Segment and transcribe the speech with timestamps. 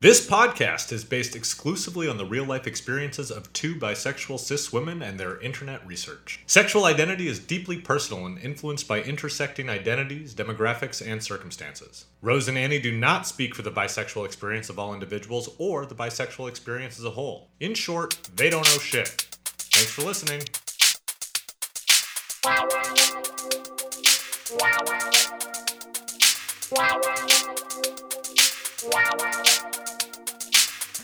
[0.00, 5.02] This podcast is based exclusively on the real life experiences of two bisexual cis women
[5.02, 6.38] and their internet research.
[6.46, 12.04] Sexual identity is deeply personal and influenced by intersecting identities, demographics, and circumstances.
[12.22, 15.96] Rose and Annie do not speak for the bisexual experience of all individuals or the
[15.96, 17.48] bisexual experience as a whole.
[17.58, 19.08] In short, they don't know shit.
[19.08, 20.42] Thanks for listening.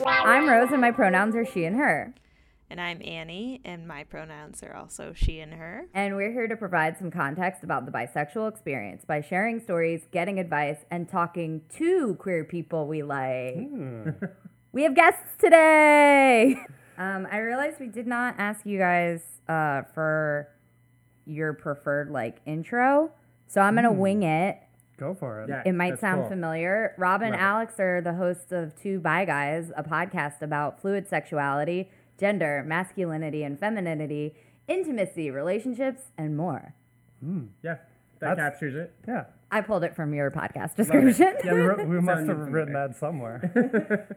[0.07, 2.15] I'm Rose, and my pronouns are she and her.
[2.71, 5.87] And I'm Annie, and my pronouns are also she and her.
[5.95, 10.39] And we're here to provide some context about the bisexual experience by sharing stories, getting
[10.39, 13.69] advice, and talking to queer people we like.
[14.73, 16.57] we have guests today.
[16.97, 20.49] Um, I realized we did not ask you guys uh, for
[21.27, 23.11] your preferred like intro,
[23.47, 24.59] so I'm gonna wing it.
[24.97, 25.49] Go for it.
[25.49, 25.63] Yeah.
[25.67, 26.31] It might sound cool.
[26.31, 26.95] familiar.
[26.99, 27.43] Rob and Love it.
[27.43, 33.43] Alex are the hosts of Two Bi Guys, a podcast about fluid sexuality, gender, masculinity
[33.43, 34.35] and femininity,
[34.69, 36.75] intimacy, relationships, and more.
[37.23, 37.81] Yeah, that
[38.21, 38.93] That's- captures it.
[39.09, 39.25] Yeah.
[39.51, 41.35] I pulled it from your podcast description.
[41.45, 44.09] Yeah, we, we must have written that somewhere.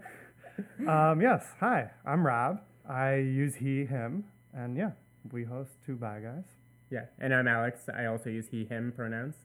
[0.88, 1.45] um, yes.
[1.59, 2.61] Hi, I'm Rob.
[2.89, 4.92] I use he, him, and yeah,
[5.31, 6.45] we host two bi guys.
[6.89, 7.81] Yeah, and I'm Alex.
[7.95, 9.36] I also use he, him pronouns.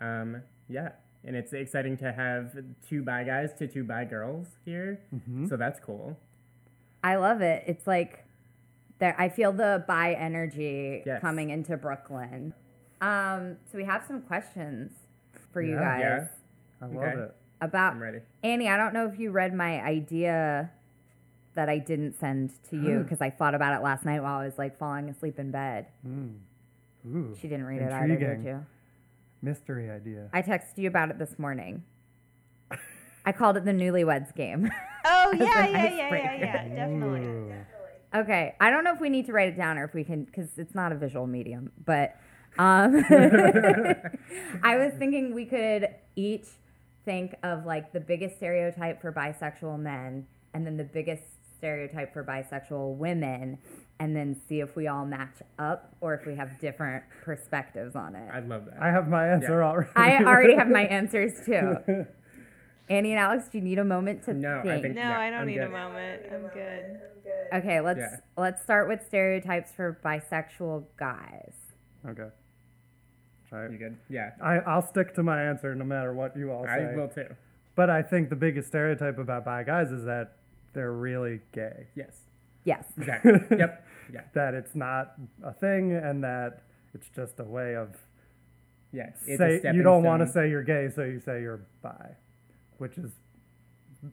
[0.00, 0.90] Um, yeah,
[1.24, 2.56] and it's exciting to have
[2.88, 5.00] two bi guys to two bi girls here.
[5.48, 6.18] So that's cool.
[7.02, 7.64] I love it.
[7.66, 8.24] It's like
[8.98, 11.20] there I feel the bi energy Yes.
[11.20, 12.52] coming into Brooklyn.
[13.00, 14.90] Um, so we have some questions
[15.52, 15.80] for you Yeah.
[15.80, 16.26] guys Yeah.
[16.80, 17.18] I love Okay.
[17.22, 17.34] it.
[17.60, 18.20] about I'm ready.
[18.42, 20.70] Annie, I don't know if you read my idea
[21.54, 24.44] that I didn't send to you because I thought about it last night while I
[24.44, 25.86] was like falling asleep in bed.
[27.06, 28.66] Ooh, She didn't read it either, did you?
[29.42, 30.28] Mystery idea.
[30.32, 31.84] I texted you about it this morning.
[33.24, 34.70] I called it the newlyweds game.
[35.04, 37.20] Oh yeah, an yeah, yeah, yeah, yeah, definitely.
[37.20, 37.52] Ooh.
[38.14, 40.24] okay, I don't know if we need to write it down or if we can
[40.24, 42.16] because it's not a visual medium, but
[42.58, 43.04] um,
[44.62, 46.46] I was thinking we could each
[47.04, 51.22] think of like the biggest stereotype for bisexual men and then the biggest
[51.58, 53.58] stereotype for bisexual women
[54.00, 58.14] and then see if we all match up or if we have different perspectives on
[58.14, 58.30] it.
[58.32, 58.80] I'd love that.
[58.80, 59.90] I have my answer already.
[59.96, 62.06] I already have my answers too.
[62.88, 64.82] Annie and Alex, do you need a moment to No, I think?
[64.82, 66.22] think- No, Yeah, I don't I'm need a moment.
[66.32, 67.00] I'm good.
[67.52, 68.16] Okay, let's Yeah.
[68.36, 71.52] let's start with stereotypes for bisexual guys.
[72.08, 72.28] okay.
[73.48, 73.78] Try You it.
[73.78, 73.96] good?
[74.08, 76.90] Yeah, I, I'll stick to my answer no matter what you all say.
[76.92, 77.26] I will too.
[77.74, 80.36] But I think the biggest stereotype about bi guys is that
[80.78, 81.88] they're really gay.
[81.96, 82.14] Yes,
[82.64, 82.84] Yes.
[82.96, 83.32] exactly.
[83.58, 83.84] yep.
[84.12, 84.20] Yeah.
[84.34, 86.62] That it's not a thing and that
[86.94, 87.96] it's just a way of
[88.92, 89.10] Yeah.
[89.26, 92.10] It's a say you don't want to say you're gay, so you say you're bi,
[92.78, 93.10] which is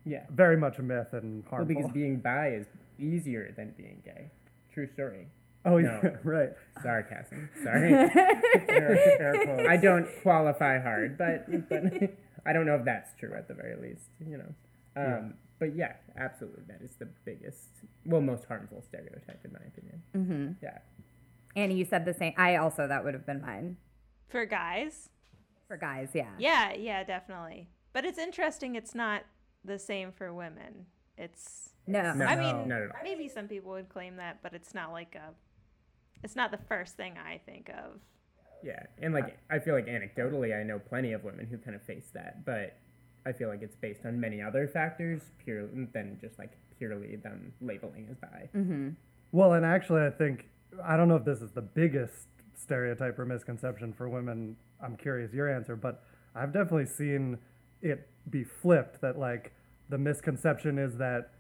[0.04, 0.26] Yeah.
[0.32, 1.58] very much a myth and harmful.
[1.76, 2.66] Well, because being bi is
[2.98, 4.32] easier than being gay.
[4.74, 5.28] True story.
[5.66, 6.00] oh no.
[6.04, 6.50] yeah, right.
[6.82, 7.50] Sarcasm.
[7.64, 7.94] Sorry.
[8.68, 9.70] Air, air.
[9.70, 11.84] I don't qualify hard, but but
[12.46, 14.10] I don't know if that's true at the very least.
[14.28, 14.54] You know.
[14.98, 17.70] Um, But yeah, absolutely, that is the biggest,
[18.06, 20.04] well, most harmful stereotype in my opinion.
[20.16, 20.64] Mm-hmm.
[20.64, 20.80] Yeah.
[21.56, 22.34] Annie, you said the same.
[22.38, 23.78] I also that would have been mine
[24.28, 25.10] For guys,
[25.68, 26.10] for guys.
[26.14, 26.32] Yeah.
[26.38, 27.70] yeah, yeah, definitely.
[27.94, 28.76] But it's interesting.
[28.76, 29.24] It's not
[29.64, 30.86] the same for women.
[31.18, 31.70] It's.
[31.88, 32.14] No.
[32.14, 35.16] No, I mean, not at maybe some people would claim that, but it's not like
[35.16, 35.34] a.
[36.24, 38.02] It's not the first thing I think of.
[38.64, 41.84] Yeah, and like I feel like anecdotally, I know plenty of women who kind of
[41.84, 42.76] face that, but
[43.26, 47.54] I feel like it's based on many other factors pure than just like purely them
[47.62, 48.50] labeling as bi.
[48.56, 48.90] Mm-hmm.
[49.32, 50.48] Well, and actually, I think
[50.84, 54.56] I don't know if this is the biggest stereotype or misconception for women.
[54.82, 56.04] I'm curious your answer, but
[56.36, 57.38] I've definitely seen
[57.82, 59.02] it be flipped.
[59.02, 59.54] That like
[59.90, 61.32] the misconception is that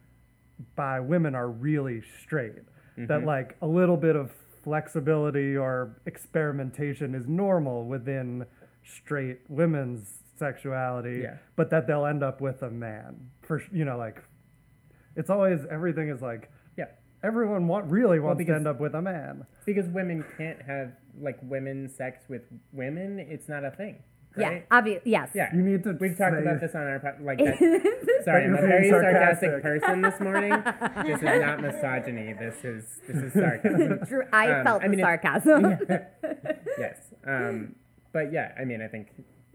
[0.75, 2.53] bi women are really straight.
[2.97, 4.31] That like a little bit of
[4.63, 8.45] flexibility or experimentation is normal within
[8.83, 11.37] straight women's sexuality, Yeah.
[11.55, 13.29] but that they'll end up with a man.
[13.41, 14.21] For you know, like
[15.15, 16.85] it's always everything is like Yeah,
[17.23, 19.45] everyone want really wants to because- end up with a man.
[19.65, 22.41] because women can't have like women sex with
[22.73, 23.19] women.
[23.19, 24.03] It's not a thing.
[24.37, 24.49] Yeah.
[24.49, 24.65] Right?
[24.69, 25.01] Obvious.
[25.05, 25.29] Yes.
[25.33, 25.55] Yeah.
[25.55, 25.93] You need to.
[25.97, 27.37] We've talked about this on our po- like.
[28.17, 29.61] That, sorry, I'm a very sarcastic sarcastic.
[29.63, 30.49] person this morning.
[31.05, 32.33] this is not misogyny.
[32.33, 33.99] This is this is sarcasm.
[34.07, 35.77] Drew, I Um, felt I mean, the it- sarcasm.
[36.77, 36.97] yes.
[37.25, 37.75] Um,
[38.11, 39.07] but yeah, I mean, I think,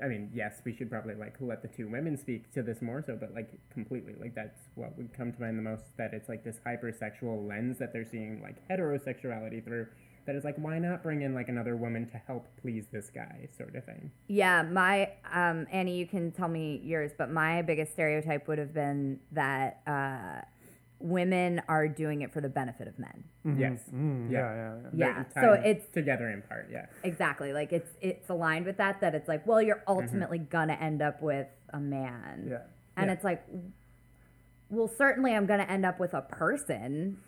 [0.03, 3.03] I mean, yes, we should probably like let the two women speak to this more
[3.07, 5.85] so, but like completely, like that's what would come to mind the most.
[5.99, 9.87] That it's like this hypersexual lens that they're seeing like heterosexuality through.
[10.27, 13.49] that is like, why not bring in like another woman to help please this guy,
[13.57, 14.11] sort of thing.
[14.29, 18.73] Yeah, my um, Annie, you can tell me yours, but my biggest stereotype would have
[18.75, 20.45] been that uh,
[21.01, 23.25] women are doing it for the benefit of men.
[23.59, 23.81] Yes.
[23.93, 24.39] Mm, Yeah.
[24.39, 25.25] yeah, yeah, yeah.
[25.35, 26.69] Yeah, so it's together in part.
[26.71, 26.87] Yeah.
[27.03, 31.01] exactly like it's it's aligned with that that it's like, well, you're ultimately gonna end
[31.03, 32.59] up with a man, Yeah.
[32.97, 33.13] and Yeah.
[33.15, 33.43] it's like,
[34.69, 37.19] well, certainly I'm gonna end up with a person.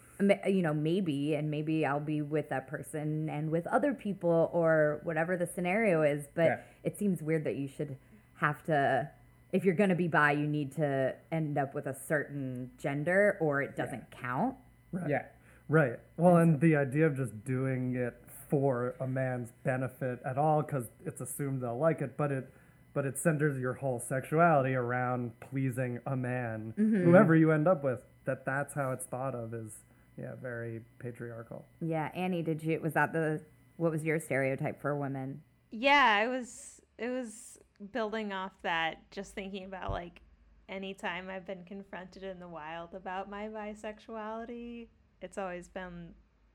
[0.47, 5.01] You know, maybe, and maybe I'll be with that person and with other people or
[5.03, 6.29] whatever the scenario is.
[6.35, 6.57] But Yeah.
[6.85, 7.97] it seems weird that you should
[8.37, 9.11] have to,
[9.53, 13.37] if you're going to be bi, you need to end up with a certain gender
[13.41, 14.57] or it doesn't count.
[14.93, 15.11] Right.
[15.11, 15.25] Yeah.
[15.69, 15.99] Right.
[16.17, 18.15] Well, and the idea of just doing it
[18.49, 22.51] for a man's benefit at all, because it's assumed they'll like it, but it,
[22.95, 27.05] but it centers your whole sexuality around pleasing a man, mm-hmm.
[27.05, 28.01] whoever you end up with.
[28.25, 29.73] That that's how it's thought of is,
[30.19, 31.65] yeah, very patriarchal.
[31.81, 33.41] Yeah, Annie, did you, was that the,
[33.77, 35.41] what was your stereotype for women?
[35.71, 37.52] Yeah, it was it was
[37.93, 40.21] building off that just thinking about like
[40.69, 44.89] anytime I've been confronted in the wild about my bisexuality,
[45.21, 46.11] it's always been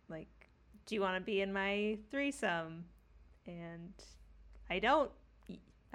[0.09, 0.27] like,
[0.85, 2.85] do you want to be in my threesome?
[3.45, 3.93] And
[4.69, 5.11] I don't.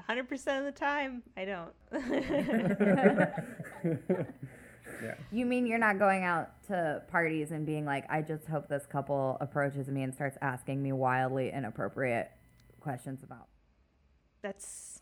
[0.08, 1.72] 100% of the time, I don't.
[5.02, 5.14] Yeah.
[5.30, 8.86] You mean you're not going out to parties and being like, I just hope this
[8.86, 12.30] couple approaches me and starts asking me wildly inappropriate
[12.80, 13.48] questions about.
[14.42, 15.01] That's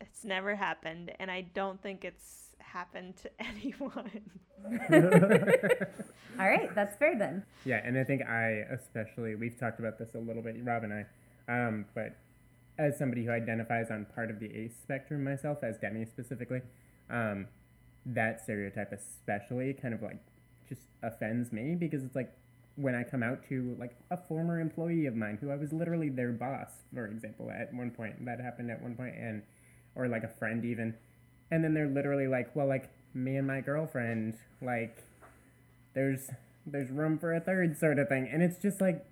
[0.00, 4.22] it's never happened and I don't think it's happened to anyone.
[6.38, 7.44] All right, that's fair then.
[7.64, 10.92] Yeah, and I think I especially we've talked about this a little bit, Rob and
[10.92, 11.06] I,
[11.48, 12.16] um, but
[12.78, 16.62] as somebody who identifies on part of the ace spectrum myself, as Demi specifically,
[17.10, 17.46] um,
[18.06, 20.18] that stereotype especially kind of like
[20.68, 22.32] just offends me because it's like
[22.76, 26.08] when I come out to like a former employee of mine who I was literally
[26.08, 29.42] their boss, for example, at one point that happened at one point, and
[29.94, 30.94] or like a friend even,
[31.50, 35.02] and then they're literally like, well, like me and my girlfriend, like
[35.94, 36.30] there's
[36.66, 38.28] there's room for a third sort of thing.
[38.30, 39.04] And it's just like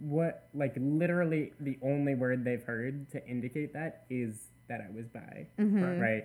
[0.00, 4.34] what like literally the only word they've heard to indicate that is
[4.68, 5.46] that i was bi
[6.00, 6.24] right?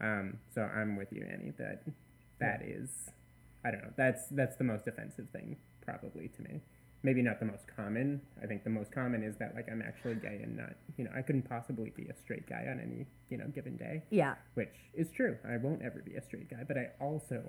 [0.00, 1.84] Um so i'm with you annie that
[2.40, 3.10] that is
[3.64, 6.60] i don't know that's that's the most offensive thing probably to me
[7.04, 10.14] maybe not the most common i think the most common is that like i'm actually
[10.16, 13.36] gay and not you know i couldn't possibly be a straight guy on any you
[13.38, 14.34] know given day Yeah.
[14.54, 17.42] which is true i won't ever be a straight guy but i also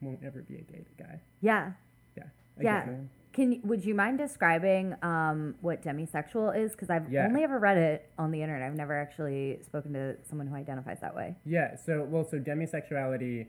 [0.00, 1.72] won't ever be a gay guy Yeah.
[2.16, 2.24] yeah.
[2.58, 2.86] I Yeah.
[3.32, 6.72] Can you- would you mind describing um, what demisexual is?
[6.72, 7.26] Because I've Yeah.
[7.26, 8.68] only ever read it on the internet.
[8.68, 11.36] I've never actually spoken to someone who identifies that way.
[11.44, 11.76] Yeah.
[11.76, 13.46] So well, so demisexuality,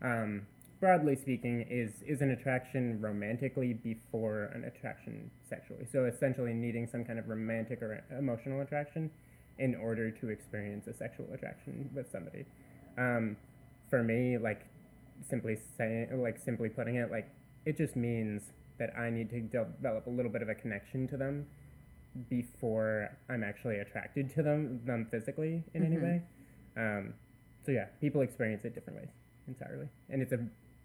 [0.00, 0.46] um,
[0.80, 5.86] broadly speaking, is is an attraction romantically before an attraction sexually.
[5.90, 9.10] So essentially, needing some kind of romantic or emotional attraction
[9.58, 12.44] in order to experience a sexual attraction with somebody.
[12.96, 13.36] Um,
[13.90, 14.66] for me, like
[15.28, 17.28] simply saying, like simply putting it, like
[17.64, 18.42] it just means
[18.78, 21.46] that I need to develop a little bit of a connection to them
[22.30, 26.22] before I'm actually attracted to them, them physically in any way.
[26.76, 27.14] Um,
[27.66, 29.08] so yeah, people experience it different ways
[29.46, 30.38] entirely, and it's a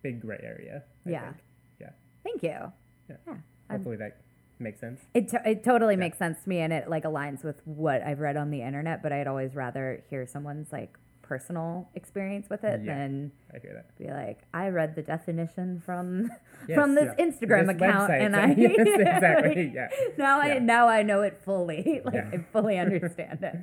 [0.03, 0.83] big gray area.
[1.05, 1.21] I Yeah.
[1.23, 1.35] think.
[1.79, 1.89] Yeah.
[2.23, 2.71] Thank you.
[3.09, 3.15] Yeah.
[3.27, 3.35] Yeah.
[3.71, 4.17] Hopefully that
[4.59, 5.01] makes sense.
[5.13, 8.19] It, to- it totally makes sense to me and it like aligns with what I've
[8.19, 12.81] read on the internet, but I'd always rather hear someone's like personal experience with it
[12.83, 12.95] Yeah.
[12.97, 13.97] than I hear that.
[13.97, 16.29] be like, I read the definition from
[16.67, 17.25] Yes, from this yeah.
[17.25, 19.71] Instagram This account website, and I yes, exactly.
[19.73, 19.87] Yeah.
[20.17, 22.01] now I now I know it fully.
[22.05, 22.29] Like Yeah.
[22.33, 23.55] I fully understand it.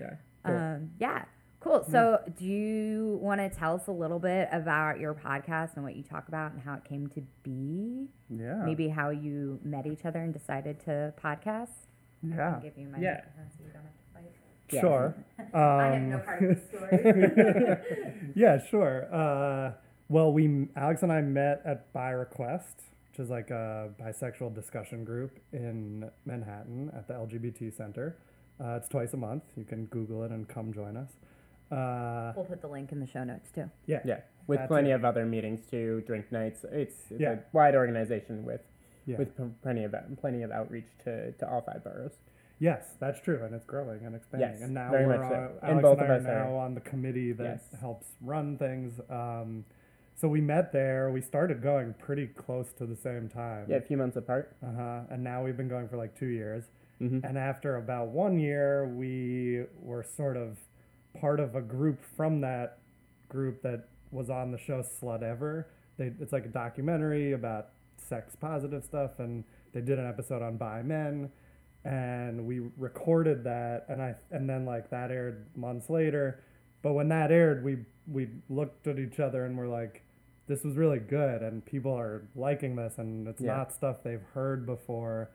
[0.00, 0.14] Yeah.
[0.44, 0.56] Cool.
[0.56, 1.24] Um, yeah.
[1.62, 1.86] Cool.
[1.90, 5.94] So, do you want to tell us a little bit about your podcast and what
[5.94, 8.08] you talk about and how it came to be?
[8.28, 8.62] Yeah.
[8.64, 11.68] Maybe how you met each other and decided to podcast?
[12.22, 12.54] Yeah.
[12.56, 13.20] I'll give you my Yeah.
[13.24, 14.32] microphone so you don't have to fight.
[14.72, 14.80] Yeah.
[14.80, 15.14] Sure.
[15.38, 18.32] I have Um, no part of the story.
[18.34, 19.14] yeah, sure.
[19.14, 19.72] Uh,
[20.08, 22.74] well, we Alex and I met at BiRequest,
[23.10, 28.16] which is like a bisexual discussion group in Manhattan at the LGBT Center.
[28.60, 29.44] Uh, it's twice a month.
[29.56, 31.10] You can Google it and come join us.
[31.72, 33.68] Uh, we'll put the link in the show notes too.
[33.86, 34.00] yeah.
[34.04, 34.20] Yeah.
[34.46, 34.94] With That's plenty it.
[34.94, 36.64] of other meetings too, drink nights.
[36.70, 37.32] It's, it's Yeah.
[37.32, 38.60] a wide organization with
[39.06, 39.16] Yeah.
[39.18, 39.30] with
[39.62, 42.18] plenty of plenty of outreach to, to all five boroughs.
[42.58, 44.50] Yes, that's true, and it's growing and expanding.
[44.52, 45.34] Yes, and now very we're much so.
[45.34, 47.44] on, And Alex both and of I us are are- now on the committee that
[47.44, 47.80] Yes.
[47.80, 49.00] helps run things.
[49.10, 49.64] Um,
[50.14, 51.10] so we met there.
[51.10, 53.66] We started going pretty close to the same time.
[53.68, 54.54] Yeah, a few months apart.
[54.62, 55.00] Uh huh.
[55.10, 56.64] And now we've been going for like two years.
[57.00, 57.24] Mhm.
[57.28, 60.58] And after about one year, we were sort of
[61.20, 62.78] part of a group from that
[63.28, 65.64] group that was on the show Slutever.
[65.96, 70.56] They, it's like a documentary about sex positive stuff, and they did an episode on
[70.56, 71.30] bi men,
[71.84, 76.40] and we recorded that, and I and then like that aired months later,
[76.82, 77.78] but when that aired, we
[78.10, 80.02] we looked at each other and we're like,
[80.48, 83.56] this was really good, and people are liking this, and it's Yeah.
[83.56, 85.30] not stuff they've heard before.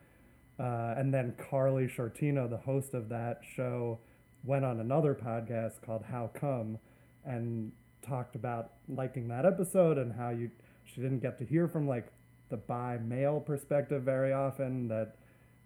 [0.59, 3.99] Uh, and then Karley Sciortino, the host of that show,
[4.47, 6.79] went on another podcast called How Come
[7.25, 10.49] and talked about liking that episode and how you
[10.85, 12.07] she didn't get to hear from like
[12.49, 15.15] the bi male perspective very often that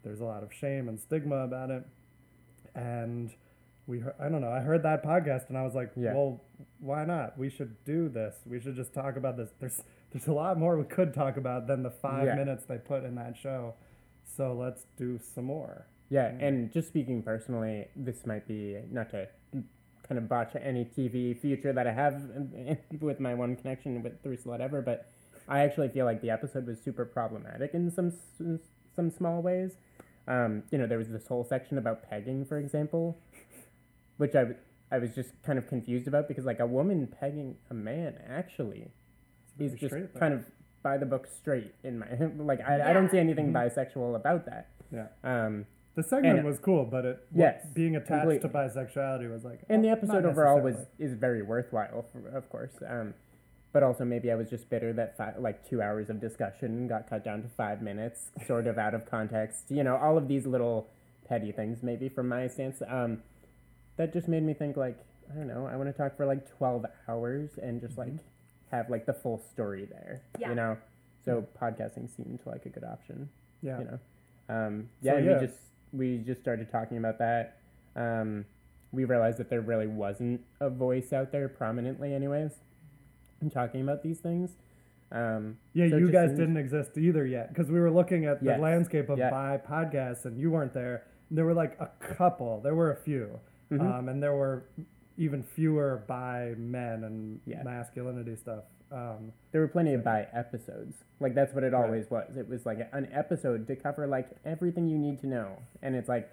[0.04, 1.84] there's a lot of shame and stigma about it.
[2.74, 3.32] And
[3.86, 6.14] we heard, I don't know I heard that podcast and I was like Yeah.
[6.16, 6.42] well
[6.80, 7.38] why not?
[7.38, 8.36] We should do this.
[8.48, 9.50] We should just talk about this.
[9.60, 12.36] There's there's a lot more we could talk about than the 5 Yeah.
[12.36, 13.76] minutes they put in that show.
[14.36, 19.28] So let's do some more Yeah, and just speaking personally, this might be not to
[20.08, 22.22] kind of botch any TV future that I have
[23.00, 25.10] with my one connection with through Slutever, but
[25.48, 28.12] I actually feel like the episode was super problematic in some
[28.96, 29.72] some small ways.
[30.28, 33.18] Um, you know, there was this whole section about pegging, for example,
[34.18, 34.58] which I, w-
[34.92, 38.92] I was just kind of confused about because like a woman pegging a man actually
[39.58, 40.46] is just straight, kind of
[40.84, 43.80] by the book straight in my like I, I don't see anything Mm-hmm.
[43.80, 44.68] bisexual about that.
[44.92, 48.50] yeah Um, the segment And- was cool but it Yes, what, being attached completely.
[48.50, 52.28] to bisexuality was like and the oh, episode not overall was is very worthwhile, for,
[52.30, 52.72] of course.
[52.88, 53.14] Um,
[53.74, 57.10] but also maybe I was just bitter that fi- like two hours of discussion got
[57.10, 59.66] cut down to five minutes, sort of out of context.
[59.70, 60.88] You know, all of these little
[61.28, 62.82] petty things, maybe from my stance.
[62.88, 63.24] Um,
[63.98, 64.98] that just made me think like
[65.32, 65.68] I don't know.
[65.72, 68.14] I want to talk for like twelve hours and just like
[68.72, 70.22] have like the full story there.
[70.38, 70.50] Yeah.
[70.50, 70.78] You know,
[71.24, 73.30] so podcasting seemed like a good option
[73.62, 74.00] yeah you know
[74.50, 75.40] um, yeah, So, yeah.
[75.40, 75.60] we just
[75.94, 77.58] we just started talking about that
[77.96, 78.46] um,
[78.92, 82.52] we realized that there really wasn't a voice out there prominently anyways
[83.42, 84.52] in talking about these things
[85.12, 88.40] um, Yeah, so you guys seems- didn't exist either yet because we were looking at
[88.40, 88.60] the Yes.
[88.62, 89.30] landscape of Yeah.
[89.30, 91.04] bi podcasts and you weren't there.
[91.30, 92.62] And there were like a couple.
[92.62, 93.40] There were a few,
[93.72, 93.86] Mm-hmm.
[93.86, 94.64] um, and there were
[95.22, 97.64] even fewer bi men and Yeah.
[97.64, 98.64] masculinity stuff.
[98.92, 101.86] Um, there were plenty of bi episodes like that's what it Right.
[101.86, 105.50] always was it was like an episode to cover like everything you need to know
[105.82, 106.30] and it's like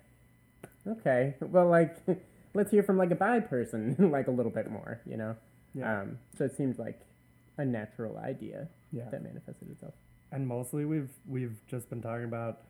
[0.94, 1.96] okay well like
[2.54, 5.36] let's hear from like a bi person like a little bit more you know
[5.72, 6.00] Yeah.
[6.00, 6.98] um, so it seemed like
[7.58, 9.08] a natural idea Yeah.
[9.10, 9.94] that manifested itself
[10.32, 12.62] and mostly we've we've just been talking about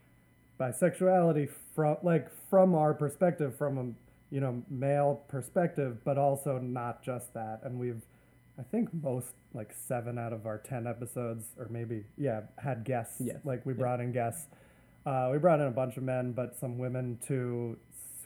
[0.61, 3.87] bisexuality from like from our perspective, from a
[4.31, 7.61] you know male perspective, but also not just that.
[7.65, 8.03] And we've,
[8.59, 13.21] I think most like seven out of our ten episodes, or maybe yeah, had guests.
[13.21, 13.37] Yes.
[13.45, 13.79] Like we Yeah.
[13.79, 14.47] brought in guests.
[15.07, 17.79] Uh, we brought in a bunch of men, but some women too,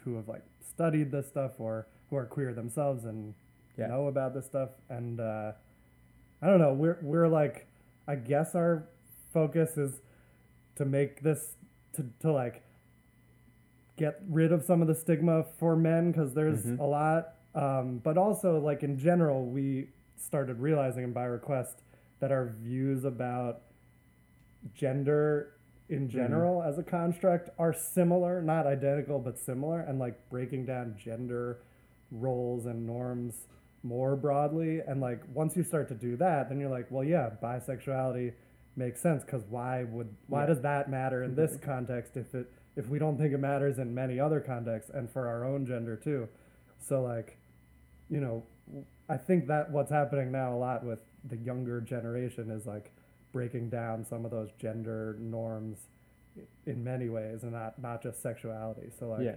[0.04, 3.34] who have like studied this stuff or who are queer themselves and
[3.76, 3.86] Yeah.
[3.86, 4.70] know about this stuff.
[4.88, 5.52] And uh,
[6.40, 6.74] I don't know.
[6.74, 7.66] We're we're like,
[8.08, 8.84] I guess our
[9.32, 10.00] focus is
[10.76, 11.54] to make this
[11.94, 12.62] to to like
[14.02, 16.80] get rid of some of the stigma for men because there's Mhm.
[16.80, 17.34] a lot.
[17.54, 21.76] Um, but also like in general, we started realizing in BiRequest
[22.18, 23.60] that our views about
[24.74, 25.52] gender
[25.88, 30.96] in general as a construct are similar, not identical, but similar, and like breaking down
[30.96, 31.58] gender
[32.10, 33.46] roles and norms
[33.84, 34.80] more broadly.
[34.80, 38.32] And like once you start to do that, then you're like, well, yeah, bisexuality
[38.74, 40.46] makes sense because why would why Yeah.
[40.46, 43.94] does that matter in this context if it if we don't think it matters in
[43.94, 46.28] many other contexts and for our own gender too?
[46.78, 47.38] So like,
[48.10, 48.42] you know,
[49.08, 52.92] I think that what's happening now a lot with the younger generation is like
[53.32, 55.78] breaking down some of those gender norms
[56.66, 58.90] in many ways and not not just sexuality.
[58.98, 59.34] So like yeah.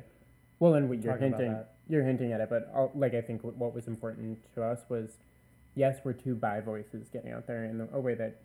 [0.59, 1.57] Well, and you're hinting,
[1.89, 5.17] you're hinting at it, but like I think what what was important to us was,
[5.75, 8.41] yes, we're two bi voices getting out there in a way that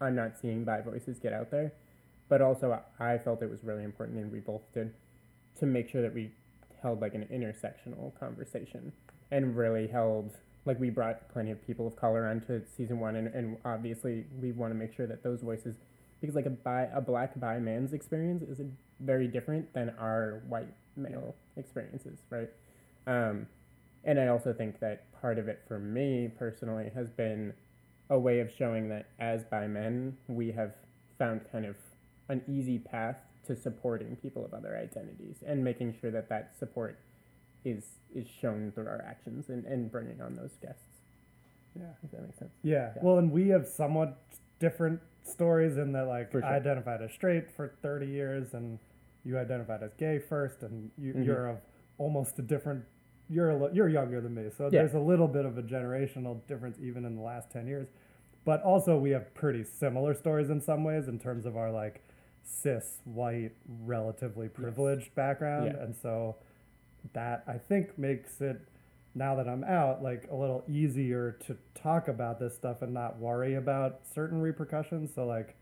[0.00, 1.74] I'm not seeing bi voices get out there,
[2.30, 4.94] but also I felt it was really important, and we both did,
[5.58, 6.30] to make sure that we
[6.80, 8.92] held like an intersectional conversation
[9.30, 10.32] and really held
[10.64, 14.52] like we brought plenty of people of color onto season one, and, and obviously we
[14.52, 15.74] want to make sure that those voices
[16.20, 18.66] because like a bi a black bi man's experience is a,
[19.00, 22.50] very different than our white male experiences, right?
[23.06, 23.46] Um,
[24.04, 27.54] and I also think that part of it for me personally has been
[28.08, 30.74] a way of showing that as bi men we have
[31.18, 31.76] found kind of
[32.30, 36.98] an easy path to supporting people of other identities and making sure that that support
[37.64, 37.84] is
[38.14, 40.82] is shown through our actions and, and bringing on those guests.
[41.78, 41.84] Yeah.
[42.02, 42.50] If that makes sense.
[42.62, 42.92] Yeah.
[42.96, 43.02] Yeah.
[43.02, 44.18] Well, and we have somewhat
[44.58, 46.44] different stories in that, like, sure.
[46.44, 48.78] I identified as straight for 30 years, and
[49.24, 51.24] you identified as gay first, and you, Mhm.
[51.24, 51.58] you're of
[51.98, 52.84] almost a different.
[53.28, 54.80] You're a, li- you're younger than me, so Yeah.
[54.80, 57.86] there's a little bit of a generational difference even in the last 10 years.
[58.44, 62.02] But also, we have pretty similar stories in some ways in terms of our like
[62.50, 63.52] cis white
[63.84, 65.82] relatively privileged background Yeah.
[65.84, 66.36] and so
[67.12, 68.60] that i think makes it
[69.14, 73.18] now that i'm out like a little easier to talk about this stuff and not
[73.18, 75.56] worry about certain repercussions so like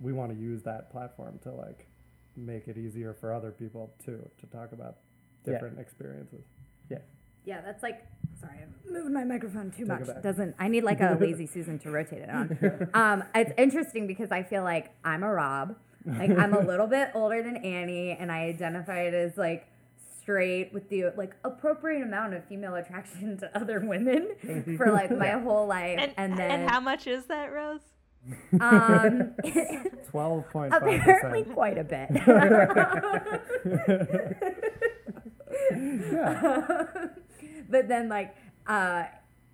[0.00, 1.86] we want to use that platform to like
[2.36, 4.96] make it easier for other people too to talk about
[5.46, 5.52] Yeah.
[5.52, 6.44] different experiences
[6.90, 6.98] Yeah,
[7.44, 8.04] yeah that's like.
[8.40, 10.08] Sorry, I'm moving my microphone too Take much.
[10.08, 10.22] it.
[10.22, 12.88] Doesn't I need like a lazy Susan to rotate it on?
[12.94, 15.76] um, it's interesting because I feel like I'm a Rob.
[16.06, 19.66] Like I'm a little bit older than Annie, and I identify as like
[20.20, 24.28] straight with the like appropriate amount of female attraction to other women
[24.76, 27.80] for like my whole life, And, and, and, how much is that, Rose?
[28.60, 32.08] um, 12.5 apparently quite a bit.
[37.70, 38.34] but then like
[38.66, 39.04] uh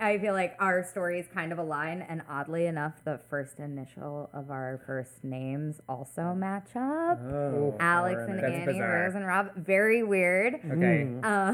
[0.00, 4.50] I feel like our stories kind of align, and oddly enough, the first initial of
[4.50, 7.20] our first names also match up.
[7.22, 9.04] Oh, Alex and That's Annie, bizarre.
[9.04, 9.54] Rose and Rob.
[9.56, 10.54] Very weird.
[10.54, 11.08] Okay.
[11.22, 11.52] Uh,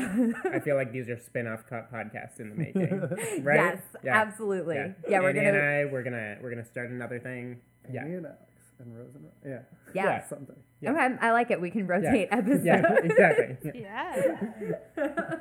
[0.53, 2.88] I feel like these are spin-off co- podcasts in the making,
[3.43, 3.57] right?
[3.57, 4.76] Yes, absolutely.
[4.76, 7.61] Yeah, Yeah, we're Annie gonna- and I, we're gonna we're gonna start another thing.
[7.93, 8.03] Yeah.
[8.03, 8.41] Annie and Alex
[8.79, 9.61] and Rose and Ro- yeah
[9.95, 10.26] yeah.
[10.29, 10.91] something Yeah.
[10.93, 11.61] Okay, I like it.
[11.61, 12.65] We can rotate episodes.
[12.65, 13.57] Yeah, exactly.
[13.81, 14.37] Yeah.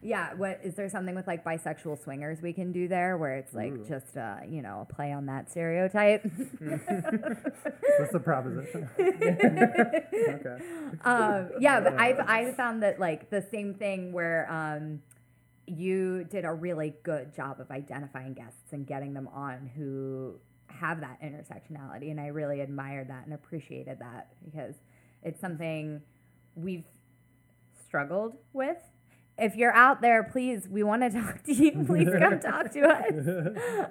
[0.00, 3.52] Yeah, what is there something with like bisexual swingers we can do there where it's
[3.52, 3.84] like Ooh.
[3.84, 6.22] just uh, you know, a play on that stereotype?
[6.58, 8.88] What's the proposition?
[9.00, 10.64] okay.
[11.04, 15.02] um, yeah, but I've I've found that like the same thing where um,
[15.66, 20.36] you did a really good job of identifying guests and getting them on who
[20.68, 24.76] have that intersectionality, and I really admired that and appreciated that because
[25.24, 26.02] it's something
[26.54, 26.84] we've
[27.84, 28.76] struggled with.
[29.38, 31.84] If you're out there, please, we want to talk to you.
[31.86, 33.12] Please come talk to us.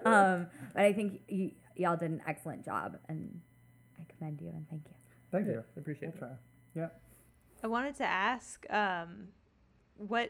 [0.06, 3.40] Um, but I think y- y'all did an excellent job, and
[4.00, 4.94] I commend you and thank you.
[5.32, 5.64] Thank you.
[5.76, 6.20] I appreciate We'll it.
[6.20, 6.38] try.
[6.76, 6.88] Yeah.
[7.64, 9.30] I wanted to ask, um,
[9.96, 10.30] what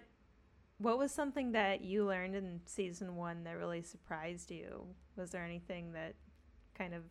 [0.80, 4.86] what was something that you learned in season one that really surprised you?
[5.16, 6.14] Was there anything that
[6.78, 7.02] kind of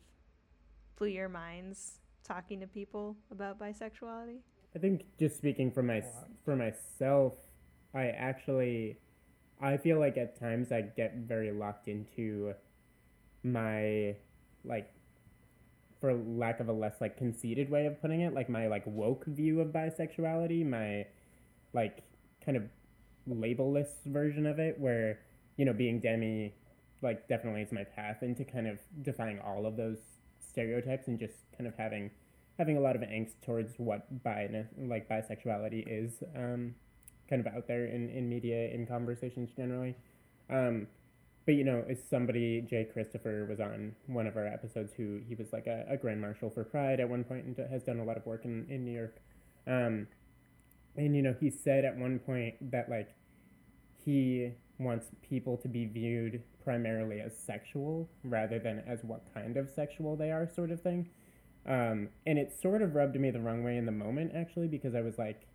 [0.96, 4.38] blew your minds talking to people about bisexuality?
[4.74, 6.02] I think just speaking for my
[6.44, 7.35] for myself,
[7.94, 8.99] I actually
[9.61, 12.55] I feel like at times I get very locked into
[13.42, 14.16] my
[14.64, 14.92] like
[16.01, 19.25] for lack of a less like conceited way of putting it, like my like woke
[19.27, 21.07] view of bisexuality, my
[21.72, 22.03] like
[22.44, 22.64] kind of
[23.29, 25.18] labelless version of it where,
[25.57, 26.55] you know, being demi
[27.03, 29.99] like definitely is my path into kind of defying all of those
[30.38, 32.11] stereotypes and just kind of having
[32.59, 36.75] having a lot of angst towards what bi like bisexuality is um,
[37.28, 39.94] kind of out there in, in media in conversations generally.
[40.48, 40.86] Um,
[41.44, 42.88] but you know as somebody J.
[42.92, 46.50] Christopher was on one of our episodes who he was like a, a grand marshal
[46.50, 48.92] for pride at one point and has done a lot of work in, in new
[48.92, 49.16] york.
[49.66, 50.08] Um,
[50.96, 53.14] and you know he said at one point that like
[54.04, 59.70] he wants people to be viewed primarily as sexual rather than as what kind of
[59.70, 61.08] sexual they are sort of thing.
[61.66, 64.94] Um, and it sort of rubbed me the wrong way in the moment, actually, because
[64.94, 65.46] I was like,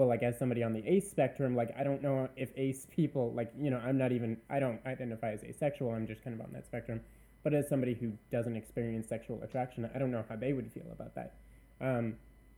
[0.00, 3.34] well, like as somebody on the ace spectrum, like I don't know if ace people,
[3.36, 6.40] like, you know, I'm not even, I don't identify as asexual, I'm just kind of
[6.40, 7.02] on that spectrum.
[7.42, 10.86] But as somebody who doesn't experience sexual attraction, I don't know how they would feel
[10.90, 11.34] about that.
[11.82, 12.14] Um,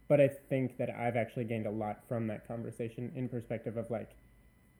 [0.06, 3.90] but I think that I've actually gained a lot from that conversation in perspective of
[3.90, 4.10] like,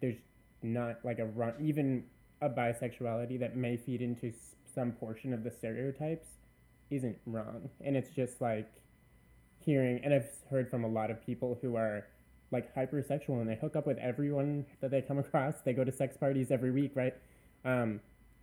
[0.01, 0.19] there's
[0.63, 2.05] not like a run, even
[2.43, 4.33] a bisexuality that may feed into
[4.73, 6.29] some portion of the stereotypes
[6.91, 7.71] isn't wrong.
[7.81, 8.71] And it's just like
[9.59, 12.07] hearing, and I've heard from a lot of people who are
[12.53, 15.55] like hypersexual and they hook up with everyone that they come across.
[15.65, 17.15] They go to sex parties every week, right?
[17.65, 18.01] Um,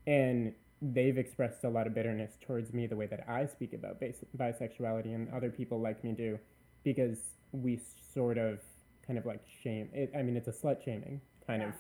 [0.08, 4.00] and they've expressed a lot of bitterness towards me the way that I speak about
[4.00, 6.40] bas- bisexuality and other people like me do
[6.84, 7.18] because
[7.52, 7.80] we
[8.14, 8.60] sort of
[9.06, 10.12] kind of like shame it.
[10.18, 11.74] I mean, it's a slut shaming kind of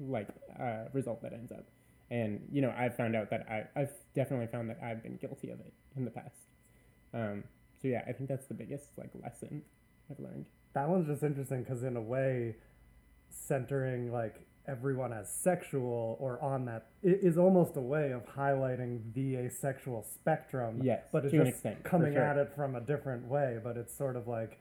[0.00, 1.66] like uh, result that ends up.
[2.10, 5.50] And you know, I've found out that I, I've definitely found that I've been guilty
[5.50, 6.48] of it in the past.
[7.12, 7.44] Um,
[7.82, 9.62] so yeah, I think that's the biggest like lesson
[10.10, 10.46] I've learned.
[10.74, 12.56] That one's just interesting because in a way,
[13.30, 19.36] centering like everyone as sexual or on that i- almost a way of highlighting the
[19.36, 20.80] asexual spectrum.
[20.82, 22.22] Yes, but it's just extent, coming sure.
[22.22, 23.58] at it from a different way.
[23.62, 24.60] But it's sort of like,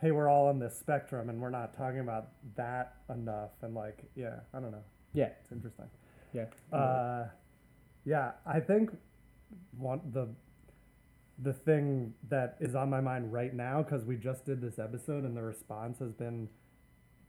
[0.00, 3.50] hey, we're all on this spectrum, and we're not talking about that enough.
[3.62, 4.84] And like, yeah, I don't know.
[5.14, 5.86] Yeah, It's interesting.
[6.34, 6.46] yeah.
[6.76, 7.28] Uh,
[8.04, 8.90] yeah, I think
[9.78, 10.28] one the
[11.40, 15.24] the thing that is on my mind right now because we just did this episode
[15.24, 16.48] and the response has been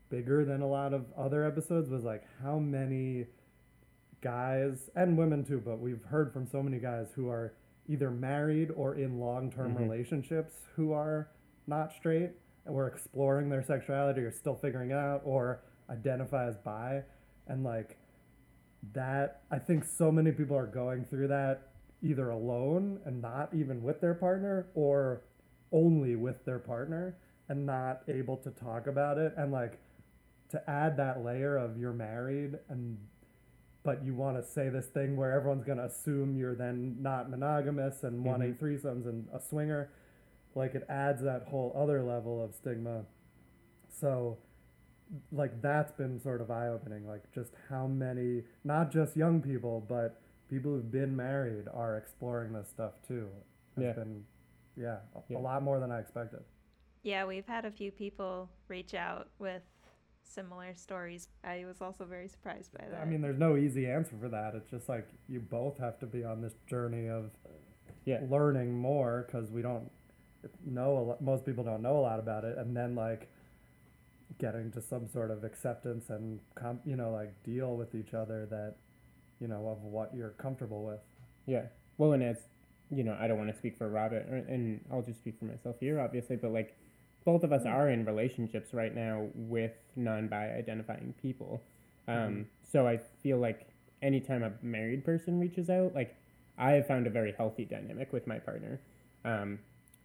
[0.08, 3.26] bigger than a lot of other episodes was like how many
[4.20, 7.54] guys and women too, but we've heard from so many guys who are
[7.88, 9.78] either married or in long-term Mhm.
[9.80, 11.28] relationships who are
[11.66, 12.32] not straight
[12.66, 17.02] and were exploring their sexuality or still figuring it out or identify as bi
[17.46, 17.96] and like
[18.92, 21.69] that i think so many people are going through that
[22.02, 25.22] either alone and not even with their partner or
[25.72, 27.16] only with their partner
[27.48, 29.78] and not able to talk about it and like
[30.48, 32.96] to add that layer of you're married and
[33.82, 37.30] but you want to say this thing where everyone's going to assume you're then not
[37.30, 38.42] monogamous and Mhm.
[38.42, 39.90] eight threesomes and a swinger
[40.54, 43.04] like it adds that whole other level of stigma
[43.88, 44.36] so
[45.32, 50.20] like that's been sort of eye-opening like just how many not just young people but
[50.50, 53.28] people who've been married are exploring this stuff too
[53.76, 53.92] it's Yeah.
[53.92, 54.24] been
[54.76, 55.38] yeah, a- Yeah.
[55.38, 56.40] a lot more than i expected
[57.02, 59.62] Yeah, we've had a few people reach out with
[60.22, 61.28] similar stories.
[61.42, 63.00] I was also very surprised by that.
[63.00, 66.06] i mean there's no easy answer for that it's just like you both have to
[66.06, 67.30] be on this journey of
[68.04, 68.20] Yeah.
[68.28, 69.90] learning more because we don't
[70.64, 73.28] know a lot, most people don't know a lot about it and then like
[74.38, 78.46] getting to some sort of acceptance and com- you know like deal with each other
[78.46, 78.76] that
[79.40, 81.00] you know of what you're comfortable with
[81.46, 81.62] Yeah.
[81.98, 82.36] Well, and as
[82.90, 85.76] you know, I don't want to speak for Robert, and I'll just speak for myself
[85.78, 86.36] here, obviously.
[86.36, 86.76] But like,
[87.24, 91.62] both of us are in relationships right now with non-bi identifying people.
[92.08, 93.68] Um, So I feel like
[94.02, 96.16] anytime a married person reaches out, like
[96.58, 98.80] I have found a very healthy dynamic with my partner,
[99.24, 99.58] um,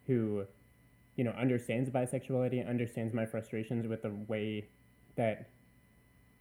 [0.08, 0.46] who,
[1.16, 4.66] you know, understands bisexuality, understands my frustrations with the way
[5.16, 5.50] that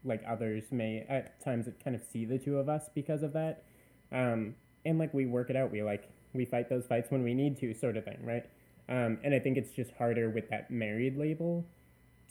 [0.05, 3.65] like others may at times kind of see the two of us because of that.
[4.13, 5.71] Um, and like we work it out.
[5.71, 8.45] We like we fight those fights when we need to sort of thing right?
[8.89, 11.65] Um, and i think it's just harder with that married label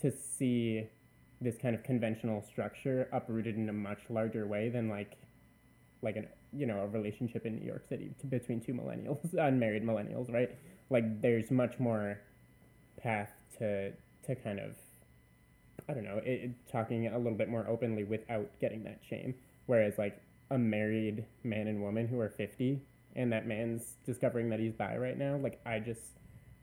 [0.00, 0.86] to see
[1.40, 5.16] this kind of conventional structure uprooted in a much larger way than like
[6.00, 10.32] like an you know a relationship in new york city between two millennials unmarried millennials
[10.32, 10.50] right?
[10.90, 12.20] Like there's much more
[13.02, 13.90] path to
[14.26, 14.76] to kind of
[15.88, 19.34] I don't know, it, it- talking a little bit more openly without getting that shame.
[19.66, 22.80] Whereas like a married man and woman who are 50
[23.16, 26.00] and that man's discovering that he's bi right now, like I just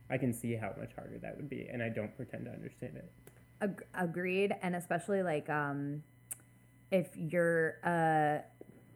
[0.09, 2.97] I can see how much harder that would be and I don't pretend to understand
[2.97, 3.11] it.
[3.61, 6.03] Ag- agreed, and especially like um,
[6.91, 8.41] if you're a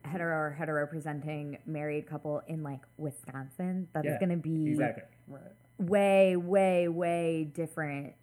[0.03, 5.03] hetero or hetero presenting married couple in like Wisconsin, that's Yeah, gonna be Exactly.
[5.27, 5.41] right
[5.77, 8.13] way, way, way different.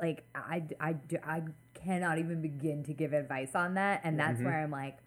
[0.00, 1.42] Like I, I, I
[1.74, 4.44] cannot even begin to give advice on that, and that's Mhm.
[4.44, 4.98] where I'm like,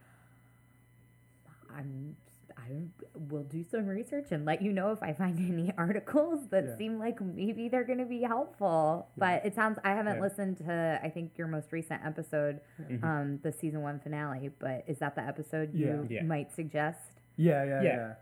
[1.75, 2.15] I'm,
[2.57, 2.83] I
[3.29, 6.77] will do some research and let you know if I find any articles that Yeah.
[6.77, 9.09] seem like maybe they're going to be helpful.
[9.17, 10.21] But it sounds I haven't Yeah.
[10.21, 13.03] listened to I think your most recent episode, Mhm.
[13.03, 14.51] um, the season one finale.
[14.59, 16.17] But is that the episode you Yeah.
[16.21, 16.23] Yeah.
[16.23, 16.99] might suggest?
[17.35, 18.13] yeah yeah yeah, Yeah.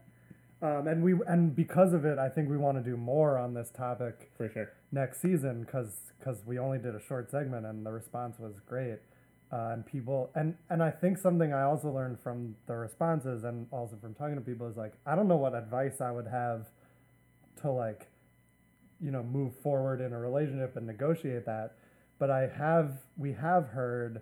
[0.63, 3.54] Um, and we and because of it i think we want to do more on
[3.56, 4.69] this topic For sure.
[4.91, 9.00] next season because because we only did a short segment and the response was great
[9.52, 13.65] uh, and people and and i think something i also learned from the responses and
[13.71, 16.67] also from talking to people is like i don't know what advice i would have
[17.62, 18.08] to like
[19.00, 21.74] you know move forward in a relationship and negotiate that
[22.19, 24.21] but i have we have heard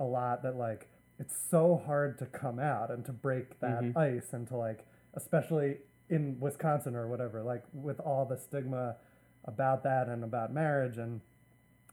[0.00, 0.88] a lot that like
[1.20, 3.96] it's so hard to come out and to break that Mhm.
[3.96, 5.76] ice and to like especially
[6.10, 8.96] in wisconsin or whatever like with all the stigma
[9.44, 11.20] about that and about marriage and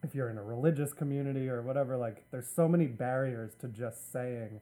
[0.03, 4.11] if you're in a religious community or whatever like there's so many barriers to just
[4.11, 4.59] saying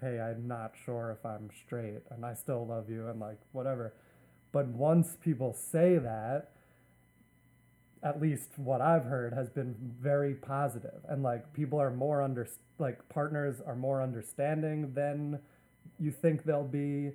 [0.00, 3.94] hey i'm not sure if i'm straight and i still love you and like whatever.
[4.52, 6.52] But once people say that
[8.02, 11.00] at least what i've heard has been very positive.
[11.08, 12.46] And like people are more under
[12.78, 15.38] like partners are more understanding than
[15.98, 17.12] you think they'll be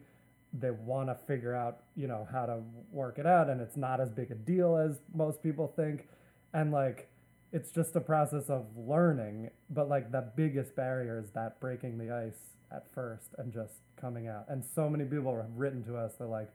[0.54, 2.60] they want to figure out you know how to
[2.92, 6.08] work it out and it's not as big a deal as most people think.
[6.54, 7.10] And like
[7.52, 12.12] it's just a process of learning but like the biggest barrier is that breaking the
[12.14, 14.46] ice at first and just coming out.
[14.50, 16.50] And so many people have written to us they're like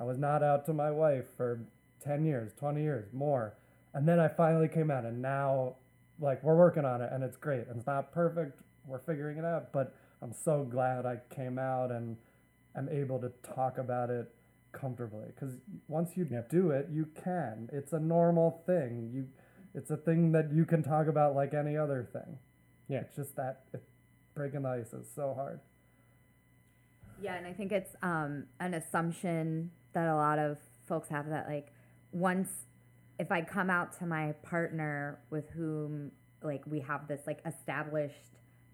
[0.00, 1.60] i was not out to my wife for
[2.02, 3.54] 10 years 20 years more.
[3.92, 5.74] And then i finally came out and now
[6.20, 9.44] like we're working on it and it's great and it's not perfect we're figuring it
[9.44, 12.16] out but i'm so glad i came out and
[12.76, 14.32] am able to talk about it
[14.72, 15.26] comfortably.
[15.28, 15.56] Because
[15.88, 16.48] once you Yep.
[16.50, 17.70] do it you can.
[17.72, 19.10] It's a normal thing.
[19.12, 19.28] You
[19.74, 22.38] it's a thing that you can talk about like any other thing.
[22.88, 23.00] Yeah.
[23.00, 23.82] it's just that it,
[24.34, 25.60] breaking the ice is so hard.
[27.20, 31.48] Yeah, and I think it's um, an assumption that a lot of folks have that
[31.48, 31.72] like
[32.12, 32.48] once
[33.18, 36.10] if I come out to my partner with whom
[36.42, 38.14] like we have this like established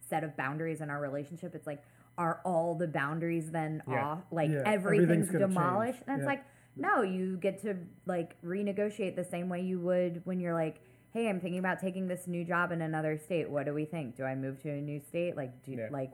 [0.08, 1.82] set of boundaries in our relationship, it's like
[2.18, 4.04] are all the boundaries then Yeah.
[4.06, 4.18] off?
[4.30, 5.54] Like Yeah, everything's, everything's gonna change.
[5.54, 6.02] demolished?
[6.06, 6.26] And it's Yeah.
[6.28, 6.44] like,
[6.76, 10.80] no, you get to like renegotiate the same way you would when you're like,
[11.12, 13.50] hey, I'm thinking about taking this new job in another state.
[13.50, 14.16] What do we think?
[14.16, 15.36] Do I move to a new state?
[15.36, 15.88] Like, do Yeah.
[15.90, 16.12] like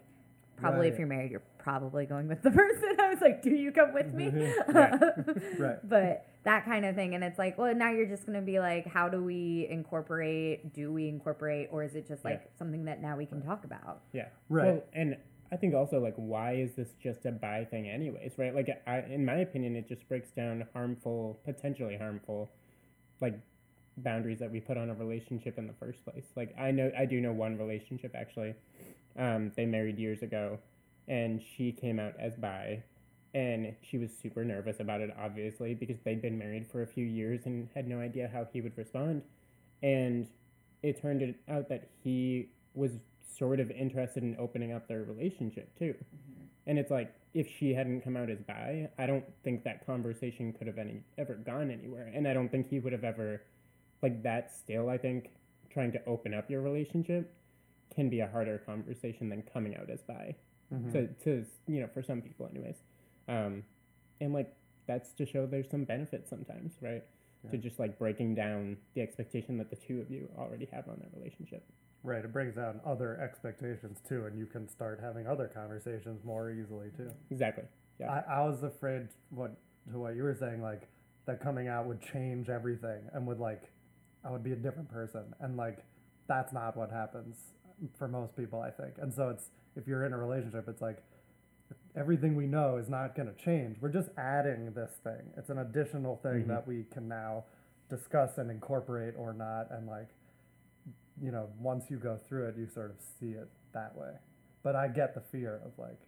[0.56, 2.96] probably if you're married, you're probably going with the person.
[2.98, 4.30] I was like, do you come with me?
[5.58, 5.88] Right.
[5.88, 8.60] but that kind of thing and it's like well now you're just going to be
[8.60, 12.30] like how do we incorporate do we incorporate or is it just Yeah.
[12.32, 14.28] like something that now we can talk about Yeah.
[14.48, 14.66] Right.
[14.74, 15.16] Well, and
[15.52, 18.54] I think also like why is this just a bi thing anyways, right?
[18.54, 22.50] Like I in my opinion it just breaks down harmful, potentially harmful
[23.20, 23.38] like
[23.98, 26.26] boundaries that we put on a relationship in the first place.
[26.36, 28.54] Like I know I do know one relationship actually.
[29.18, 30.58] Um they married years ago
[31.08, 32.82] and she came out as bi
[33.34, 37.04] and she was super nervous about it obviously because they'd been married for a few
[37.04, 39.22] years and had no idea how he would respond
[39.82, 40.26] and
[40.82, 42.92] it turned out that he was
[43.26, 45.94] sort of interested in opening up their relationship too.
[46.66, 50.52] And it's like if she hadn't come out as bi i don't think that conversation
[50.54, 52.10] could have any ever gone anywhere.
[52.14, 53.42] And i don't think he would have ever
[54.02, 55.30] like that still i think
[55.70, 57.34] trying to open up your relationship
[57.94, 60.34] can be a harder conversation than coming out as bi.
[60.92, 62.76] To, to you know for some people anyways.
[63.28, 63.62] Um,
[64.20, 64.52] and like
[64.86, 67.04] that's to show there's some benefit sometimes right?
[67.50, 70.96] To just like breaking down the expectation that the two of you already have on
[70.98, 71.64] that relationship
[72.06, 72.24] Right.
[72.24, 76.88] It brings down other expectations too, and you can start having other conversations more easily
[76.96, 77.10] too.
[77.30, 77.64] exactly
[77.98, 79.56] yeah I, I was afraid what
[79.92, 80.88] to what you were saying, like
[81.26, 83.64] that coming out would change everything and would like
[84.24, 85.22] I would be a different person.
[85.40, 85.78] And like
[86.28, 87.36] that's not what happens
[87.98, 88.94] for most people, I think.
[88.98, 91.02] And so it's if you're in a relationship, it's like
[91.96, 93.76] everything we know is not gonna change.
[93.80, 95.32] We're just adding this thing.
[95.36, 96.48] It's an additional thing Mhm.
[96.48, 97.44] that we can now
[97.88, 100.08] discuss and incorporate or not and like
[101.22, 104.12] you know, once you go through it you sort of see it that way.
[104.62, 105.98] But I get the fear of like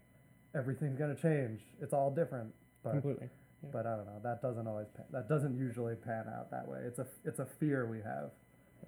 [0.55, 1.61] everything's gonna change.
[1.81, 2.53] It's all different.
[2.83, 3.29] But completely
[3.63, 3.71] Yeah.
[3.73, 4.21] but I don't know.
[4.23, 6.81] That doesn't always pan, that doesn't usually pan out that way.
[6.87, 8.31] It's a it's a fear we have.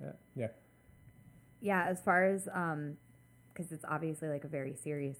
[0.00, 0.48] yeah yeah
[1.60, 1.84] Yeah.
[1.88, 2.96] as far as um
[3.52, 5.18] because it's obviously like a very serious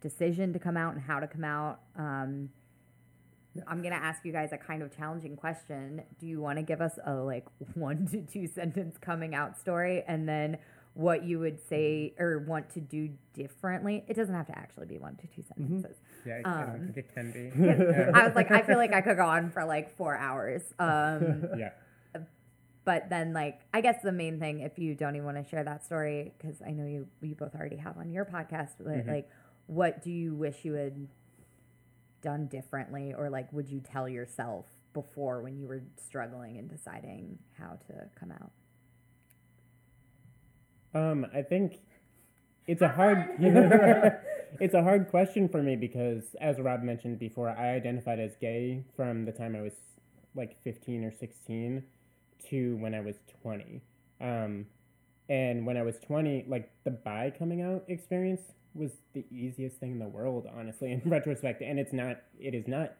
[0.00, 2.55] decision to come out and how to come out um Yeah.
[3.66, 6.02] I'm gonna ask you guys a kind of challenging question.
[6.20, 10.02] Do you want to give us a like one to two sentence coming out story
[10.06, 10.58] and then
[10.94, 14.02] what you would say or want to do differently?
[14.08, 15.96] It doesn't have to actually be one to two sentences.
[16.24, 17.50] Yeah I, Um, it can be.
[18.14, 20.62] i was like i feel like i could go on for like four hours.
[20.78, 21.70] Um yeah.
[22.84, 25.64] but then like i guess the main thing if you don't even want to share
[25.64, 29.08] that story because i know you you both already have on your podcast but Mhm.
[29.08, 29.28] like
[29.66, 31.08] what do you wish you had
[32.22, 33.14] done differently?
[33.16, 38.08] Or like would you tell yourself before when you were struggling and deciding how to
[38.18, 38.50] come out?
[40.94, 41.80] Um, I think
[42.66, 43.28] it's a hard
[44.60, 48.84] it's a hard question for me because as Rob mentioned before, I identified as gay
[48.96, 49.74] from the time I was
[50.34, 51.82] like 15 or 16
[52.50, 53.82] to when I was 20.
[54.20, 54.66] Um,
[55.28, 58.42] and when I was 20, like the bi coming out experience
[58.76, 61.62] was the easiest thing in the world, honestly, in retrospect.
[61.62, 62.94] And it's not, it is not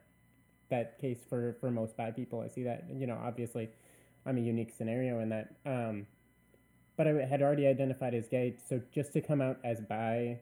[0.70, 2.40] that case for, for most bi people.
[2.40, 3.68] I see that, you know, obviously
[4.24, 5.54] I'm a unique scenario in that.
[5.64, 6.06] Um,
[6.96, 10.40] but I had already identified as gay, so just to come out as bi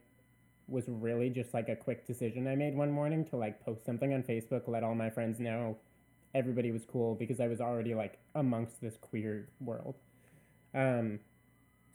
[0.68, 4.14] was really just like a quick decision I made one morning to like post something
[4.14, 5.77] on Facebook, let all my friends know
[6.35, 9.97] everybody was cool because I was already like amongst this queer world.
[10.75, 11.20] Um,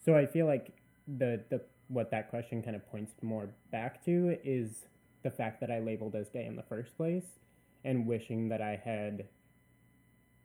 [0.04, 0.74] so I feel like
[1.08, 4.86] the the what that question kind of points more back to is
[5.24, 7.26] the fact that I labeled as gay in the first place
[7.84, 9.26] and wishing that I had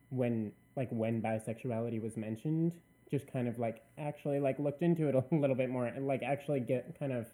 [0.09, 2.73] when like when bisexuality was mentioned
[3.09, 6.23] just kind of like actually like looked into it a little bit more and like
[6.23, 7.27] actually get kind of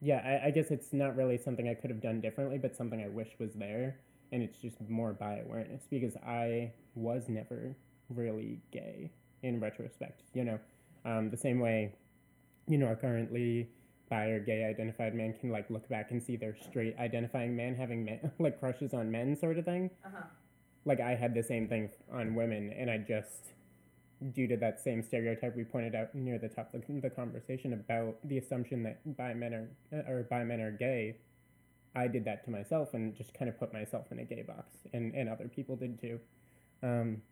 [0.00, 3.02] yeah I, I guess it's not really something i could have done differently but something
[3.02, 3.96] i wish was there.
[4.30, 7.76] And it's just more bi awareness because i was never
[8.08, 9.10] really gay
[9.42, 10.58] in retrospect you know?
[11.04, 11.94] Um, the same way
[12.68, 13.68] you know a currently
[14.10, 17.74] bi or gay identified man can like look back and see their straight identifying man
[17.74, 19.90] having men, like crushes on men sort of thing
[20.84, 23.52] like i had the same thing on women and i just
[24.30, 28.16] due to that same stereotype we pointed out near the top of the conversation about
[28.24, 29.68] the assumption that bi men are
[30.08, 31.16] or bi men are gay,
[31.94, 34.76] I did that to myself and just kind of put myself in a gay box,
[34.92, 36.20] and and other people did too.
[36.82, 37.22] Um,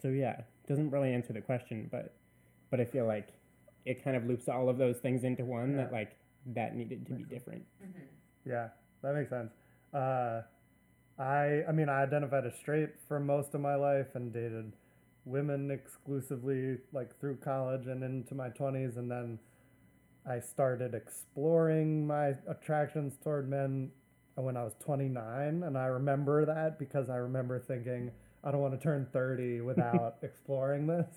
[0.00, 2.14] so yeah, doesn't really answer the question, but
[2.70, 3.28] but I feel like
[3.84, 6.16] it kind of loops all of those things into one that like
[6.46, 7.64] that needed to be different.
[8.46, 8.68] Yeah,
[9.02, 9.52] that makes sense.
[9.92, 10.42] Uh,
[11.18, 14.72] I I mean I identified as straight for most of my life and dated
[15.26, 19.38] women exclusively like through college and into my 20s and then
[20.26, 23.90] I started exploring my attractions toward men
[24.34, 28.10] when I was 29, and I remember that because I remember thinking
[28.44, 31.08] I don't want to turn 30 without exploring this.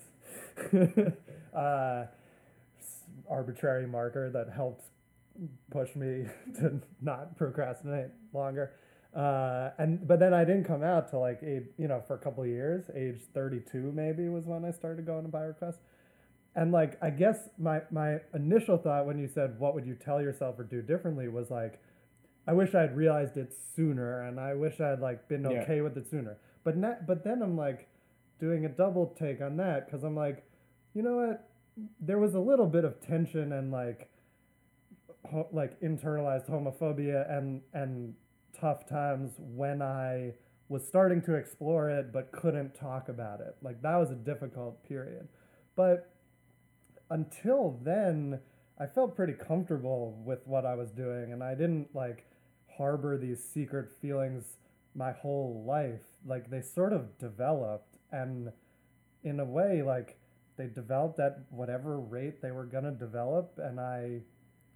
[1.54, 2.06] uh,
[3.28, 4.84] arbitrary marker that helped
[5.70, 8.72] push me to not procrastinate longer.
[9.14, 12.18] Uh, and but then I didn't come out till like age, you know, for a
[12.18, 12.84] couple of years.
[12.96, 15.76] Age 32 maybe was when I started going to BiRequest.
[16.56, 20.20] And like I guess my my initial thought when you said what would you tell
[20.20, 21.80] yourself or do differently was like
[22.46, 25.62] I wish I had realized it sooner and I wish I had like been Yeah.
[25.62, 26.36] okay with it sooner.
[26.64, 27.88] But na- but then I'm like
[28.40, 30.44] doing a double take on that cuz I'm like
[30.92, 31.48] you know what
[32.00, 34.08] there was a little bit of tension and like
[35.30, 38.14] ho- like internalized homophobia and and
[38.58, 40.34] tough times when I
[40.68, 43.56] was starting to explore it but couldn't talk about it.
[43.62, 45.28] Like that was a difficult period.
[45.76, 46.10] But
[47.10, 48.40] until then,
[48.78, 52.26] I felt pretty comfortable with what I was doing and I didn't like
[52.76, 54.56] harbor these secret feelings
[54.94, 56.02] my whole life.
[56.24, 58.52] Like they sort of developed and
[59.24, 60.18] in a way like
[60.56, 64.20] they developed at whatever rate they were going to develop and I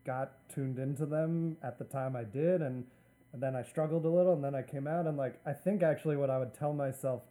[0.05, 2.85] got tuned into them at the time I did and,
[3.33, 5.83] and then I struggled a little and then I came out and like I think
[5.83, 7.23] actually what I would tell myself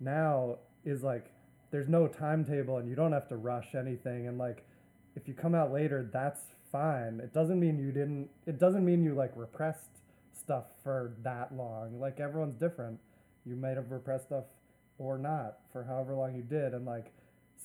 [0.00, 1.32] now is like
[1.70, 4.64] there's no timetable and you don't have to rush anything and like
[5.16, 7.20] if you come out later that's fine.
[7.22, 9.90] It doesn't mean you didn't it doesn't mean you like repressed
[10.32, 11.98] stuff for that long.
[12.00, 12.98] Like everyone's different.
[13.44, 14.44] You might have repressed stuff
[14.98, 17.12] or not for however long you did and like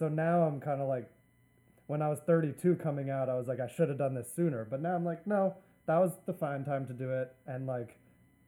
[0.01, 1.07] so now i'm kind of like
[1.85, 4.65] when i was 32 coming out i was like i should have done this sooner
[4.67, 5.53] but now i'm like no
[5.85, 7.99] that was the fine time to do it and like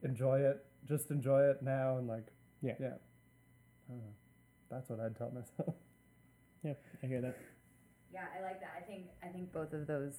[0.02, 2.26] enjoy it just enjoy it now and like
[2.64, 2.74] Yeah.
[2.80, 4.14] yeah I don't know.
[4.72, 5.76] that's what i'd tell myself
[6.64, 7.38] Yeah, I hear that.
[8.14, 8.72] Yeah, I like that.
[8.78, 10.14] I think I think both of those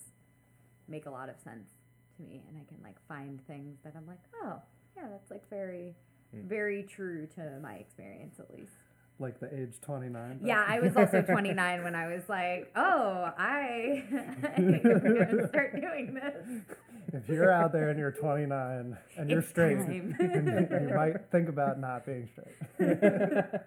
[0.89, 1.71] make a lot of sense
[2.17, 4.61] to me, and I can like find things that I'm like, oh,
[4.95, 5.95] yeah, that's like very,
[6.35, 6.47] hmm.
[6.47, 8.77] very true to my experience at least.
[9.19, 13.31] Like the age 29 but- Yeah, I was also 29 when I was like, oh,
[13.39, 14.05] I
[14.57, 16.63] I'm gonna start doing this.
[17.13, 20.17] if you're out there and you're 29 and you're It's straight time.
[20.21, 23.61] you, you might think about not being straight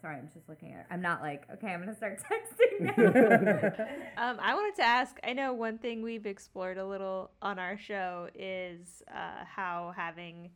[0.00, 0.84] Sorry, I'm just looking at.
[0.90, 4.30] I'm not like, okay, I'm gonna start texting now.
[4.30, 5.16] Um, I wanted to ask.
[5.22, 10.50] I know one thing we've explored a little on our show is uh, how having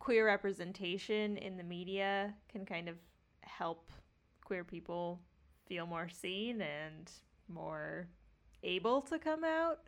[0.00, 2.96] queer representation in the media can kind of
[3.42, 3.92] help
[4.44, 5.20] queer people
[5.68, 7.12] feel more seen and
[7.48, 8.08] more
[8.64, 9.80] able to come out.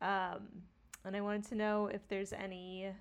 [0.00, 0.46] Um,
[1.04, 2.92] and I wanted to know if there's any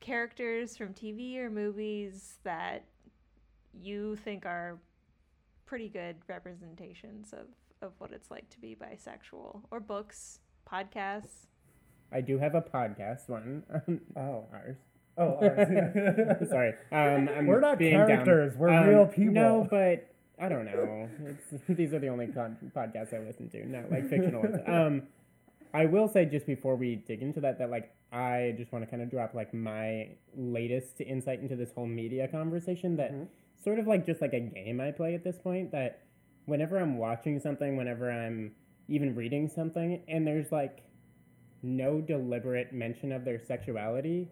[0.00, 2.84] characters from TV or movies that
[3.72, 4.78] you think are
[5.64, 7.46] pretty good representations of,
[7.80, 11.46] of what it's like to be bisexual or books, podcasts.
[12.12, 13.62] I do have a podcast one.
[14.16, 14.76] oh Ours.
[15.18, 16.48] oh ours.
[16.48, 16.70] Sorry.
[16.90, 18.06] Um, I'm We're not being dumb.
[18.06, 19.34] characters, we're Um, real people.
[19.34, 20.08] No, but
[20.40, 21.08] I don't know.
[21.26, 24.58] It's, these are the only con- podcasts I listen to, not like fictional ones.
[24.66, 25.02] Um,
[25.74, 28.90] I will say just before we dig into that, that like I just want to
[28.90, 32.96] kind of drop like my latest insight into this whole media conversation.
[32.96, 33.14] That
[33.62, 35.72] sort of like just like a game I play at this point.
[35.72, 36.00] That
[36.46, 38.52] whenever I'm watching something, whenever I'm
[38.88, 40.82] even reading something, and there's like
[41.62, 44.28] no deliberate mention of their sexuality,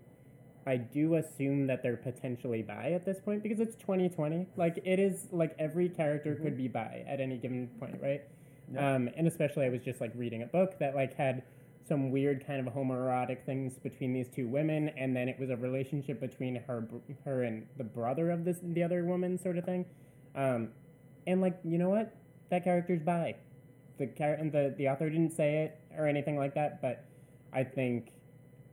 [0.67, 4.47] I do assume that they're potentially bi at this point because it's 2020.
[4.57, 8.23] Like it is like every character could be bi at any given point, right?
[8.77, 11.43] Um, and especially I was just like reading a book that like had
[11.89, 15.57] some weird kind of homoerotic things between these two women, and then it was a
[15.57, 16.87] relationship between her,
[17.25, 19.85] her and the brother of this the other woman, sort of thing.
[20.37, 20.69] Um,
[21.27, 22.15] and like you know what,
[22.51, 23.35] that character's bi.
[23.99, 27.05] The char- and the the author didn't say it or anything like that, but
[27.53, 28.13] I think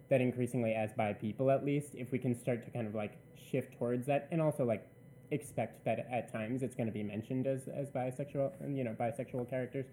[0.10, 3.18] that increasingly as bi people at least if we can start to kind of like
[3.52, 4.88] shift towards that and also like
[5.32, 8.96] expect that at times it's going to be mentioned as as bisexual and you know
[8.98, 9.86] bisexual characters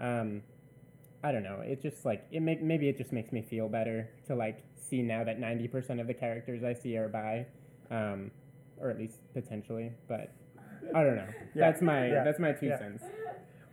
[0.00, 0.42] um
[1.22, 4.10] i don't know it just like it make maybe it just makes me feel better
[4.26, 7.46] to like see now that 90% of the characters i see are bi
[7.90, 8.30] um
[8.78, 10.30] or at least potentially but
[10.94, 11.28] i don't know.
[11.54, 12.78] That's my yeah, that's my two yeah.
[12.78, 13.04] cents.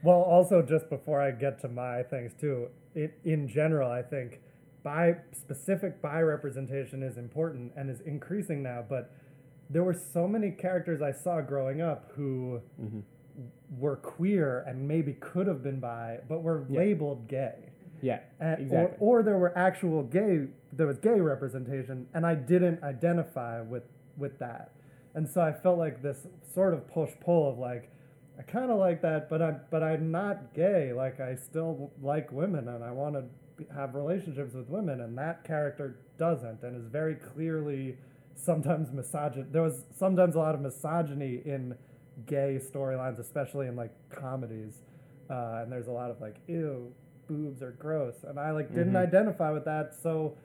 [0.03, 4.39] Well, also just before I get to my things too, it, in general, I think
[4.84, 8.84] bi specific bi representation is important and is increasing now.
[8.88, 9.11] But
[9.69, 12.99] there were so many characters I saw growing up who mm-hmm.
[13.77, 17.71] were queer and maybe could have been bi, but were labeled gay.
[18.01, 22.34] yeah And, exactly or, or there were actual gay there was gay representation and i
[22.34, 23.84] didn't identify with
[24.17, 24.71] with that
[25.13, 26.25] and so i felt like this
[26.55, 27.91] sort of push pull of like
[28.41, 30.93] I kind of like that, but I'm but I'm not gay.
[30.93, 33.25] Like I still like women, and I want to
[33.76, 37.97] have relationships with women, and that character doesn't, and is very clearly
[38.36, 39.51] sometimes misogyn.
[39.51, 41.76] There was sometimes a lot of misogyny in
[42.26, 44.82] gay storylines, especially in like comedies,
[45.30, 46.91] uh, and there's a lot of like ew,
[47.28, 49.07] boobs are gross, and I like didn't Mhm.
[49.07, 50.36] identify with that, so.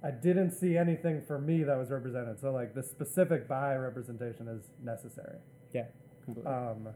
[0.00, 2.38] I didn't see anything for me that was represented.
[2.38, 5.38] So like the specific bi representation is necessary.
[5.72, 5.86] Yeah.
[6.24, 6.52] completely.
[6.52, 6.88] Um,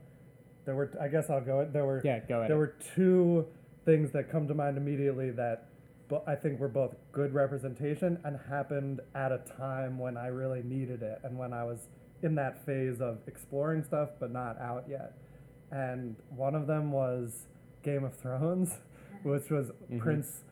[0.64, 1.64] there were, I guess I'll go.
[1.68, 2.50] There were, yeah, go ahead.
[2.50, 3.48] there were two
[3.84, 5.68] things that come to mind immediately that,
[6.08, 10.62] bo- I think were both good representation and happened at a time when I really
[10.62, 11.88] needed it and when I was
[12.22, 15.14] in that phase of exploring stuff but not out yet.
[15.70, 17.46] And one of them was
[17.82, 18.78] Game of Thrones,
[19.24, 19.98] which was Mhm.
[19.98, 20.44] Prince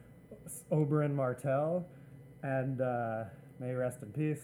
[0.72, 1.87] Oberyn Martell,
[2.43, 3.24] and uh,
[3.61, 4.43] may rest in peace.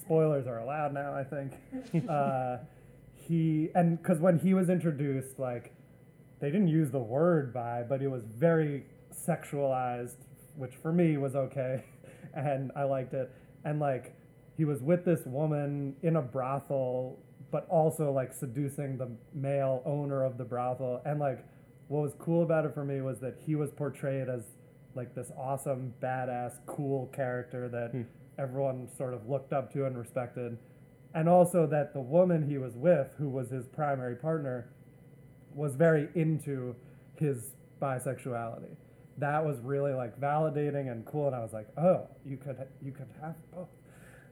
[0.00, 1.52] Spoilers are allowed now, I think.
[2.08, 2.58] uh,
[3.14, 5.72] he and because when he was introduced, like
[6.40, 10.16] they didn't use the word bi, but it was very sexualized,
[10.56, 11.84] which for me was okay,
[12.34, 13.30] and I liked it.
[13.64, 14.14] And like
[14.56, 17.18] he was with this woman in a brothel,
[17.50, 21.00] but also like seducing the male owner of the brothel.
[21.04, 21.44] And like
[21.88, 24.42] what was cool about it for me was that he was portrayed as
[24.94, 28.02] like this awesome, badass, cool character that Hmm.
[28.38, 30.58] everyone sort of looked up to and respected.
[31.14, 34.68] And also that the woman he was with, who was his primary partner,
[35.58, 36.74] was very into
[37.16, 37.50] his
[37.82, 38.76] bisexuality.
[39.18, 42.92] That was really like validating and cool, and I was like, oh, you could you
[42.92, 43.68] could have both.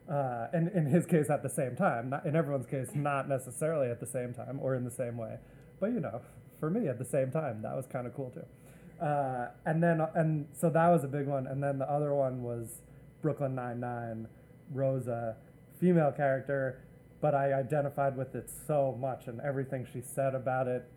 [0.09, 3.91] Uh, and in his case, at the same time, not in everyone's case, not necessarily
[3.91, 5.37] at the same time or in the same way,
[5.81, 6.21] but you know,
[6.61, 9.05] for me, at the same time, that was kind of cool too.
[9.05, 12.45] Uh, and then and so that was a big one, and then the other one
[12.45, 12.83] was
[13.21, 14.29] Brooklyn Nine Nine,
[14.73, 15.37] Rosa,
[15.81, 16.85] female character,
[17.21, 20.89] but I identified with it so much, and everything she said about it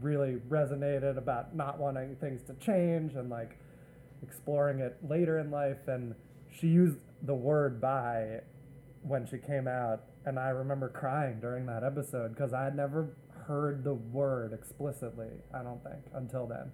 [0.00, 3.58] really resonated about not wanting things to change and like
[4.22, 5.88] exploring it later in life.
[5.88, 6.14] And
[6.50, 8.40] she used the word bi
[9.02, 13.14] when she came out, and I remember crying during that episode because I had never
[13.46, 15.30] heard the word explicitly.
[15.54, 16.72] I don't think until then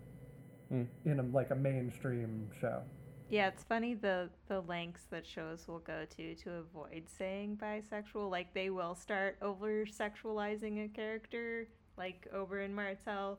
[0.73, 0.87] Mm.
[1.05, 2.81] in a, like a mainstream show.
[3.29, 8.31] Yeah, it's funny the the lengths that shows will go to to avoid saying bisexual.
[8.31, 13.39] Like they will start over sexualizing a character, like Oberyn Martell,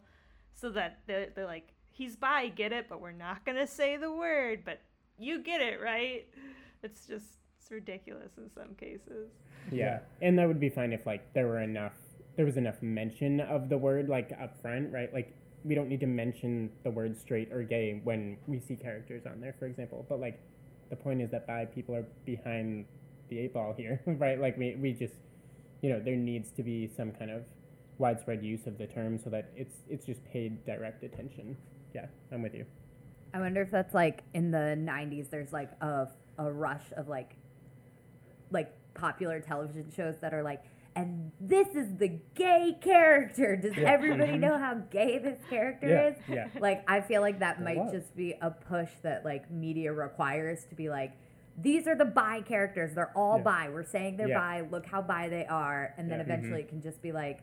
[0.54, 4.12] so that they're, they're like, he's bi, get it, but we're not gonna say the
[4.12, 4.82] word, but
[5.18, 6.28] you get it, right?
[6.82, 7.26] It's just
[7.60, 9.30] it's ridiculous in some cases.
[9.72, 10.00] Yeah.
[10.22, 11.94] And that would be fine if like there were enough
[12.36, 15.14] there was enough mention of the word like up front, right?
[15.14, 19.24] Like we don't need to mention the word straight or gay when we see characters
[19.26, 20.06] on there, for example.
[20.10, 20.42] But like
[20.90, 22.86] the point is that bi people are behind
[23.30, 24.40] the eight ball here, right?
[24.40, 25.14] Like we, we just
[25.82, 27.44] you know, there needs to be some kind of
[27.98, 31.56] widespread use of the term so that it's it's just paid direct attention.
[31.94, 32.66] Yeah, I'm with you.
[33.34, 37.36] I wonder if that's like in the 90s there's like a, a rush of like
[38.52, 40.64] like popular television shows that are like
[40.96, 43.56] and this is the gay character.
[43.56, 43.90] Does Yeah.
[43.92, 44.40] everybody Mhm.
[44.42, 46.08] know how gay this character Yeah.
[46.10, 46.16] is?
[46.30, 46.48] Yeah.
[46.60, 50.76] Like I feel like that might just be a push that like media requires to
[50.76, 51.14] be like
[51.58, 52.94] these are the bi characters.
[52.94, 53.44] They're all Yeah.
[53.44, 53.70] bi.
[53.70, 54.40] We're saying they're Yeah.
[54.40, 54.62] bi.
[54.62, 55.94] Look how bi they are.
[55.98, 56.26] And then Yeah.
[56.26, 57.40] eventually it can just be like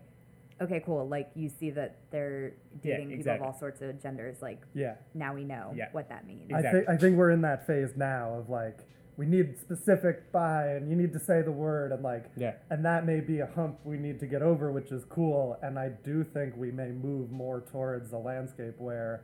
[0.60, 1.08] okay, cool.
[1.08, 2.52] Like you see that they're
[2.82, 4.42] dating people of all sorts of genders.
[4.42, 4.94] Like Yeah.
[5.14, 5.88] now we know Yeah.
[5.92, 6.50] what that means.
[6.52, 6.80] I Exactly.
[6.80, 8.80] think I think we're in that phase now of like
[9.16, 12.54] we need specific bi and you need to say the word and like Yeah.
[12.70, 15.78] and that may be a hump we need to get over which is cool and
[15.78, 19.22] I do think we may move more towards a landscape where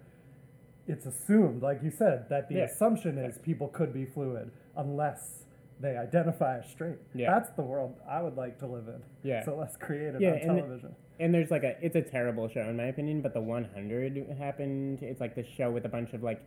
[0.86, 2.64] it's assumed like you said that the Yeah.
[2.64, 5.44] assumption is people could be fluid unless
[5.80, 6.98] they identify as straight.
[7.14, 7.30] Yeah.
[7.38, 9.02] That's the world I would like to live in.
[9.22, 9.44] Yeah.
[9.44, 10.94] So let's create it Yeah, on and the- television.
[11.18, 14.98] And there's like a, it's a terrible show in my opinion, but the 100 happened.
[15.02, 16.42] It's like this show with a bunch of like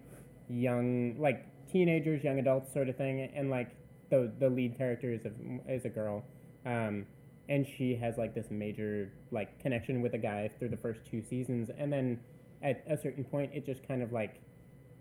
[0.48, 3.70] young, like teenagers, young adults sort of thing, and like
[4.10, 5.32] the the lead character is a
[5.72, 6.24] is a girl,
[6.66, 7.06] um,
[7.48, 11.22] and she has like this major like connection with a guy through the first two
[11.22, 12.20] seasons, and then
[12.62, 14.42] at a certain point it just kind of like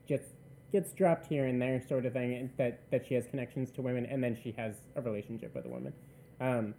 [0.08, 0.24] just
[0.72, 4.06] gets dropped here and there sort of thing that that she has connections to women
[4.06, 5.92] and then she has a relationship with a woman.
[6.40, 6.74] Um,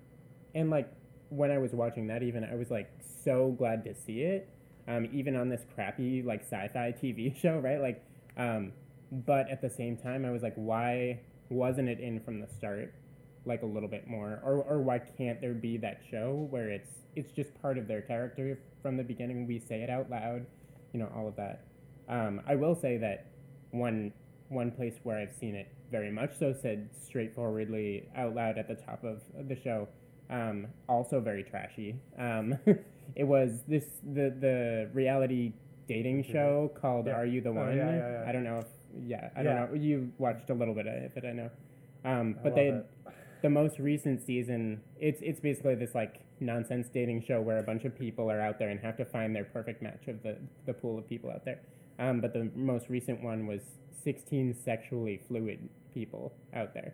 [0.56, 0.92] and like
[1.30, 2.90] when i was watching that even i was like
[3.24, 4.50] so glad to see it
[4.88, 7.80] um, even on this crappy like sci-fi tv show right?
[7.80, 8.04] Like
[8.38, 8.72] um,
[9.12, 11.20] but at the same time i was like why
[11.50, 12.94] wasn't it in from the start
[13.46, 14.40] like a little bit more?
[14.44, 18.02] Or, or why can't there be that show where it's it's just part of their
[18.02, 19.48] character from the beginning?
[19.48, 20.46] We say it out loud
[20.94, 21.62] you know all of that.
[22.08, 23.28] Um, i will say that
[23.72, 24.12] one
[24.48, 28.74] one place where i've seen it very much so said straightforwardly out loud at the
[28.74, 29.88] top of the show
[30.30, 32.58] um, also very trashy um,
[33.16, 35.54] It was this the the reality
[35.88, 37.14] dating show called Yeah.
[37.20, 37.76] Are You the Oh, One?
[37.76, 38.30] yeah, yeah, yeah.
[38.30, 38.68] I don't know if
[39.04, 39.44] yeah, I Yeah.
[39.44, 39.78] don't know.
[39.80, 41.50] You watched a little bit of it, I know.
[42.06, 42.86] Um, I but they it.
[43.42, 47.84] the most recent season, it's it's basically this like nonsense dating show where a bunch
[47.84, 50.74] of people are out there and have to find their perfect match of the the
[50.74, 51.60] pool of people out there.
[51.98, 53.62] Um, but the most recent one was
[54.04, 56.94] 16 sexually fluid people out there,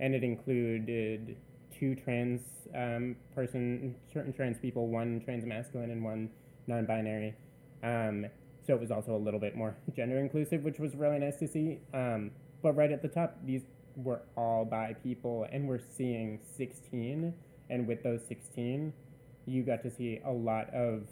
[0.00, 1.36] and it included
[1.78, 2.40] two trans
[2.74, 6.30] um, person, certain trans people, one trans masculine and one
[6.66, 7.34] non-binary.
[7.82, 8.26] Um,
[8.66, 11.48] so it was also a little bit more gender inclusive, which was really nice to
[11.48, 11.80] see.
[11.94, 12.30] Um,
[12.62, 13.62] but right at the top, these
[13.96, 17.32] were all bi people, and we're seeing 16.
[17.70, 18.92] And with those 16,
[19.46, 21.06] you got to see a lot of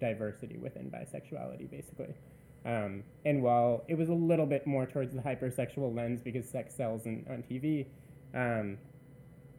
[0.00, 2.14] diversity within bisexuality, basically.
[2.64, 6.74] Um, and while it was a little bit more towards the hypersexual lens because sex
[6.74, 7.86] sells in, on TV,
[8.34, 8.78] um,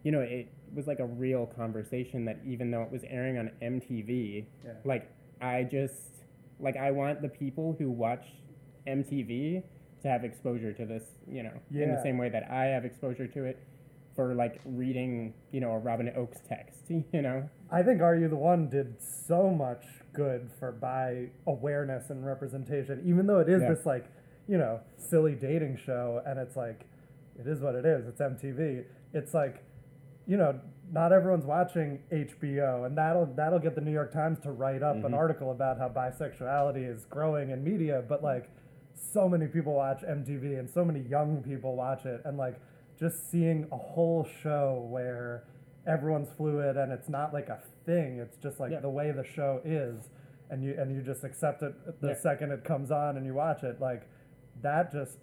[0.08, 3.52] you know, it was like a real conversation that even though it was airing on
[3.62, 4.72] MTV, Yeah.
[4.86, 6.24] like I just
[6.62, 8.26] like I want the people who watch
[8.88, 9.64] MTV
[10.02, 13.28] to have exposure to this, you know, in the same way that I have exposure
[13.28, 13.58] to it
[14.16, 17.50] for like reading, you know, a Robyn Ochs text, you know.
[17.70, 18.96] I think Are You the One did
[19.28, 19.84] so much
[20.14, 23.74] good for bi awareness and representation, even though it is Yeah.
[23.74, 24.06] this like,
[24.48, 26.86] you know, silly dating show and it's like
[27.38, 28.08] it is what it is.
[28.08, 28.86] It's MTV.
[29.14, 29.64] It's like,
[30.28, 30.60] you know,
[30.92, 34.96] not everyone's watching HBO and that'll that'll get the New York Times to write up
[34.96, 35.14] an mm-hmm.
[35.14, 38.50] article about how bisexuality is growing in media, but like
[39.14, 42.60] so many people watch MTV and so many young people watch it and like
[43.00, 45.44] just seeing a whole show where
[45.88, 48.80] everyone's fluid and it's not like a thing it's just like Yeah.
[48.82, 50.10] the way the show is
[50.50, 52.14] and you and you just accept it the Yeah.
[52.16, 54.08] second it comes on and you watch it like
[54.62, 55.18] that just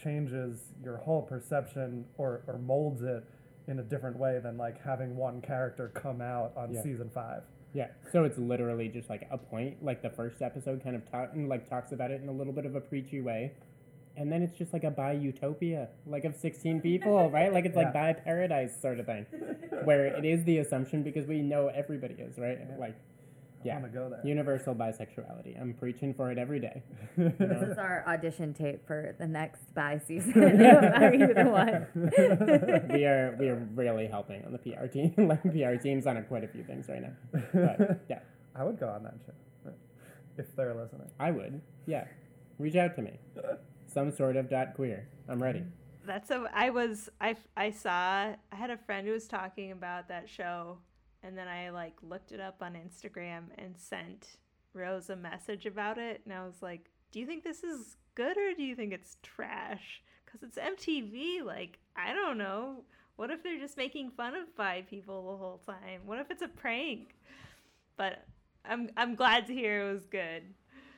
[0.00, 3.24] changes your whole perception or, or molds it
[3.66, 6.82] in a different way than like having one character come out on Yeah.
[6.82, 7.42] season five
[7.72, 7.88] Yeah.
[8.12, 11.02] So it's literally just like a point, like the first episode kind of
[11.32, 13.52] and like talks about it in a little bit of a preachy way.
[14.16, 17.52] And then it's just like a bi utopia, like of 16 people, right?
[17.52, 18.12] Like it's like Yeah.
[18.12, 19.26] bi paradise sort of thing,
[19.84, 22.58] where it is the assumption because we know everybody is, right?
[22.78, 23.13] Like, i
[23.64, 25.60] yeah, want to go there universal bisexuality.
[25.60, 26.82] I'm preaching for it every day.
[27.16, 30.32] This is our audition tape for the next bi season.
[30.42, 31.86] Are you the one?
[32.92, 35.14] we are we are really helping on the PR team.
[35.16, 37.40] like PR team's on quite a few things right now.
[37.52, 38.20] But yeah,
[38.54, 39.72] i would go on that show uh,
[40.38, 41.60] if they're listening I would.
[41.86, 42.04] Yeah,
[42.58, 43.18] reach out to me.
[43.86, 45.08] Some sort of dot queer.
[45.28, 45.64] I'm ready.
[46.06, 46.48] That's a.
[46.52, 47.08] I was.
[47.20, 47.36] I.
[47.56, 47.90] I saw.
[47.90, 50.78] I had a friend who was talking about that show,
[51.24, 54.36] and then I like looked it up on Instagram and sent
[54.74, 58.36] Rose a message about it, and I was like, "Do you think this is good
[58.36, 60.02] or do you think it's trash?
[60.24, 61.42] Because it's MTV.
[61.44, 62.84] Like, I don't know.
[63.16, 66.00] What if they're just making fun of bi people the whole time?
[66.06, 67.14] What if it's a prank?
[67.96, 68.24] But
[68.64, 68.90] I'm.
[68.96, 70.42] I'm glad to hear it was good.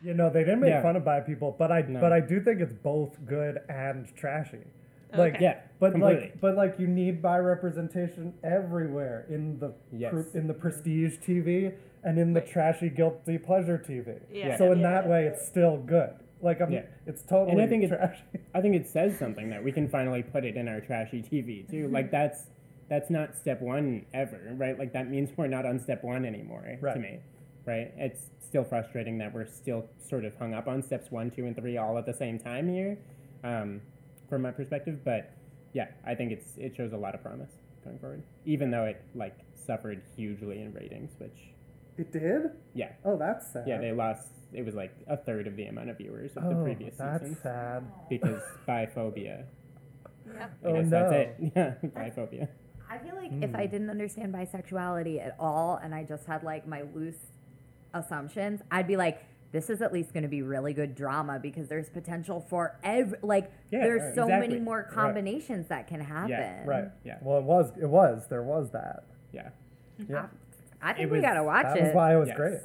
[0.03, 0.83] You know, they didn't make Yeah.
[0.83, 2.01] fun of bi people, but I No.
[2.01, 4.65] but I do think it's both good and trashy.
[5.13, 5.45] Like Okay.
[5.45, 6.21] Yeah, but completely.
[6.23, 10.13] like but like you need bi representation everywhere in the Yes.
[10.13, 11.73] pr- in the prestige TV
[12.05, 14.21] and in the trashy guilty pleasure TV.
[14.31, 14.57] Yeah.
[14.57, 14.91] So in Yeah.
[14.91, 16.11] that way, it's still good.
[16.43, 16.83] Like I'm, Yeah.
[17.07, 18.23] it's totally And I think it's- trashy.
[18.55, 21.63] I think it says something that we can finally put it in our trashy TV
[21.69, 21.89] too.
[21.89, 22.51] Like that's
[22.89, 24.79] that's not step one ever, right?
[24.79, 26.95] Like that means we're not on step one anymore Right.
[26.95, 27.19] to me,
[27.65, 27.93] right?
[27.97, 31.57] It's still frustrating that we're still sort of hung up on steps one, two, and
[31.57, 32.97] three all at the same time here,
[33.43, 33.81] um,
[34.29, 35.05] from my perspective.
[35.05, 35.33] But
[35.73, 37.51] yeah, I think it's it shows a lot of promise
[37.85, 41.51] going forward, even though it like suffered hugely in ratings, which
[41.99, 42.51] It did?
[42.75, 43.65] yeah, Oh, that's sad.
[43.67, 44.29] yeah, they lost.
[44.53, 47.23] It was like a third of the amount of viewers of the oh, previous that's
[47.23, 47.85] seasons sad.
[48.09, 49.45] because biphobia.
[50.27, 50.51] Yep.
[50.65, 51.11] I Oh, guess no.
[51.11, 51.53] that's it.
[51.57, 52.49] Yeah, biphobia.
[52.89, 53.57] I feel like if hmm.
[53.57, 57.19] I didn't understand bisexuality at all and I just had like my loose
[57.95, 61.69] assumptions, I'd be like, this is at least going to be really good drama because
[61.69, 64.49] there's potential for every like Yeah, there's right, so exactly.
[64.49, 66.67] many more combinations that can happen.
[66.67, 66.89] Right.
[67.05, 67.19] Yeah.
[67.23, 67.73] Well, it was.
[67.81, 68.27] It was.
[68.29, 69.05] There was that.
[69.33, 69.51] Yeah.
[70.09, 70.27] Yeah.
[70.83, 71.83] I think It we gotta watch that it.
[71.85, 72.37] That's why it was Yes.
[72.37, 72.59] great.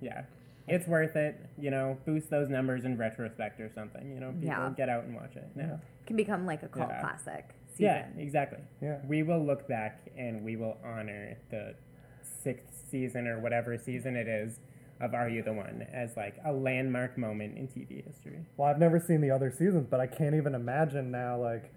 [0.00, 0.22] Yeah.
[0.68, 1.38] It's worth it.
[1.58, 4.10] You know, boost those numbers in retrospect or something.
[4.12, 4.72] You know, people Yeah.
[4.76, 5.48] get out and watch it.
[5.56, 5.76] Yeah.
[6.06, 7.00] can become like a cult Yeah.
[7.00, 7.50] classic.
[7.72, 7.84] Season.
[7.84, 8.60] Yeah, exactly.
[8.80, 8.98] Yeah.
[9.08, 11.74] We will look back and we will honor the
[12.22, 14.60] sixth season or whatever season it is
[15.00, 18.38] of Are You the One as like a landmark moment in TV history.
[18.56, 21.38] Well, I've never seen the other seasons, but I can't even imagine now.
[21.40, 21.72] Like,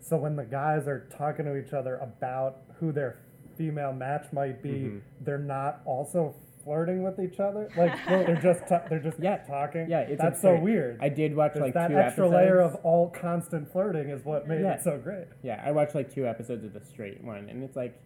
[0.00, 3.18] so when the guys are talking to each other about who their
[3.56, 4.98] female match might be, Mm-hmm.
[5.20, 7.68] they're not also flirting with each other.
[7.76, 9.36] Like, they're just ta- they're just Yeah.
[9.46, 9.88] talking.
[9.88, 10.98] Yeah, it's that's so weird.
[11.00, 12.32] I did watch like that two extra episodes.
[12.34, 14.72] layer of all constant flirting is what made Yeah.
[14.74, 15.26] it so great.
[15.42, 17.96] Yeah, I watched like two episodes of the straight one, and it's like,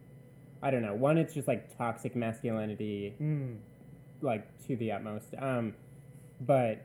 [0.63, 0.95] I don't know.
[0.95, 3.57] One, it's just like toxic masculinity, Mm.
[4.23, 5.35] Like to the utmost.
[5.39, 5.75] Um,
[6.41, 6.85] but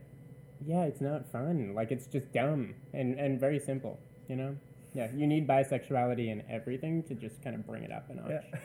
[0.65, 1.73] yeah, it's not fun.
[1.75, 3.99] Like it's just dumb and and very simple.
[4.27, 4.55] You know.
[4.93, 8.43] Yeah, you need bisexuality in everything to just kind of bring it up a notch.
[8.51, 8.59] Yeah.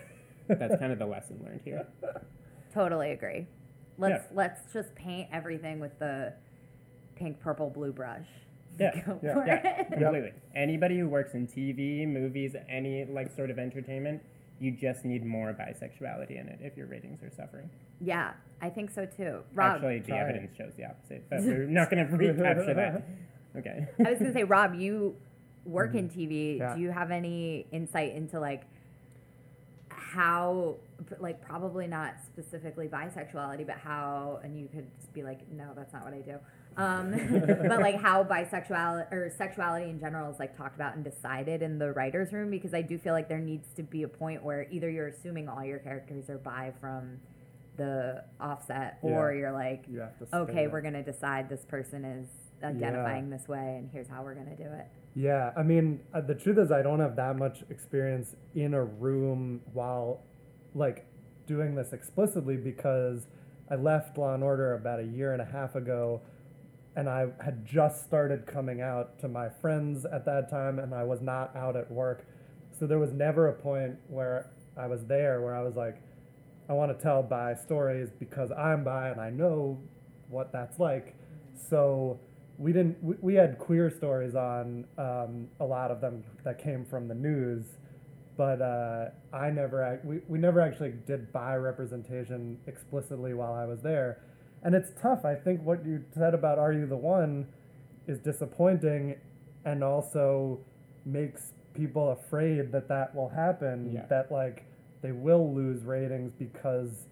[0.57, 1.87] That's kind of the lesson learned here.
[2.73, 3.47] Totally agree.
[3.99, 6.33] Let's let's just paint everything with the
[7.17, 8.27] pink, purple, blue brush.
[8.79, 9.93] Yeah, Go yeah, for yeah, it.
[9.93, 10.33] completely.
[10.55, 14.23] Anybody who works in TV, movies, any like sort of entertainment,
[14.61, 17.71] you just need more bisexuality in it if your ratings are suffering.
[18.01, 19.41] Yeah, I think so too.
[19.55, 20.21] Rob, Actually, the try it.
[20.23, 23.09] evidence shows the opposite, but we're not going to recapture that.
[23.57, 23.87] Okay.
[24.07, 25.17] I was gonna say, Rob, you
[25.65, 26.21] work in mm-hmm.
[26.21, 26.59] TV.
[26.59, 26.75] Yeah.
[26.75, 28.65] Do you have any insight into like
[30.11, 30.77] how,
[31.19, 35.93] like, probably not specifically bisexuality, but how, and you could just be like, no, that's
[35.93, 36.39] not what I do.
[36.77, 37.11] Um,
[37.69, 41.79] but like how bisexuality or sexuality in general is like talked about and decided in
[41.79, 44.67] the writers' room because I do feel like there needs to be a point where
[44.71, 47.19] either you're assuming all your characters are bi from
[47.77, 49.39] the offset, or Yeah.
[49.41, 52.29] you're like, You to okay, we're gonna decide this person is
[52.63, 54.87] identifying this way, and here's how we're gonna do it.
[55.15, 58.85] Yeah, I mean, uh, the truth is, I don't have that much experience in a
[58.85, 60.21] room while,
[60.75, 61.07] like,
[61.47, 63.27] doing this explicitly because
[63.71, 66.21] I left Law and Order about a year and a half ago,
[66.97, 71.05] and I had just started coming out to my friends at that time, and I
[71.05, 72.27] was not out at work,
[72.79, 76.01] so there was never a point where I was there where I was like,
[76.69, 79.79] I want to tell bi stories because I'm bi and I know
[80.29, 81.15] what that's like.
[81.69, 82.19] So
[82.59, 83.03] we didn't.
[83.03, 87.15] We, we had queer stories on um, a lot of them that came from the
[87.15, 87.65] news,
[88.37, 90.01] but uh, I never.
[90.05, 94.23] We, we never actually did bi representation explicitly while I was there,
[94.63, 95.25] and it's tough.
[95.25, 97.47] I think what you said about "Are You the One"
[98.07, 99.17] is disappointing,
[99.65, 100.59] and also
[101.05, 103.93] makes people afraid that that will happen.
[103.93, 104.07] Yeah.
[104.07, 104.65] That like
[105.03, 107.07] they will lose ratings because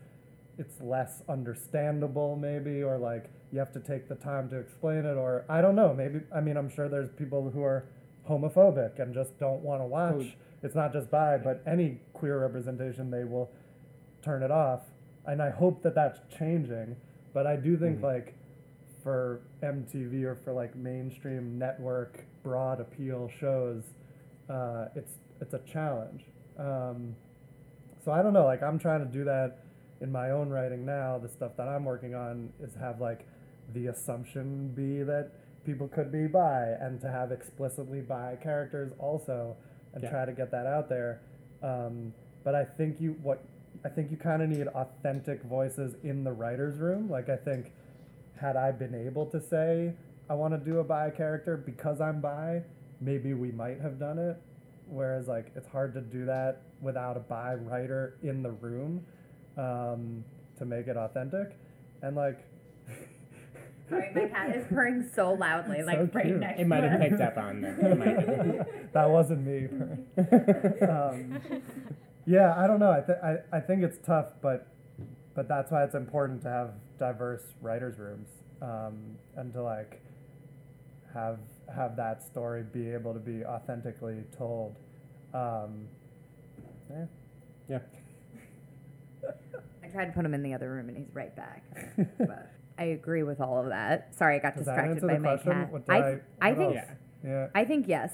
[0.59, 5.17] it's less understandable maybe or like you have to take the time to explain it
[5.17, 7.85] or i don't know maybe i mean i'm sure there's people who are
[8.29, 10.27] homophobic and just don't want to watch Oh.
[10.65, 13.51] it's not just bi but any queer representation they will
[14.21, 14.81] turn it off
[15.27, 16.97] and i hope that that's changing
[17.39, 18.03] but i do think Mhm.
[18.13, 18.29] like
[19.05, 22.13] for mtv or for like mainstream network
[22.43, 23.83] broad appeal shows
[24.57, 26.23] uh, it's it's a challenge
[26.59, 27.15] um,
[28.05, 28.45] so I don't know.
[28.53, 29.59] Like I'm trying to do that
[30.01, 31.19] in my own writing now.
[31.19, 33.21] The stuff that I'm working on is have like
[33.75, 35.31] the assumption be that
[35.65, 39.57] people could be bi, and to have explicitly bi characters also,
[39.93, 40.11] and Yeah.
[40.11, 41.21] try to get that out there.
[41.63, 42.13] Um,
[42.45, 43.39] but I think you what
[43.85, 47.09] I think you kind of need authentic voices in the writers' room.
[47.09, 47.73] Like I think
[48.41, 49.93] had I been able to say
[50.31, 52.63] I want to do a bi character because I'm bi,
[53.01, 54.37] maybe we might have done it.
[54.89, 59.05] Whereas like it's hard to do that without a bi writer in the room
[59.57, 60.25] um,
[60.59, 61.57] to make it authentic,
[62.03, 62.39] and like
[63.91, 66.41] Sorry, my cat is purring so loudly, like So right cute.
[66.41, 67.79] next It might have picked up on that.
[67.79, 68.67] It might have.
[68.93, 69.67] that wasn't me.
[70.89, 71.41] um,
[72.29, 72.91] yeah, I don't know.
[72.93, 74.67] I, th- I I think it's tough, but
[75.35, 78.29] but that's why it's important to have diverse writers' rooms
[78.61, 80.01] um, and to like
[81.15, 81.39] have
[81.75, 84.77] have that story be able to be authentically told.
[85.35, 85.87] Um,
[86.91, 87.05] yeah.
[87.69, 87.79] Yeah.
[89.85, 91.63] I tried to put him in the other room, and he's right back.
[92.19, 94.15] but I agree with all of that.
[94.15, 95.53] Sorry, I got Does distracted answer by the my question?
[95.53, 95.73] cat.
[95.73, 95.99] What did I,
[96.41, 96.85] I- I think Yeah.
[97.25, 97.47] Yeah.
[97.55, 98.13] I think yes.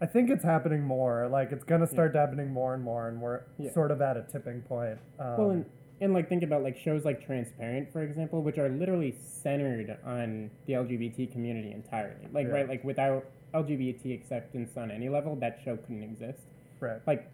[0.00, 1.28] I think it's happening more.
[1.28, 3.70] Like it's gonna start happening more and more, and we're Yeah.
[3.72, 4.98] sort of at a tipping point.
[5.18, 5.64] Um, Well, and,
[6.00, 10.50] and like think about like shows like Transparent, for example, which are literally centered on
[10.66, 12.26] the LGBT community entirely.
[12.32, 12.54] Like Yeah.
[12.54, 16.40] right, like without LGBT acceptance on any level, that show couldn't exist.
[16.80, 17.00] right.
[17.06, 17.26] Like,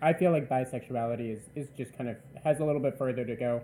[0.00, 3.36] I feel like bisexuality is is just kind of has a little bit further to
[3.36, 3.60] go,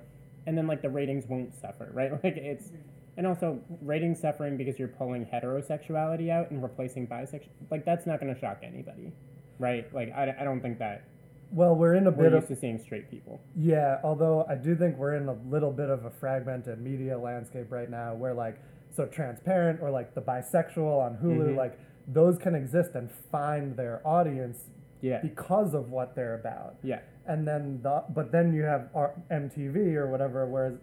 [0.47, 2.13] and then like the ratings won't suffer, right?
[2.25, 2.73] Like it's.
[3.17, 8.21] And also, rating suffering because you're pulling heterosexuality out and replacing bisexual, like that's not
[8.21, 9.13] going to shock anybody,
[9.59, 9.93] right?
[9.95, 11.05] Like I, I don't think that
[11.53, 13.41] Well, we're in a we're bit used of to seeing straight people.
[13.57, 13.99] yeah.
[14.03, 17.89] Although I do think we're in a little bit of a fragmented media landscape right
[17.91, 18.59] now, where like
[18.91, 21.57] so transparent or like the bisexual on Hulu, Mhm.
[21.57, 26.77] like those can exist and find their audience Yeah, because of what they're about.
[26.83, 27.01] yeah.
[27.27, 30.75] and then the but then you have R- MTV or whatever, whereas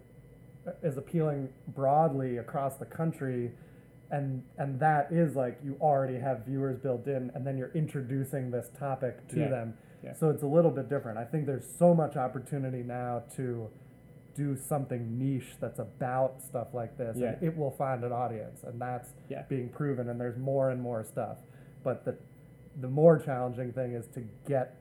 [0.84, 3.52] is appealing broadly across the country,
[4.12, 8.52] and and that is like you already have viewers built in, and then you're introducing
[8.52, 9.74] this topic to Yeah, them.
[10.04, 10.14] yeah.
[10.14, 11.18] So it's a little bit different.
[11.18, 13.70] I think there's so much opportunity now to
[14.34, 17.34] do something niche that's about stuff like this, Yeah.
[17.34, 19.44] and it will find an audience, and that's Yeah.
[19.50, 20.10] being proven.
[20.10, 21.38] And there's more and more stuff,
[21.84, 22.16] but the
[22.80, 24.78] the more challenging thing is to get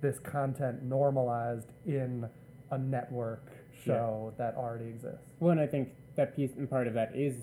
[0.00, 2.26] this content normalized in
[2.70, 3.52] a network
[3.84, 5.24] show that already exists.
[5.40, 7.34] Well, and I think that piece and part of that is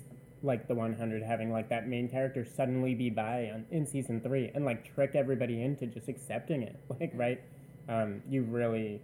[0.42, 4.52] like the 100 having like that main character suddenly be bi on, in season three
[4.56, 6.76] and like trick everybody into just accepting it.
[7.00, 7.42] Like, right?
[7.88, 9.02] Um, you really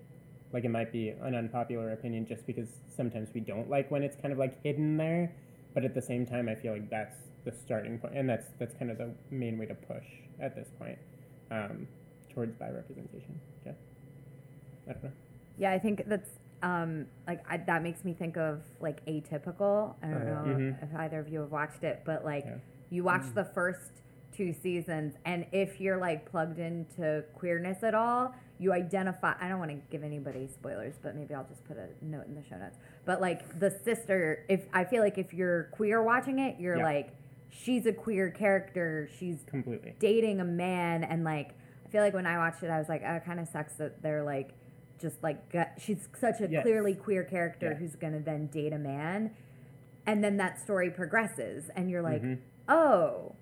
[0.51, 4.15] like it might be an unpopular opinion just because sometimes we don't like when it's
[4.15, 5.33] kind of like hidden there,
[5.73, 8.75] but at the same time, I feel like that's the starting point, and that's that's
[8.75, 10.05] kind of the main way to push
[10.39, 10.97] at this point
[11.51, 11.87] um,
[12.33, 13.39] towards bi representation.
[13.65, 13.73] Yeah,
[14.87, 15.11] I don't know.
[15.57, 16.29] Yeah, I think that's
[16.63, 19.95] um, like I, that makes me think of like Atypical.
[20.01, 20.83] I don't Oh, know Mhm.
[20.83, 22.57] if either of you have watched it, but like Yeah.
[22.89, 23.91] you watch the first
[24.31, 29.33] two seasons, and if you're like plugged into queerness at all, you identify.
[29.39, 32.35] I don't want to give anybody spoilers, but maybe I'll just put a note in
[32.35, 32.77] the show notes.
[33.05, 36.83] But like the sister, if I feel like if you're queer watching it, you're Yeah.
[36.83, 37.09] like
[37.49, 39.07] she's a queer character.
[39.17, 39.95] She's Completely.
[39.99, 41.53] dating a man and like
[41.85, 43.75] I feel like when I watched it I was like oh, it kind of sucks
[43.75, 44.53] that they're like
[45.05, 45.39] just like
[45.77, 46.63] she's such a Yes.
[46.63, 47.77] clearly queer character Yeah.
[47.77, 49.31] who's going to then date a man
[50.07, 52.39] and then that story progresses and you're like Mhm.
[52.67, 53.35] oh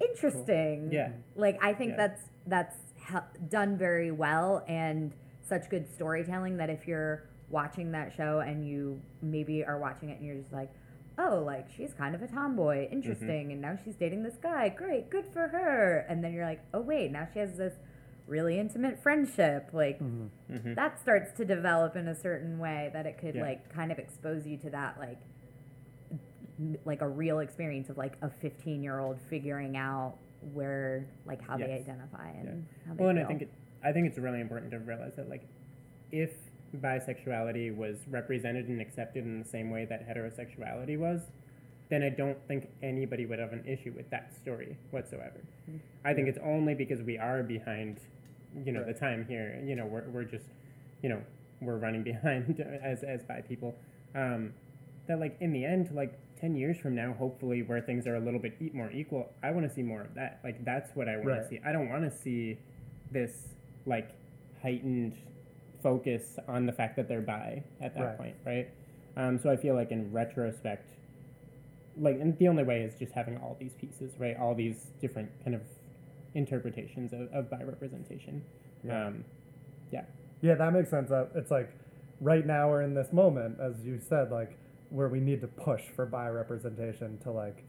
[0.00, 1.10] interesting Yeah.
[1.34, 1.96] like I think Yeah.
[1.96, 8.12] that's that's hel- done very well and such good storytelling that if you're watching that
[8.12, 10.70] show and you maybe are watching it and you're just like
[11.18, 15.10] oh like she's kind of a tomboy interesting and now she's dating this guy great
[15.10, 17.74] good for her and then you're like oh wait now she has this
[18.26, 20.74] really intimate friendship like Mhm.
[20.76, 23.42] that starts to develop in a certain way that it could Yeah.
[23.42, 25.18] like kind of expose you to that like
[26.84, 30.16] like a real experience of like a 15 year old figuring out
[30.52, 32.86] where like how they identify and Yeah.
[32.88, 33.48] how they Well, and I think it,
[33.82, 35.42] I think it's really important to realize that like
[36.12, 36.32] if
[36.76, 41.30] bisexuality was represented and accepted in the same way that heterosexuality was,
[41.92, 45.42] then I don't think anybody would have an issue with that story whatsoever.
[46.06, 48.00] I think it's only because we are behind,
[48.64, 49.62] you know, the time here.
[49.62, 50.46] You know, we're, we're just,
[51.02, 51.20] you know,
[51.60, 53.74] we're running behind as as bi people.
[54.14, 54.54] Um,
[55.06, 58.20] that like in the end, like ten years from now, hopefully, where things are a
[58.20, 60.40] little bit more equal, I want to see more of that.
[60.42, 61.42] Like that's what I want Right.
[61.42, 61.60] to see.
[61.62, 62.58] I don't want to see
[63.10, 63.48] this
[63.84, 64.12] like
[64.62, 65.18] heightened
[65.82, 68.16] focus on the fact that they're bi at that Right.
[68.16, 68.68] point, right?
[69.18, 70.88] Um, so I feel like in retrospect,
[71.96, 74.36] like, and the only way is just having all these pieces, right?
[74.40, 75.62] All these different kind of
[76.34, 78.42] interpretations of, of bi representation.
[78.84, 79.06] Yeah.
[79.08, 79.24] Um,
[79.90, 80.04] yeah.
[80.40, 81.10] Yeah, that makes sense.
[81.10, 81.70] Uh, it's like
[82.20, 84.56] right now we're in this moment, as you said, like
[84.90, 87.64] where we need to push for bi representation to like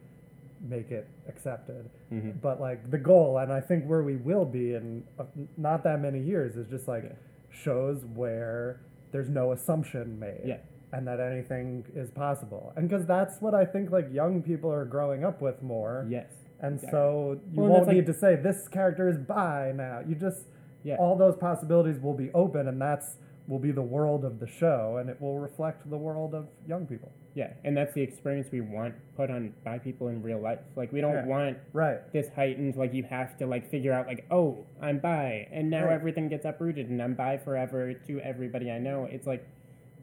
[0.62, 1.90] make it accepted.
[2.12, 2.40] Mhm.
[2.42, 5.26] But like the goal, and I think where we will be in uh,
[5.58, 7.12] not that many years, is just like Yeah.
[7.52, 8.80] shows where
[9.12, 10.42] there's no assumption made.
[10.46, 10.58] Yeah.
[10.94, 14.86] And that anything is possible, and because that's what I think like young people are
[14.86, 16.06] growing up with more.
[16.08, 16.32] Yes.
[16.62, 16.92] And exactly.
[16.92, 20.02] so you Well, won't need like- to say this character is bi now.
[20.08, 20.46] You just
[20.84, 20.98] Yeah.
[20.98, 23.18] all those possibilities will be open, and that's
[23.48, 26.86] will be the world of the show, and it will reflect the world of young
[26.86, 27.12] people.
[27.34, 30.60] Yeah, and that's the experience we want put on by people in real life.
[30.76, 31.26] Like we don't Yeah.
[31.26, 32.00] want Right.
[32.14, 35.86] this heightened like you have to like figure out like oh I'm bi and now
[35.86, 35.94] Right.
[35.94, 39.06] everything gets uprooted and I'm bi forever to everybody I know.
[39.06, 39.44] It's like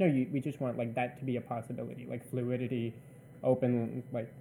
[0.01, 2.95] no, you, we just want like that to be a possibility, like fluidity,
[3.45, 4.33] open like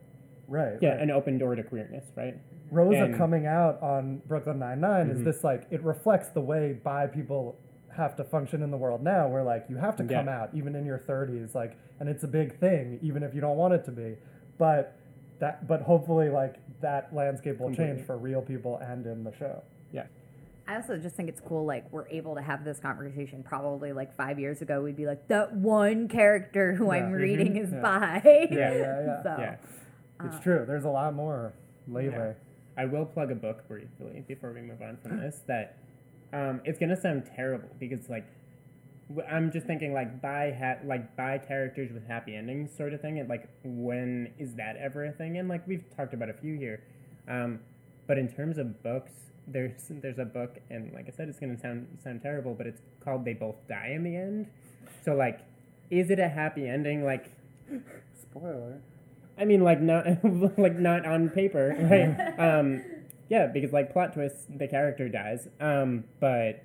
[0.47, 0.79] Right.
[0.81, 1.01] yeah, right.
[1.01, 2.35] an open door to queerness, right?
[2.71, 5.25] Rosa and- coming out on Brooklyn Nine is Mhm.
[5.25, 7.55] this like it reflects the way bi people
[7.95, 10.41] have to function in the world now, where like you have to come Yeah.
[10.41, 13.57] out even in your thirties, like, and it's a big thing, even if you don't
[13.57, 14.15] want it to be.
[14.57, 14.95] But
[15.39, 17.95] that, but hopefully, like that landscape will Completely.
[17.97, 19.61] change for real people and in the show.
[20.69, 20.73] Yeah.
[20.75, 23.43] I also just think it's cool, like, we're able to have this conversation.
[23.43, 27.15] Probably like five years ago, we'd be like, that one character who I'm Yeah.
[27.15, 27.81] reading is Yeah.
[27.81, 28.21] bi.
[28.51, 29.23] Yeah, yeah, yeah.
[29.23, 29.55] so, Yeah.
[30.25, 30.65] It's true.
[30.67, 31.53] There's a lot more
[31.87, 32.11] lately.
[32.17, 32.33] Yeah.
[32.77, 35.41] I will plug a book briefly before we move on from this.
[35.47, 35.77] That
[36.33, 38.25] um, it's gonna sound terrible because like
[39.29, 43.17] I'm just thinking like bi ha- like bi characters with happy endings sort of thing.
[43.19, 45.37] And like when is that ever a thing?
[45.37, 46.81] And like we've talked about a few here,
[47.27, 47.59] um,
[48.07, 49.11] but in terms of books,
[49.51, 52.81] there's there's a book, and like I said, it's gonna sound sound terrible, but it's
[53.03, 54.47] called They Both Die in the End.
[55.03, 55.39] So like,
[55.89, 57.03] is it a happy ending?
[57.03, 57.31] Like
[58.21, 58.81] Spoiler.
[59.37, 60.05] I mean, like not
[60.57, 62.39] like not on paper, right?
[62.39, 62.83] um,
[63.29, 66.63] yeah, because like plot twist, the character dies, um, but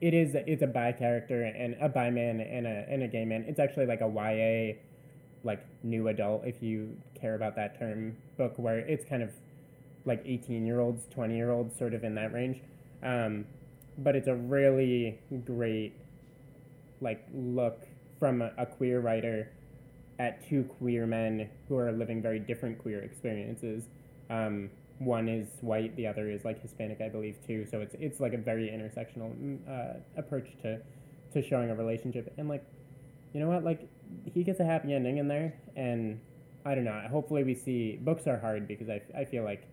[0.00, 3.24] it is it's a bi character and a bi man and a and a gay
[3.24, 3.44] man.
[3.46, 4.78] It's actually like a YA,
[5.44, 9.30] like new adult, if you care about that term, book where it's kind of
[10.08, 12.60] like eighteen year olds, twenty year olds, sort of in that range.
[13.02, 13.44] Um,
[13.98, 15.94] but it's a really great
[17.00, 17.86] like look
[18.18, 19.52] from a, a queer writer
[20.18, 23.84] at two queer men who are living very different queer experiences.
[24.30, 27.66] Um, one is white, the other is like Hispanic, I believe, too.
[27.70, 30.80] So it's it's like a very intersectional mm, uh, approach to
[31.34, 32.64] to showing a relationship, and like
[33.32, 33.88] you know what, like
[34.24, 36.20] he gets a happy ending in there, and
[36.64, 37.00] I don't know.
[37.10, 39.68] Hopefully, we see books are hard because I, I feel like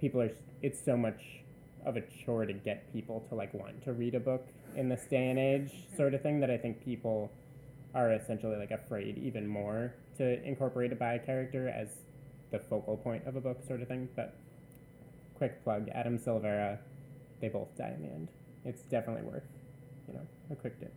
[0.00, 0.30] people are.
[0.62, 1.20] It's so much
[1.84, 4.46] of a chore to get people to like want to read a book
[4.76, 6.40] in this day and age, sort of thing.
[6.40, 7.30] That I think people
[7.94, 11.88] are essentially like afraid even more to incorporate a bi character as
[12.50, 14.08] the focal point of a book, sort of thing.
[14.16, 14.36] But
[15.34, 16.78] quick plug: Adam Silvera.
[17.40, 18.28] They both die in the end.
[18.66, 19.48] It's definitely worth,
[20.06, 20.94] you know, a quick dip.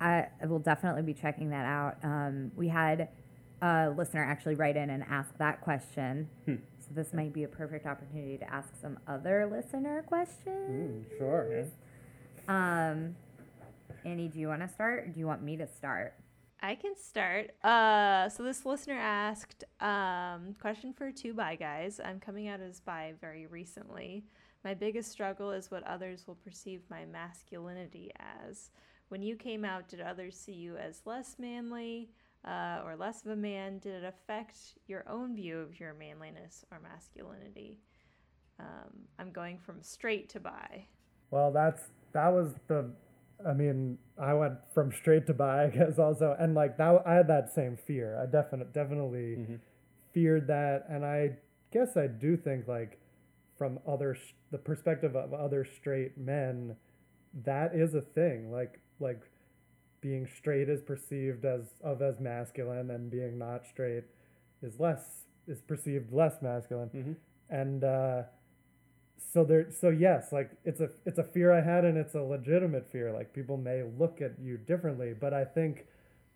[0.00, 1.96] I will definitely be checking that out.
[2.04, 3.08] Um, we had
[3.60, 6.28] a listener actually write in and ask that question.
[6.44, 6.54] Hmm.
[6.88, 11.04] So this might be a perfect opportunity to ask some other listener questions.
[11.06, 11.64] Mm, sure.
[12.48, 13.14] Um,
[14.04, 16.14] Annie, do you want to start or do you want me to start?
[16.60, 17.50] I can start.
[17.62, 22.00] Uh, so this listener asked, um, question for two bi guys.
[22.02, 24.24] I'm coming out as bi very recently.
[24.64, 28.70] My biggest struggle is what others will perceive my masculinity as.
[29.08, 32.10] When you came out, did others see you as less manly
[32.44, 33.78] uh, or less of a man?
[33.78, 37.80] Did it affect your own view of your manliness or masculinity?
[38.60, 40.86] Um, I'm going from straight to bi.
[41.30, 41.82] Well, that's
[42.12, 42.90] that was the.
[43.46, 47.14] I mean, I went from straight to bi, I guess also, and like that, I
[47.14, 48.18] had that same fear.
[48.20, 49.56] I definitely, definitely Mm-hmm.
[50.14, 51.36] feared that, and I
[51.72, 52.98] guess I do think like
[53.56, 54.16] from other
[54.50, 56.76] the perspective of other straight men,
[57.44, 58.50] that is a thing.
[58.52, 59.20] Like like
[60.00, 64.04] being straight is perceived as of as masculine, and being not straight
[64.62, 67.16] is less is perceived less masculine, Mhm.
[67.50, 67.84] and.
[67.84, 68.22] uh
[69.32, 72.22] so there so yes like it's a it's a fear i had and it's a
[72.22, 75.86] legitimate fear like people may look at you differently but i think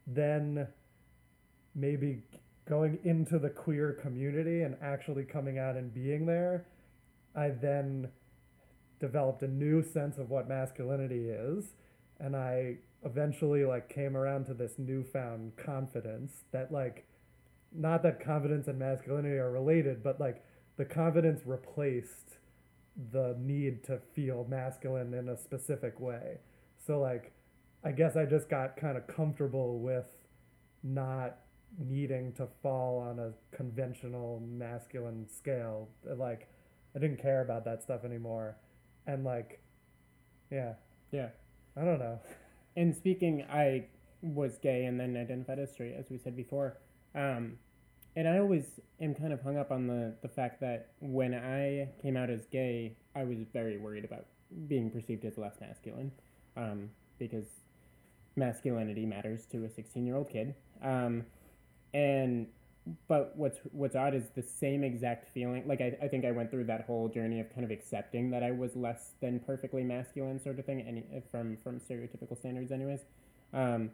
[0.04, 0.66] then
[1.76, 2.22] maybe
[2.66, 6.66] going into the queer community and actually coming out and being there
[7.36, 8.08] i then
[9.00, 11.74] developed a new sense of what masculinity is
[12.18, 17.06] and i eventually like came around to this newfound confidence that like
[17.72, 20.44] not that confidence and masculinity are related but like
[20.76, 22.38] the confidence replaced
[23.12, 26.38] the need to feel masculine in a specific way.
[26.86, 27.32] So like
[27.84, 30.06] I guess I just got kind of comfortable with
[30.82, 31.38] not
[31.78, 35.88] needing to fall on a conventional masculine scale.
[36.04, 36.48] Like
[36.94, 38.56] I didn't care about that stuff anymore.
[39.06, 39.60] And like
[40.50, 40.74] yeah,
[41.10, 41.28] Yeah.
[41.76, 42.20] I don't know.
[42.76, 43.86] And speaking, I
[44.22, 46.78] was gay and then identified as straight, as we said before.
[47.14, 47.58] Um,
[48.14, 51.88] and I always am kind of hung up on the, the fact that when I
[52.00, 54.26] came out as gay, I was very worried about
[54.68, 56.12] being perceived as less masculine
[56.56, 57.46] um, because
[58.36, 60.54] masculinity matters to a 16 year old kid.
[60.82, 61.24] Um,
[61.94, 62.46] and
[63.06, 65.66] but what's what's odd is the same exact feeling.
[65.66, 68.42] Like I, I think I went through that whole journey of kind of accepting that
[68.42, 73.00] I was less than perfectly masculine, sort of thing, any from from stereotypical standards, anyways.
[73.52, 73.90] Um,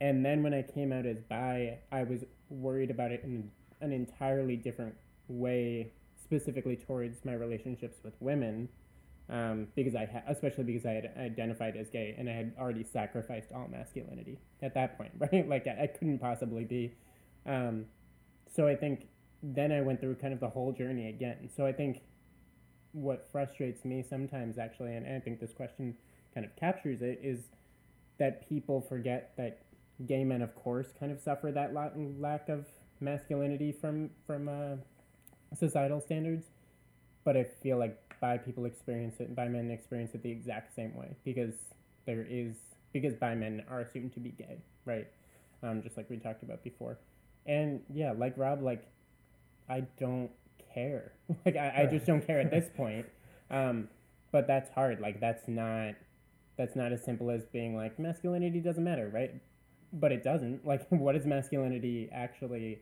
[0.00, 3.92] and then when I came out as bi, I was worried about it in an
[3.92, 4.94] entirely different
[5.28, 8.68] way, specifically towards my relationships with women,
[9.28, 12.82] um, because I ha- especially because I had identified as gay and I had already
[12.82, 15.46] sacrificed all masculinity at that point, right?
[15.46, 16.94] Like I, I couldn't possibly be.
[17.44, 17.86] Um,
[18.54, 19.06] so I think
[19.42, 21.48] then I went through kind of the whole journey again.
[21.56, 22.02] So I think
[22.92, 25.96] what frustrates me sometimes, actually, and I think this question
[26.34, 27.44] kind of captures it, is
[28.18, 29.62] that people forget that
[30.06, 32.66] gay men, of course, kind of suffer that lack of
[33.00, 34.76] masculinity from from uh,
[35.58, 36.46] societal standards.
[37.24, 40.74] But I feel like bi people experience it, and bi men experience it the exact
[40.74, 41.54] same way because
[42.06, 42.54] there is
[42.92, 45.06] because bi men are assumed to be gay, right?
[45.62, 46.98] Um, just like we talked about before.
[47.46, 48.86] And yeah, like Rob, like
[49.68, 50.30] I don't
[50.74, 51.12] care.
[51.46, 53.06] like I, I just don't care at this point.
[53.50, 53.88] Um,
[54.30, 55.00] but that's hard.
[55.00, 55.94] Like that's not
[56.56, 59.34] that's not as simple as being like masculinity doesn't matter, right?
[59.92, 60.64] But it doesn't.
[60.66, 62.80] Like what does masculinity actually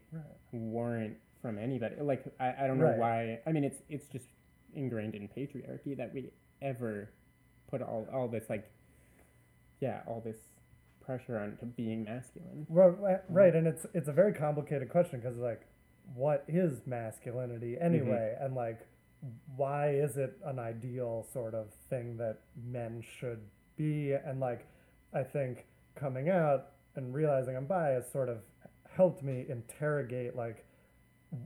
[0.52, 1.96] warrant from anybody?
[2.00, 2.98] Like I, I don't know Right.
[2.98, 4.26] why I mean it's it's just
[4.74, 6.30] ingrained in patriarchy that we
[6.62, 7.10] ever
[7.68, 8.70] put all, all this like
[9.80, 10.36] yeah, all this
[11.10, 12.66] pressure on to being masculine.
[12.68, 15.62] Right, right, right, and it's it's a very complicated question because like,
[16.14, 18.44] what is masculinity anyway, mm-hmm.
[18.44, 18.86] and like,
[19.56, 23.40] why is it an ideal sort of thing that men should
[23.76, 24.12] be?
[24.12, 24.66] And like,
[25.12, 28.38] I think coming out and realizing I'm bi has sort of
[28.96, 30.64] helped me interrogate like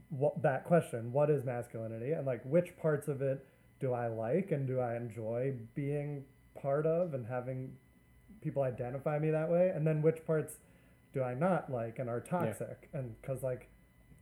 [0.09, 3.45] what that question what is masculinity and like which parts of it
[3.79, 6.23] do i like and do i enjoy being
[6.59, 7.71] part of and having
[8.45, 10.55] people identify me that way and then which parts
[11.13, 13.67] do i not like and are toxic and because like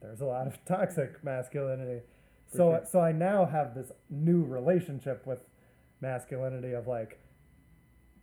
[0.02, 2.02] there's a lot of toxic masculinity
[2.48, 2.82] so sure.
[2.92, 5.40] so i now have this new relationship with
[6.02, 7.20] masculinity of like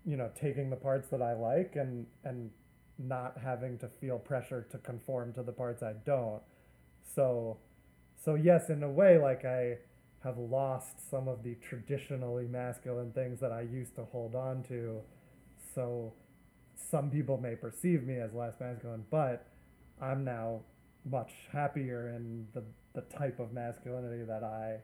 [0.05, 2.51] you know taking the parts that i like and and
[3.09, 6.43] not having to feel pressure to conform to the parts I don't.
[7.15, 7.59] So,
[8.23, 9.79] so yes, in a way, like I
[10.23, 15.01] have lost some of the traditionally masculine things that I used to hold on to.
[15.75, 16.13] So,
[16.75, 19.47] some people may perceive me as less masculine, but
[20.01, 20.61] I'm now
[21.05, 22.63] much happier in the
[22.93, 24.79] the type of masculinity that I,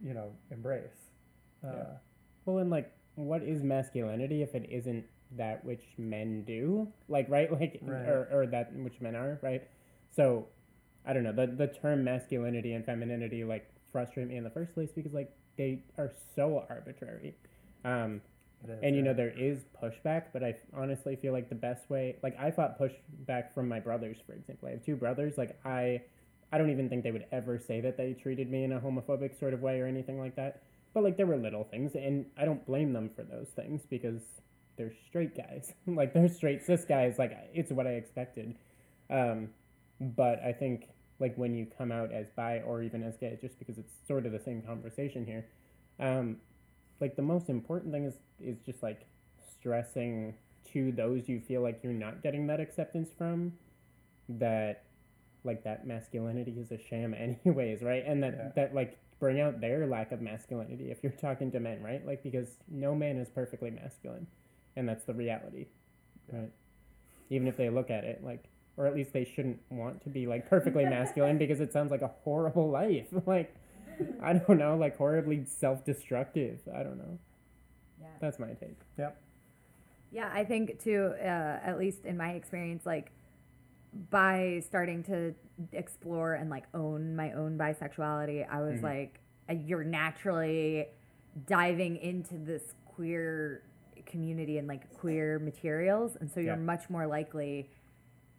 [0.00, 1.10] you know, embrace.
[1.64, 1.84] Uh, Yeah.
[2.44, 5.04] Well, and like, what is masculinity if it isn't
[5.36, 6.88] that which men do?
[7.08, 7.50] Like, right?
[7.60, 8.06] Like, Right.
[8.08, 9.68] Or, or that which men are, right?
[10.14, 10.46] So,
[11.04, 11.32] I don't know.
[11.32, 15.32] The, the term masculinity and femininity, like, frustrate me in the first place because, like,
[15.56, 17.34] they are so arbitrary.
[17.84, 18.20] Um,
[18.68, 22.16] is, and you know there is pushback, but I honestly feel like the best way,
[22.22, 24.68] like I fought pushback from my brothers, for example.
[24.68, 25.34] I have two brothers.
[25.36, 26.02] Like I,
[26.52, 29.38] I don't even think they would ever say that they treated me in a homophobic
[29.38, 30.62] sort of way or anything like that.
[30.94, 34.22] But like there were little things, and I don't blame them for those things because
[34.76, 35.72] they're straight guys.
[35.86, 37.18] like they're straight cis guys.
[37.18, 38.54] Like it's what I expected.
[39.10, 39.48] Um,
[40.00, 40.88] but I think
[41.18, 44.26] like when you come out as bi or even as gay, just because it's sort
[44.26, 45.46] of the same conversation here.
[46.00, 46.38] Um,
[47.00, 49.06] like the most important thing is is just like
[49.50, 50.34] stressing
[50.72, 53.52] to those you feel like you're not getting that acceptance from
[54.28, 54.84] that
[55.44, 57.14] like that masculinity is a sham
[57.46, 58.04] anyways right?
[58.06, 58.48] And that Yeah.
[58.56, 62.04] that like bring out their lack of masculinity if you're talking to men right?
[62.06, 64.26] Like because no man is perfectly masculine
[64.76, 65.66] and that's the reality
[66.32, 66.50] right?
[67.30, 68.44] Even if they look at it like
[68.76, 72.02] or at least they shouldn't want to be like perfectly masculine because it sounds like
[72.02, 73.54] a horrible life like
[74.22, 76.60] I don't know, like horribly self-destructive.
[76.74, 77.18] I don't know.
[78.00, 78.06] Yeah.
[78.20, 78.76] That's my take.
[78.98, 79.16] Yep.
[80.10, 81.24] Yeah, I think too, uh,
[81.62, 83.12] at least in my experience, like
[84.10, 85.34] by starting to
[85.72, 88.82] explore and like own my own bisexuality, I was Mhm.
[88.82, 90.88] like, uh, you're naturally
[91.46, 93.62] diving into this queer
[94.06, 96.16] community and like queer materials.
[96.16, 96.60] And so you're Yeah.
[96.62, 97.70] much more likely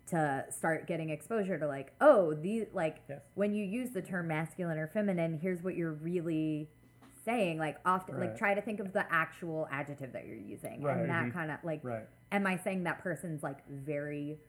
[0.08, 3.22] to start getting exposure to like, oh, these, like, Yes.
[3.36, 6.70] when you use the term masculine or feminine, here's what you're really
[7.24, 7.58] saying.
[7.58, 10.82] Like, often, like, try to think of the actual adjective that you're using.
[10.82, 10.98] Right.
[10.98, 11.34] And that Mhm.
[11.34, 12.06] kind of, like, Right.
[12.32, 14.40] am I saying that person's like very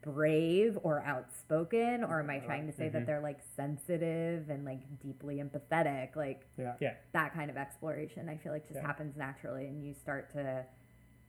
[0.00, 2.02] brave or outspoken?
[2.02, 2.92] Or am I trying to say Mhm.
[2.92, 6.16] that they're like sensitive and like deeply empathetic?
[6.16, 6.74] Like, Yeah.
[6.80, 6.94] Yeah.
[7.12, 8.86] that kind of exploration, I feel like just Yeah.
[8.86, 10.64] happens naturally, and you start to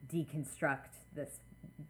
[0.07, 1.39] deconstruct this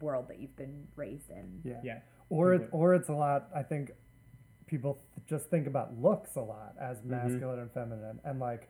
[0.02, 1.62] world that you've been raised in.
[1.64, 1.80] Yeah.
[1.84, 2.00] Yeah.
[2.30, 2.80] Or it, Completely.
[2.80, 3.50] or it's a lot.
[3.56, 3.92] I think
[4.68, 7.10] people th- just think about looks a lot as Mm-hmm.
[7.12, 8.70] masculine and feminine, and like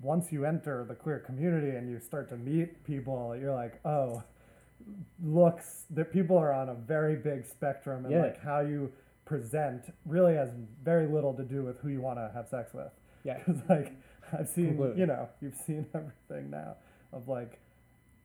[0.00, 4.22] once you enter the queer community and you start to meet people, you're like, oh,
[5.22, 5.84] looks.
[5.90, 8.22] That people are on a very big spectrum, and Yeah.
[8.22, 8.92] like how you
[9.24, 10.50] present really has
[10.82, 12.90] very little to do with who you want to have sex with.
[13.24, 13.38] Yeah.
[13.46, 13.92] Because like
[14.32, 15.00] I've seen, Completely.
[15.00, 16.76] you know, you've seen everything now
[17.12, 17.58] of like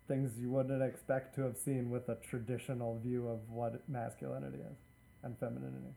[0.07, 4.77] things you wouldn't expect to have seen with a traditional view of what masculinity is
[5.23, 5.95] and femininity.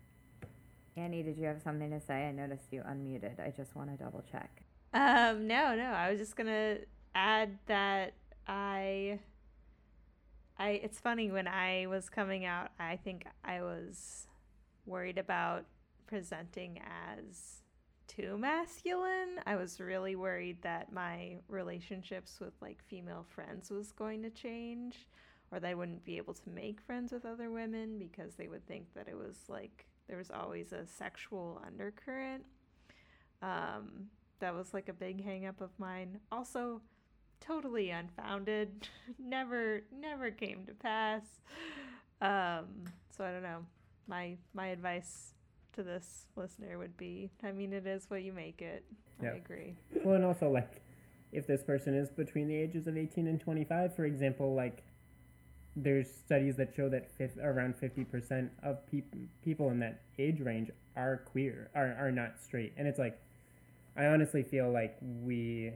[0.97, 2.27] Annie, did you have something to say?
[2.27, 3.39] I noticed you unmuted.
[3.39, 4.63] I just want to double check.
[4.95, 5.85] Um, no, no.
[5.85, 6.79] I was just gonna
[7.15, 8.15] add that
[8.47, 9.19] I,
[10.59, 10.71] I.
[10.71, 12.71] It's funny when I was coming out.
[12.79, 14.27] I think I was
[14.87, 15.67] worried about
[16.07, 17.63] presenting as
[18.07, 19.41] too masculine.
[19.47, 25.07] I was really worried that my relationships with like female friends was going to change,
[25.51, 28.67] or that I wouldn't be able to make friends with other women because they would
[28.67, 32.45] think that it was like there was always a sexual undercurrent.
[33.43, 34.07] Um,
[34.41, 36.21] that was like a big hang up of mine.
[36.31, 36.81] Also,
[37.41, 38.89] totally unfounded.
[39.19, 41.23] never, never came to pass.
[42.21, 42.85] Um,
[43.17, 43.65] so I don't know.
[44.09, 45.33] My my advice
[45.77, 48.85] to this listener would be, I mean, it is what you make it.
[49.23, 49.31] Yeah.
[49.31, 49.77] I agree.
[50.05, 50.83] Well, and also like,
[51.33, 54.83] if this person is between the ages of eighteen and twenty-five, for example, like,
[55.75, 59.15] there's studies that show that fif- around fifty percent of peop-
[59.45, 63.19] people in that age range are queer, are are not straight, and it's like,
[63.97, 65.73] I honestly feel like we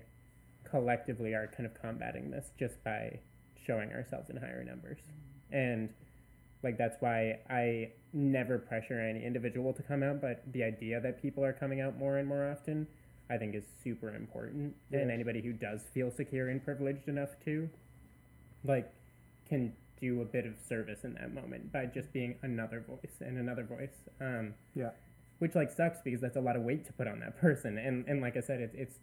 [0.65, 3.19] collectively are kind of combating this just by
[3.67, 4.99] showing ourselves in higher numbers,
[5.51, 5.91] and
[6.63, 11.23] like that's why I never pressure any individual to come out, but the idea that
[11.23, 12.87] people are coming out more and more often,
[13.31, 14.75] I think is super important.
[14.93, 17.69] And anybody who does feel secure and privileged enough to,
[18.65, 18.93] like,
[19.49, 23.39] can do a bit of service in that moment by just being another voice and
[23.39, 23.95] another voice.
[24.21, 24.91] Um, Yeah.
[25.39, 28.05] which like sucks because that's a lot of weight to put on that person, and
[28.07, 28.99] and like I said, it's it's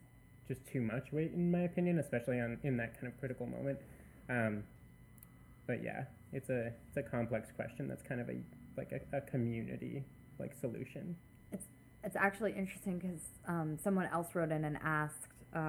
[0.47, 3.79] just too much weight in my opinion, especially on in that kind of critical moment.
[4.29, 4.63] Um,
[5.65, 7.87] but yeah, it's a it's a complex question.
[7.87, 8.37] That's kind of a
[8.77, 10.03] like a, a community
[10.39, 11.15] like solution.
[11.51, 11.65] It's
[12.03, 15.27] it's actually interesting because um, someone else wrote in and asked.
[15.55, 15.59] Uh,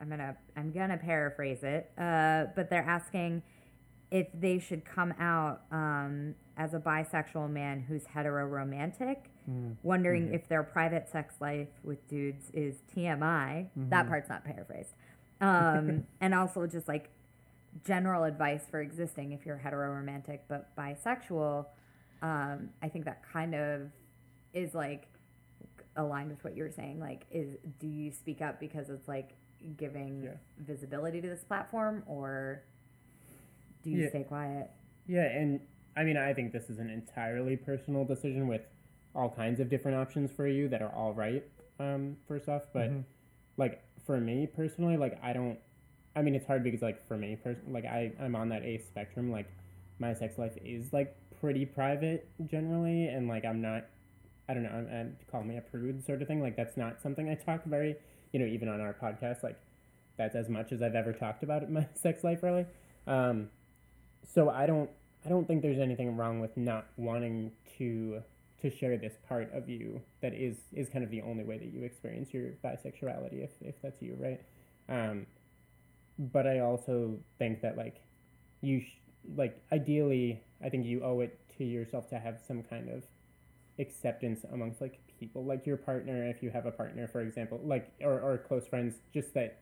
[0.00, 3.42] I'm gonna I'm gonna paraphrase it, uh, but they're asking
[4.10, 9.16] if they should come out um, as a bisexual man who's heteroromantic,
[9.82, 13.68] wondering if their private sex life with dudes is TMI.
[13.90, 14.94] That part's not paraphrased.
[15.40, 17.10] Um, and also just like
[17.84, 21.66] general advice for existing if you're heteroromantic but bisexual.
[22.22, 23.90] Um, I think that kind of
[24.52, 25.08] is like
[25.96, 27.00] aligned with what you're saying.
[27.00, 29.30] Like, is do you speak up because it's like
[29.76, 30.30] giving Yeah.
[30.58, 32.62] visibility to this platform, or
[33.82, 34.08] do you Yeah.
[34.08, 34.70] stay quiet?
[35.06, 35.60] Yeah, and
[35.96, 38.62] I mean, I think this is an entirely personal decision with
[39.14, 41.44] all kinds of different options for you that are all right.
[41.80, 42.90] Um, first off, but
[43.56, 45.58] like for me personally, like I don't.
[46.16, 48.78] I mean, it's hard because like for me, pers- like I I'm on that A
[48.78, 49.30] spectrum.
[49.30, 49.46] Like
[49.98, 53.86] my sex life is like pretty private generally, and like I'm not.
[54.48, 54.70] I don't know.
[54.70, 56.40] I'm, I'm call me a prude sort of thing.
[56.42, 57.96] Like that's not something I talk very.
[58.32, 59.58] You know, even on our podcast, like
[60.16, 62.66] that's as much as I've ever talked about my sex life really.
[63.06, 63.48] Um,
[64.34, 64.90] so I don't
[65.24, 68.22] I don't think there's anything wrong with not wanting to
[68.60, 71.72] to share this part of you that is is kind of the only way that
[71.72, 74.40] you experience your bisexuality if if that's you right
[74.88, 75.26] um,
[76.18, 78.02] but I also think that like
[78.60, 78.98] you sh-
[79.36, 83.04] like ideally I think you owe it to yourself to have some kind of
[83.78, 87.92] acceptance amongst like people like your partner if you have a partner for example like
[88.02, 89.60] or, or close friends just that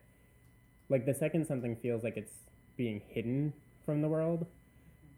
[0.89, 2.33] like the second something feels like it's
[2.77, 3.53] being hidden
[3.85, 4.45] from the world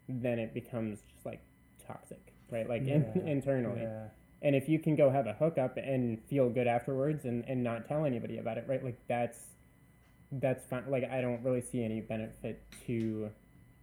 [0.10, 1.42] then it becomes just like
[1.86, 2.68] toxic right?
[2.68, 3.82] Like in, internally.
[3.82, 4.08] Yeah.
[4.42, 7.88] and if you can go have a hookup and feel good afterwards and, and not
[7.88, 8.84] tell anybody about it right?
[8.84, 9.40] Like that's
[10.34, 13.30] that's fine like i don't really see any benefit to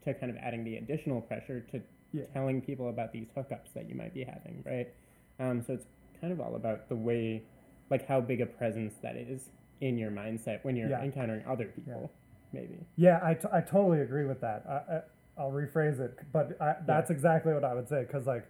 [0.05, 1.81] to kind of adding the additional pressure to
[2.13, 2.23] Yeah.
[2.33, 4.89] telling people about these hookups that you might be having right
[5.41, 5.87] um, so it's
[6.21, 7.43] kind of all about the way
[7.91, 11.03] like how big a presence that is in your mindset when you're Yeah.
[11.03, 12.11] encountering other people
[12.53, 14.65] maybe Yeah, I, t- I totally agree with that.
[14.69, 15.03] I, I,
[15.37, 18.05] I'll rephrase it, but I, that's exactly what I would say.
[18.07, 18.47] Because like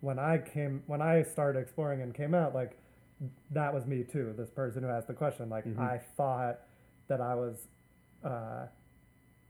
[0.00, 2.78] when I came, when I started exploring and came out, like
[3.50, 4.32] that was me too.
[4.38, 6.60] This person who asked the question, like I thought
[7.10, 7.68] that I was
[8.24, 8.66] uh,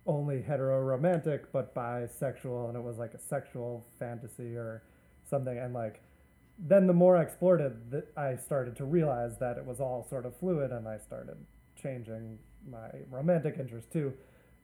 [0.07, 4.83] only hetero-romantic but bisexual, and it was like a sexual fantasy or
[5.29, 5.57] something.
[5.57, 6.03] And like
[6.59, 10.07] then the more I explored it, th- I started to realize that it was all
[10.09, 11.37] sort of fluid, and I started
[11.81, 12.39] changing
[12.69, 14.13] my romantic interest too.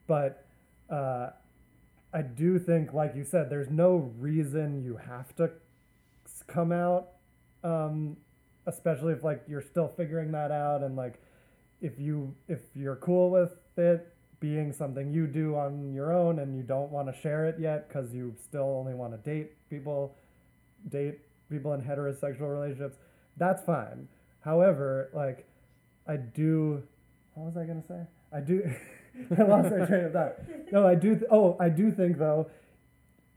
[0.07, 0.45] But
[0.91, 1.31] uh,
[2.13, 5.51] I do think, like you said, there's no reason you have to
[6.47, 7.09] come out,
[7.65, 8.17] um,
[8.67, 11.21] especially if like you're still figuring that out, and like
[11.89, 16.55] if you if you're cool with it being something you do on your own and
[16.57, 20.15] you don't want to share it yet because you still only want to date people,
[20.89, 21.19] date
[21.51, 22.97] people in heterosexual relationships,
[23.39, 24.09] that's fine.
[24.41, 25.47] However, like
[26.07, 26.83] I do.
[27.35, 28.03] What was I gonna say?
[28.33, 28.59] I do.
[29.39, 30.35] I lost my train of thought.
[30.73, 31.11] No, I do.
[31.15, 32.51] Th- oh, I do think though,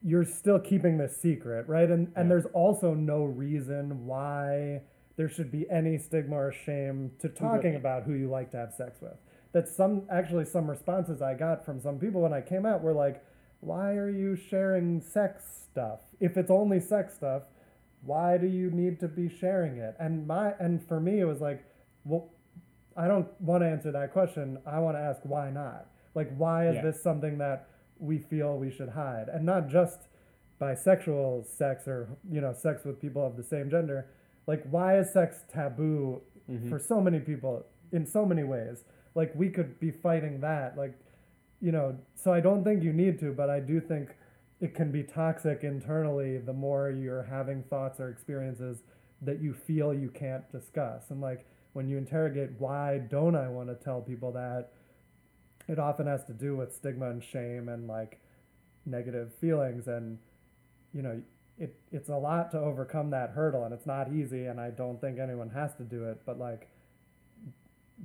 [0.03, 1.89] you're still keeping this secret, right?
[1.89, 2.29] And and Yeah.
[2.29, 4.81] there's also no reason why
[5.19, 8.71] there should be any stigma or shame to talking about who you like to have
[8.71, 9.17] sex with.
[9.51, 12.93] That some actually some responses I got from some people when I came out were
[12.93, 13.21] like,
[13.59, 15.99] "Why are you sharing sex stuff?
[16.21, 17.43] If it's only sex stuff,
[18.01, 21.41] why do you need to be sharing it?" And my and for me it was
[21.41, 21.65] like,
[22.05, 22.29] well,
[22.95, 24.57] I don't want to answer that question.
[24.65, 25.87] I want to ask why not?
[26.15, 26.83] Like, why is Yeah.
[26.83, 27.67] this something that
[27.99, 29.27] we feel we should hide?
[29.27, 30.07] And not just
[30.61, 34.05] bisexual sex or, you know, sex with people of the same gender.
[34.49, 36.69] Like, why is sex taboo mm-hmm.
[36.69, 38.83] for so many people in so many ways?
[39.13, 40.75] Like, we could be fighting that.
[40.75, 40.99] Like,
[41.61, 44.09] you know, so I don't think you need to, but I do think
[44.59, 48.79] it can be toxic internally the more you're having thoughts or experiences
[49.21, 51.11] that you feel you can't discuss.
[51.11, 54.71] And like when you interrogate why don't I want to tell people that,
[55.67, 58.19] it often has to do with stigma and shame and like
[58.87, 60.17] negative feelings and
[60.91, 61.21] you know
[61.59, 64.99] it it's a lot to overcome that hurdle and it's not easy and I don't
[64.99, 66.69] think anyone has to do it but like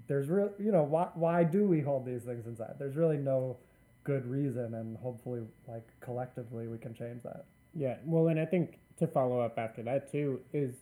[0.08, 3.56] there's real you know why why do we hold these things inside there's really no
[4.02, 8.78] good reason and hopefully like collectively we can change that Yeah, well, and I think
[8.98, 10.74] to follow up after that too is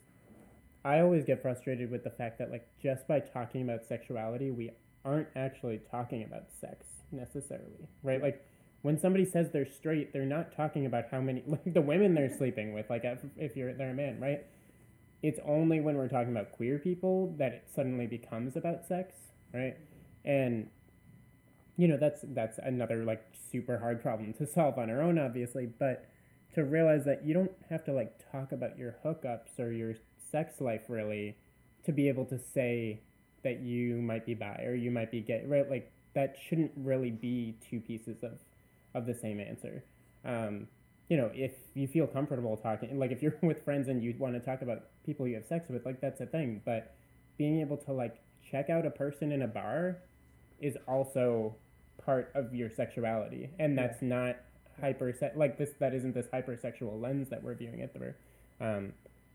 [0.85, 4.71] I always get frustrated with the fact that like just by talking about sexuality, we
[5.03, 8.21] aren't actually talking about sex necessarily, right?
[8.21, 8.45] Like
[8.83, 12.35] when somebody says they're straight, they're not talking about how many like the women they're
[12.37, 13.03] sleeping with, like
[13.37, 14.45] if, you're they're a man, right?
[15.23, 19.15] It's only when we're talking about queer people that it suddenly becomes about sex,
[19.53, 19.77] right?
[20.25, 20.69] And
[21.77, 25.65] you know that's that's another like super hard problem to solve on our own obviously
[25.65, 26.07] but
[26.53, 29.95] to realize that you don't have to like talk about your hookups or your
[30.31, 31.35] sex life really
[31.83, 33.01] to be able to say
[33.43, 37.09] that you might be bi or you might be gay right like that shouldn't really
[37.09, 38.33] be two pieces of
[38.93, 39.83] of the same answer
[40.25, 40.67] um,
[41.09, 44.33] you know, if you feel comfortable talking, like if you're with friends and you want
[44.33, 46.61] to talk about people you have sex with, like that's a thing.
[46.65, 46.95] But
[47.37, 49.97] being able to like check out a person in a bar
[50.59, 51.55] is also
[52.03, 54.37] part of your sexuality, and that's not
[54.79, 55.71] hyper like this.
[55.79, 58.13] That isn't this hypersexual lens that we're viewing it through.
[58.61, 58.93] Um,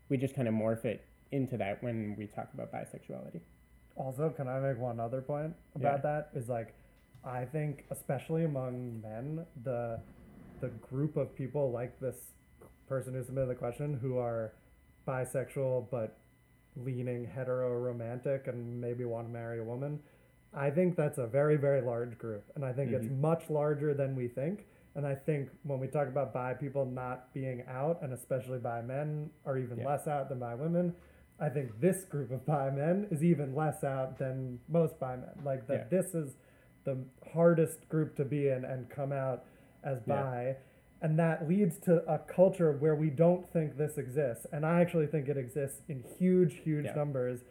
[0.09, 3.41] we just kind of morph it into that when we talk about bisexuality.
[3.95, 6.29] Also, can I make one other point about that?
[6.33, 6.73] Is like,
[7.23, 9.99] I think especially among men, the
[10.61, 12.33] the group of people like this
[12.87, 14.53] person who submitted the question who are
[15.07, 16.17] bisexual but
[16.75, 19.99] leaning hetero romantic and maybe want to marry a woman.
[20.53, 23.21] I think that's a very very large group, and I think it's mm-hmm.
[23.21, 24.65] much larger than we think.
[24.95, 28.81] And I think when we talk about bi people not being out, and especially bi
[28.81, 29.87] men are even Yeah.
[29.87, 30.95] less out than bi women,
[31.39, 35.39] I think this group of bi men is even less out than most bi men.
[35.43, 36.01] Like that, Yeah.
[36.01, 36.35] this is
[36.89, 39.45] the hardest group to be in and come out
[39.83, 40.21] as Yeah.
[40.21, 40.57] bi,
[41.01, 44.45] and that leads to a culture where we don't think this exists.
[44.51, 46.95] And I actually think it exists in huge, huge Yeah.
[46.95, 47.43] numbers.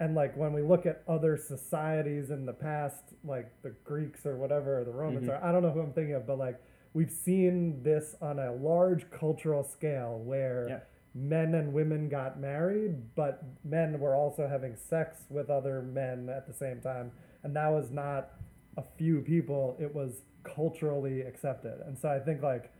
[0.00, 4.36] And like when we look at other societies in the past, like the Greeks or
[4.36, 5.32] whatever, or the Romans, Mhm.
[5.40, 6.56] or I don't know who I'm thinking of, but like
[6.94, 10.80] we've seen this on a large cultural scale where Yeah.
[11.14, 16.46] men and women got married, but men were also having sex with other men at
[16.46, 17.12] the same time.
[17.42, 18.30] And that was not
[18.76, 21.80] a few people, it was culturally accepted.
[21.86, 22.72] And so I think like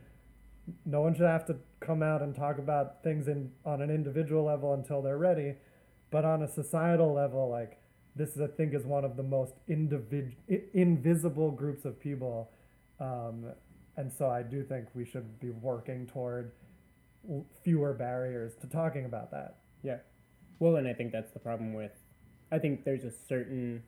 [0.84, 4.44] no one should have to come out and talk about things in on an individual
[4.44, 5.54] level until they're ready,
[6.10, 7.78] but on a societal level, like
[8.14, 10.34] this is I think is one of the most individ-
[10.74, 12.50] invisible groups of people,
[13.00, 13.46] um,
[13.96, 16.52] and so I do think we should be working toward
[17.64, 19.56] fewer barriers to talking about that.
[19.82, 19.98] Yeah.
[20.58, 21.92] Well, and I think that's the problem with.
[22.50, 23.82] I think there's a certain,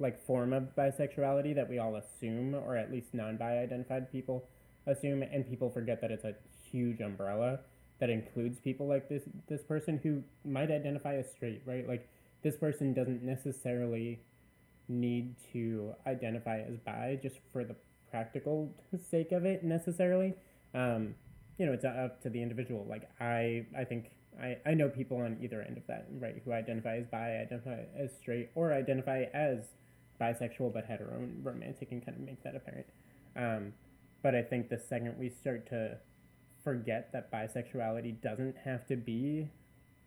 [0.00, 4.48] like, form of bisexuality that we all assume, or at least non-bi-identified people
[4.86, 6.34] assume, and people forget that it's a
[6.72, 7.60] huge umbrella
[8.00, 11.86] that includes people like this this person who might identify as straight, right?
[11.86, 12.08] Like,
[12.42, 14.20] this person doesn't necessarily
[14.88, 17.76] need to identify as bi just for the
[18.10, 18.74] practical
[19.10, 20.34] sake of it necessarily.
[20.74, 21.14] Um,
[21.58, 22.86] you know, it's up to the individual.
[22.88, 26.40] Like I, I think I, I know people on either end of that, right?
[26.44, 29.58] Who identify as bi, identify as straight, or identify as
[30.20, 32.86] bisexual but hetero and romantic, and kind of make that apparent.
[33.36, 33.72] Um,
[34.22, 35.96] but I think the second we start to
[36.62, 39.48] forget that bisexuality doesn't have to be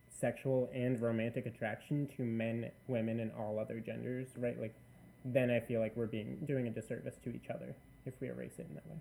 [0.10, 4.60] sexual and romantic attraction to men, women, and all other genders, right?
[4.60, 4.76] Like,
[5.26, 7.76] then I feel like we're being doing a disservice to each other
[8.06, 8.98] if we erase it in that way.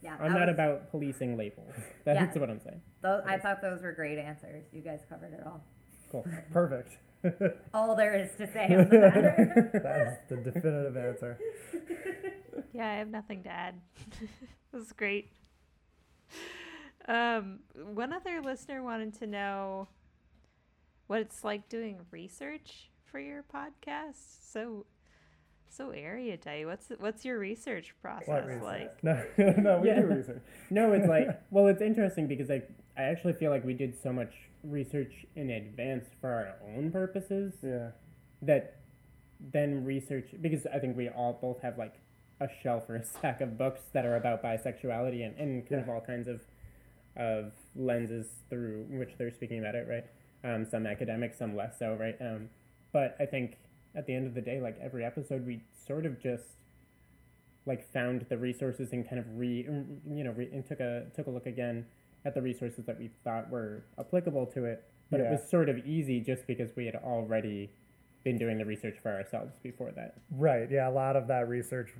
[0.00, 1.74] Yeah, I'm not was- about policing labels.
[2.04, 2.40] That's Yeah.
[2.40, 2.80] what I'm saying.
[3.02, 4.64] Those, I thought those were great answers.
[4.72, 5.62] You guys covered it all.
[6.10, 6.24] Cool.
[6.52, 6.96] Perfect.
[7.74, 9.70] All there is to say on the matter.
[9.82, 11.38] That's the definitive answer.
[12.72, 13.74] Yeah, I have nothing to add.
[14.72, 15.30] this is great.
[17.08, 17.60] Um,
[17.94, 19.88] one other listener wanted to know
[21.06, 24.52] what it's like doing research for your podcast.
[24.52, 24.84] So,
[25.70, 26.66] so area, erudite.
[26.66, 28.62] What's what's your research process What research?
[28.62, 29.04] like?
[29.04, 29.24] No,
[29.58, 30.00] no, we Yeah.
[30.00, 30.42] do research.
[30.70, 32.62] No, it's like well, it's interesting because I
[32.98, 34.34] I actually feel like we did so much
[34.68, 37.90] research in advance for our own purposes Yeah.
[38.42, 38.76] that
[39.38, 41.94] then research because I think we all both have like
[42.40, 45.88] a shelf or a stack of books that are about bisexuality and, and kind of
[45.88, 46.40] all kinds of
[47.16, 50.04] of lenses through which they're speaking about it, right?
[50.44, 52.14] Um, some academic, some less so, right?
[52.20, 52.50] Um,
[52.92, 53.56] but I think
[53.94, 56.44] at the end of the day, like every episode, we sort of just
[57.64, 59.66] like found the resources and kind of re
[60.08, 61.86] you know re, and took a took a look again
[62.24, 64.84] at the resources that we thought were applicable to it.
[65.10, 67.70] But it was sort of easy just because we had already
[68.24, 70.16] been doing the research for ourselves before that.
[70.32, 70.68] Right.
[70.68, 70.88] Yeah.
[70.88, 71.92] A lot of that research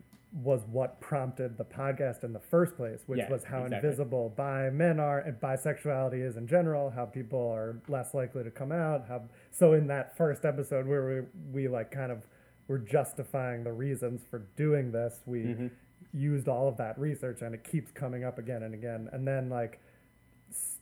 [0.42, 3.88] was what prompted the podcast in the first place, which Yeah, was how exactly.
[3.88, 8.50] invisible bi men are and bisexuality is in general, how people are less likely to
[8.50, 9.06] come out.
[9.06, 9.22] How
[9.52, 11.06] so in that first episode where
[11.52, 12.18] we we like kind of
[12.66, 15.66] were justifying the reasons for doing this, we Mm-hmm.
[16.12, 19.08] used all of that research and it keeps coming up again and again.
[19.12, 19.80] And then like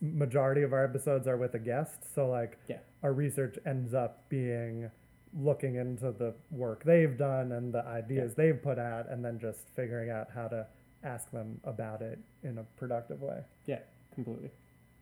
[0.01, 2.79] majority of our episodes are with a guest, so like Yeah.
[3.03, 4.89] our research ends up being
[5.37, 9.69] looking into the work they've done and the ideas they've put out and then just
[9.75, 10.65] figuring out how to
[11.03, 13.41] ask them about it in a productive way.
[13.65, 13.79] Yeah,
[14.13, 14.51] completely.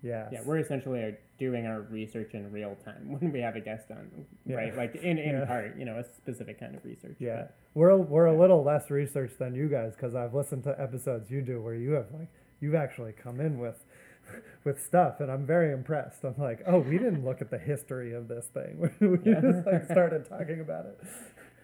[0.02, 0.28] Yeah.
[0.32, 3.90] Yeah, we're essentially are doing our research in real time when we have a guest
[3.92, 4.58] on, Yeah.
[4.58, 4.76] right?
[4.76, 5.46] Like in, in Yeah.
[5.46, 7.16] part, you know, a specific kind of research.
[7.20, 7.44] Yeah.
[7.44, 11.30] but- We're we're a little less research than you guys cuz I've listened to episodes
[11.32, 12.28] you do where you have like
[12.60, 13.86] you've actually come in with
[14.64, 16.24] with stuff and I'm very impressed.
[16.24, 18.80] I'm like, "Oh, we didn't look at the history of this thing.
[19.00, 19.42] we Yeah.
[19.42, 21.12] just like started talking about it." It's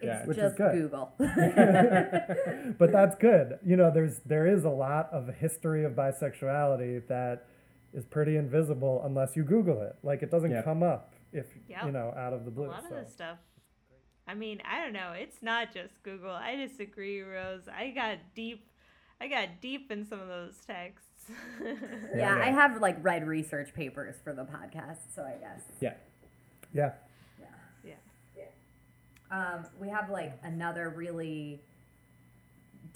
[0.02, 0.24] Yeah.
[0.26, 0.72] Which is just good.
[0.72, 1.12] Google.
[2.78, 3.58] but that's good.
[3.64, 7.46] You know, there's there is a lot of history of bisexuality that
[7.92, 9.96] is pretty invisible unless you Google it.
[10.02, 10.62] Like it doesn't Yeah.
[10.62, 11.84] come up if Yep.
[11.86, 12.64] you know out of the blue.
[12.64, 12.74] A blue.
[12.74, 13.38] lot of this stuff.
[14.26, 15.12] I mean, I don't know.
[15.12, 16.30] It's not just Google.
[16.30, 17.68] I disagree, Rose.
[17.68, 18.66] I got deep.
[19.20, 21.09] I got deep in some of those texts.
[22.16, 25.62] yeah, I have like read research papers for the podcast, so I guess.
[25.80, 25.94] Yeah.
[26.72, 26.92] Yeah.
[27.84, 27.94] yeah.
[29.30, 31.60] Um, we have like another really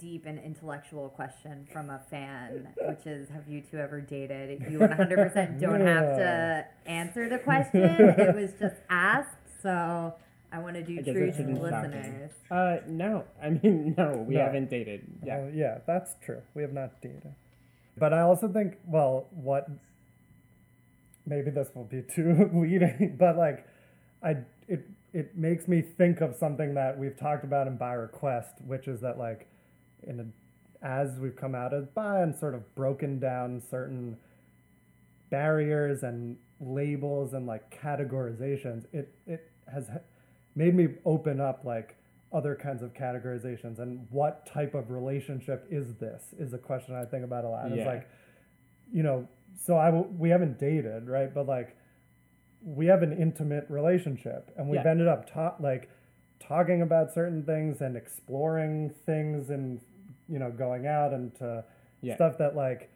[0.01, 4.61] deep and intellectual question from a fan, which is Have you two ever dated?
[4.71, 7.83] You 100% don't have to answer the question.
[7.83, 10.13] it was just asked, so
[10.53, 11.89] I want to do I true to the shouldn't shock me.
[11.89, 12.31] listeners.
[12.51, 13.25] Uh, no.
[13.43, 14.41] I mean, no, we No.
[14.45, 15.07] haven't dated.
[15.25, 15.37] Yeah.
[15.39, 16.43] Uh, yeah, that's true.
[16.55, 17.35] We have not dated.
[17.97, 19.69] But I also think, well, what
[21.27, 23.67] maybe this will be too leading, but like
[24.23, 24.37] I
[24.69, 29.01] it it makes me think of something that we've talked about in BiRequest, which is
[29.01, 29.49] that like
[30.03, 34.17] in a, as we've come out of bi and sort of broken down certain
[35.31, 39.89] barriers and labels and like categorizations, it it has
[40.55, 41.97] made me open up like
[42.35, 47.05] other kinds of categorizations and what type of relationship is this is a question I
[47.05, 47.71] think about a lot.
[47.73, 48.09] It's like,
[48.93, 51.33] you know, so I w- we haven't dated, right?
[51.33, 51.77] But like,
[52.63, 54.91] we have an intimate relationship, and we've Yeah.
[54.91, 55.89] ended up ta- like
[56.41, 59.81] talking about certain things and exploring things, and
[60.29, 61.65] you know, going out and to
[62.01, 62.17] Yeah.
[62.17, 62.91] stuff that like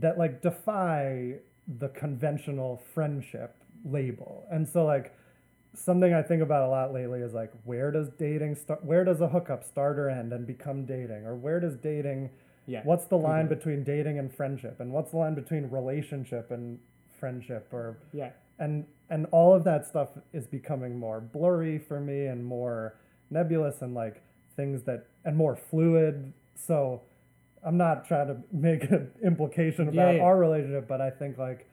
[0.00, 1.36] that like defy
[1.78, 3.54] the conventional friendship
[3.84, 4.44] label.
[4.50, 5.12] And so like
[5.74, 9.20] something I think about a lot lately is like where does dating start where does
[9.20, 11.26] a hookup start or end and become dating?
[11.26, 12.30] Or where does dating
[12.66, 12.82] Yeah.
[12.84, 14.80] what's the line between dating and friendship?
[14.80, 16.78] And what's the line between relationship and
[17.18, 18.30] friendship or Yeah.
[18.58, 22.94] and and all of that stuff is becoming more blurry for me and more
[23.30, 24.22] nebulous and like
[24.56, 27.00] things that and more fluid so
[27.64, 30.22] i'm not trying to make an implication Yeah, about yeah.
[30.22, 31.66] our relationship but i think like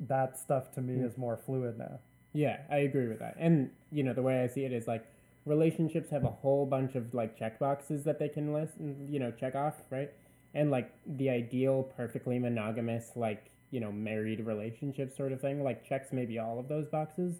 [0.00, 1.04] that stuff to me Mm.
[1.06, 1.98] is more fluid now
[2.32, 3.36] Yeah, I agree with that.
[3.38, 5.04] And you know, the way I see it is like
[5.46, 9.18] relationships have a whole bunch of like check boxes that they can list, and you
[9.18, 10.10] know, check off, right?
[10.54, 15.84] And like the ideal, perfectly monogamous, like you know, married relationship sort of thing, like
[15.88, 17.36] checks maybe all of those boxes.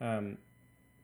[0.00, 0.38] Um,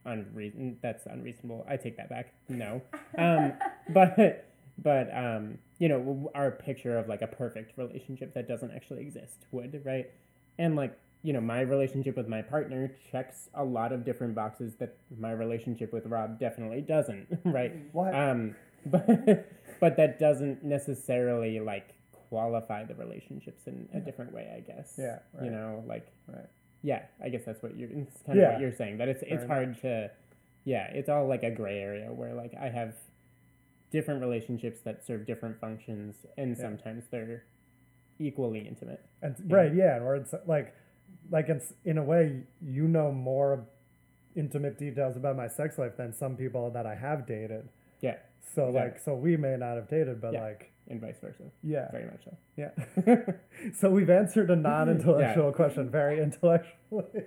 [0.06, 1.64] unreason that's unreasonable.
[1.68, 2.32] I take that back.
[2.48, 2.82] No,
[3.18, 3.52] um,
[3.90, 4.46] but
[4.78, 9.46] but um, you know, our picture of like a perfect relationship that doesn't actually exist
[9.50, 10.10] would right,
[10.58, 14.74] and like you know, my relationship with my partner checks a lot of different boxes
[14.76, 17.72] that my relationship with Rob definitely doesn't, right?
[17.92, 18.14] What?
[18.14, 18.54] Um,
[18.86, 19.48] but
[19.80, 21.94] but that doesn't necessarily like
[22.28, 24.94] qualify the relationships in a different way, I guess.
[24.98, 26.46] Yeah, You know, like Right.
[26.82, 27.88] yeah, I guess that's what you're.
[27.90, 28.98] It's kind of what you're saying.
[28.98, 30.10] That it's it's hard to,
[30.64, 32.94] yeah, it's all like a gray area where like I have
[33.90, 36.62] different relationships that serve different functions, and Yeah.
[36.62, 37.44] sometimes they're
[38.18, 39.00] equally intimate.
[39.22, 39.56] and Yeah.
[39.56, 40.74] right yeah or it's like
[41.30, 43.64] like it's in a way you know more
[44.36, 47.68] intimate details about my sex life than some people that i have dated
[48.00, 48.16] Yeah,
[48.54, 48.80] so Exactly.
[48.80, 50.42] like so we may not have dated but Yeah.
[50.42, 51.44] like and vice versa.
[51.62, 52.36] yeah Very much so.
[52.56, 52.70] Yeah.
[53.80, 57.24] so we've answered a non-intellectual question very intellectually.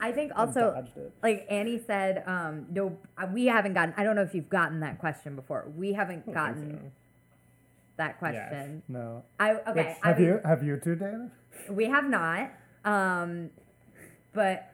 [0.00, 0.84] I think also,
[1.22, 3.94] like Annie said, um, no, uh, we haven't gotten.
[3.96, 5.66] I don't know if you've gotten that question before.
[5.76, 6.90] We haven't gotten so.
[7.96, 8.82] that question.
[8.88, 9.24] No.
[9.40, 9.72] I okay.
[9.74, 11.30] Which- I have was- you have you two dated?
[11.70, 12.50] We have not.
[12.84, 13.50] Um,
[14.32, 14.70] but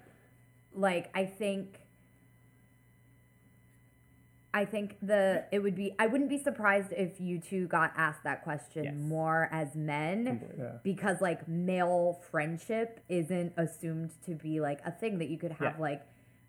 [0.74, 1.78] like I think
[4.52, 8.24] I think the it would be I wouldn't be surprised if you two got asked
[8.24, 8.94] that question Yes.
[8.96, 10.72] more as men Yeah.
[10.82, 15.74] because like male friendship isn't assumed to be like a thing that you could have
[15.76, 15.80] Yeah.
[15.80, 16.02] like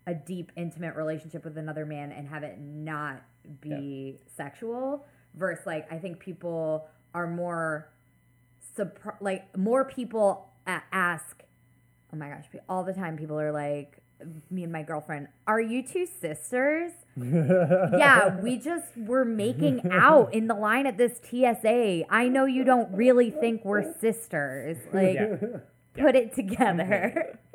[0.06, 3.22] a deep intimate relationship with another man and have it not
[3.60, 7.88] be sexual versus like I think people are more
[8.76, 11.44] surpri- like more people ask
[12.12, 13.98] oh my gosh all the time people are like
[14.50, 20.46] me and my girlfriend are you two sisters yeah we just were making out in
[20.46, 25.36] the line at this tsa i know you don't really think we're sisters like Yeah.
[25.94, 27.38] put it together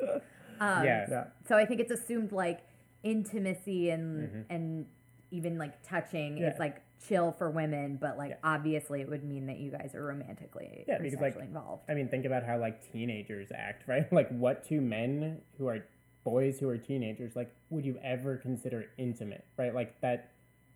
[0.60, 1.06] um, Yeah.
[1.08, 1.24] Yeah.
[1.48, 2.60] so i think it's assumed like
[3.02, 4.86] intimacy and and
[5.30, 6.42] even like touching Mm-hmm.
[6.42, 6.52] Yeah.
[6.52, 8.36] is like chill for women but like Yeah.
[8.42, 11.94] obviously it would mean that you guys are romantically Yeah, because, sexually like, involved I
[11.94, 14.12] mean, think about how like teenagers act, right?
[14.12, 15.84] Like, what two men who are
[16.24, 19.74] boys who are teenagers like would you ever consider intimate, right?
[19.74, 20.30] Like that,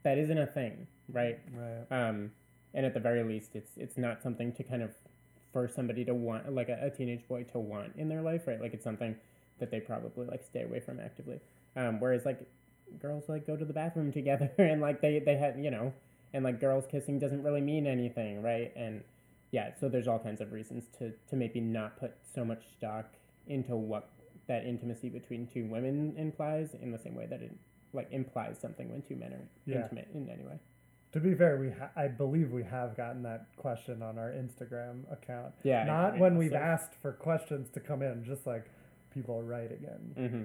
[0.04, 1.38] that isn't a thing, right?
[1.54, 1.86] Right.
[1.90, 2.30] Um,
[2.74, 4.94] and at the very least, it's it's not something to kind of
[5.52, 8.60] for somebody to want, like a, a teenage boy to want in their life, right?
[8.60, 9.14] Like it's something
[9.58, 11.40] that they probably like stay away from actively.
[11.76, 12.40] Um, whereas like
[13.00, 15.92] girls like go to the bathroom together and like they they had you know
[16.34, 19.02] and like girls kissing doesn't really mean anything right and
[19.50, 23.06] yeah so there's all kinds of reasons to to maybe not put so much stock
[23.46, 24.08] into what
[24.48, 27.52] that intimacy between two women implies in the same way that it
[27.92, 29.82] like implies something when two men are Yeah.
[29.82, 30.58] intimate in any way
[31.12, 35.04] To be fair, we ha- I believe we have gotten that question on our Instagram
[35.12, 35.52] account.
[35.62, 38.64] Yeah, Not when we've asked for questions to come in, just like
[39.12, 40.24] people writing in.
[40.24, 40.42] mm-hmm.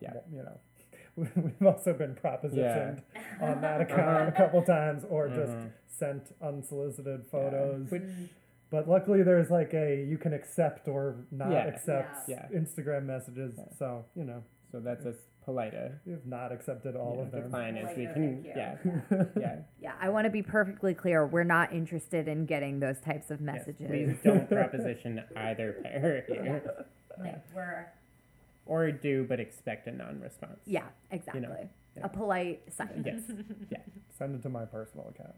[0.00, 0.58] yeah You know,
[1.16, 3.02] we've also been propositioned
[3.40, 5.70] on that account a couple times, or just Mhm.
[5.86, 7.90] sent unsolicited photos.
[7.90, 8.02] Which,
[8.70, 11.64] But luckily, there's like a you can accept or not Yeah.
[11.66, 12.46] accept Yeah.
[12.54, 13.54] Instagram messages.
[13.58, 13.64] Yeah.
[13.78, 17.42] So you know, so that's as polite a we've not accepted all yeah, of them.
[17.44, 18.76] decline as we can thank yeah
[19.40, 21.26] yeah Yeah, I want to be perfectly clear.
[21.26, 23.86] We're not interested in getting those types of Yes, messages.
[23.88, 26.62] please don't proposition either pair here.
[27.18, 27.86] Like, we're
[28.66, 30.60] or do but expect a non-response.
[30.66, 31.42] Yeah, exactly.
[31.42, 31.48] You
[31.96, 32.04] yeah.
[32.04, 33.06] A polite silence.
[33.06, 33.20] Yes.
[33.70, 33.78] Yeah.
[34.16, 35.34] Send it to my personal account.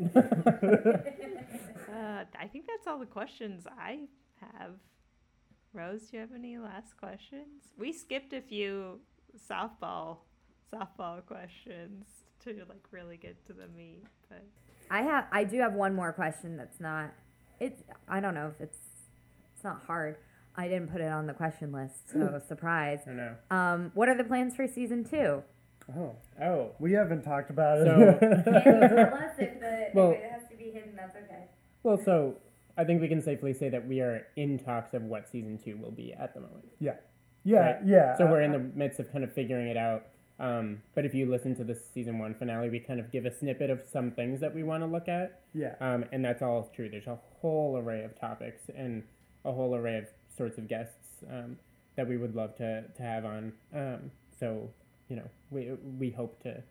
[1.90, 4.02] Uh, I think that's all the questions I
[4.40, 4.74] have.
[5.72, 7.72] Rose, do you have any last questions?
[7.76, 9.00] We skipped a few
[9.50, 10.18] softball
[10.72, 12.06] softball questions
[12.44, 14.44] to like really get to the meat, but
[14.90, 17.10] I have I do have one more question that's not
[17.58, 18.78] it's I don't know if it's
[19.54, 20.16] it's not hard.
[20.56, 23.00] I didn't put it on the question list, so surprise.
[23.04, 23.34] I don't know.
[23.50, 25.42] Um, what are the plans for season two?
[25.96, 27.86] Oh, Oh, we haven't talked about it.
[27.86, 28.18] So-
[28.50, 30.94] tell us if, the, Well- it has to be hidden.
[30.96, 31.44] That's okay.
[31.82, 32.36] well, so
[32.76, 35.76] I think we can safely say that we are in talks of what season two
[35.76, 36.68] will be at the moment.
[36.78, 36.94] yeah,
[37.44, 37.76] yeah, Right.
[37.86, 38.16] yeah.
[38.18, 40.06] So uh, we're in the midst of kind of figuring it out.
[40.38, 43.30] Um, but if you listen to the season one finale, we kind of give a
[43.36, 45.40] snippet of some things that we want to look at.
[45.54, 45.74] yeah.
[45.80, 46.88] Um, and that's all true.
[46.88, 49.02] There's a whole array of topics and
[49.44, 50.06] a whole array of
[50.40, 51.58] sorts of guests um,
[51.96, 53.52] that we would love to, to have on.
[53.74, 54.70] Um, so,
[55.10, 56.62] you know, we, we hope to,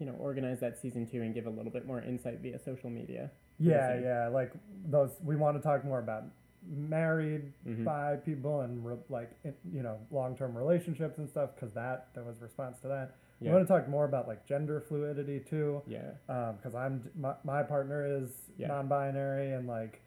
[0.00, 2.90] you know, organize that season two and give a little bit more insight via social
[2.90, 3.30] media.
[3.60, 4.50] Yeah, yeah, like
[4.84, 5.12] those.
[5.22, 6.24] We want to talk more about
[6.66, 7.84] married Mhm.
[7.84, 12.08] bi people and re, like in, you know long term relationships and stuff because that
[12.14, 13.12] there was response to that.
[13.40, 13.50] Yeah.
[13.50, 16.10] We want to talk more about like gender fluidity too, Yeah.
[16.56, 18.66] because I'm my, my partner is Yeah.
[18.68, 20.00] non-binary and like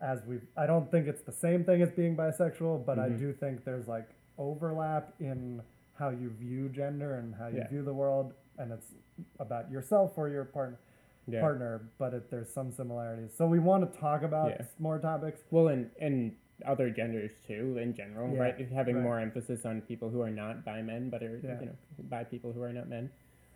[0.00, 3.18] as we I don't think it's the same thing as being bisexual, but I Mhm.
[3.18, 4.08] do think there's like
[4.38, 5.62] overlap in
[5.94, 7.68] how you view gender and how you Yeah.
[7.68, 8.94] view the world, and it's
[9.38, 10.78] about yourself or your partner
[11.26, 11.40] Yeah.
[11.42, 13.32] partner, but it, there's some similarities.
[13.34, 14.66] So we want to talk about Yeah.
[14.78, 15.44] more topics.
[15.50, 16.34] Well, and, and
[16.64, 18.58] other genders too, in general, right?
[18.70, 19.02] Having right.
[19.04, 22.52] more emphasis on people who are not bi men, but are you know bi people
[22.52, 23.10] who are not men,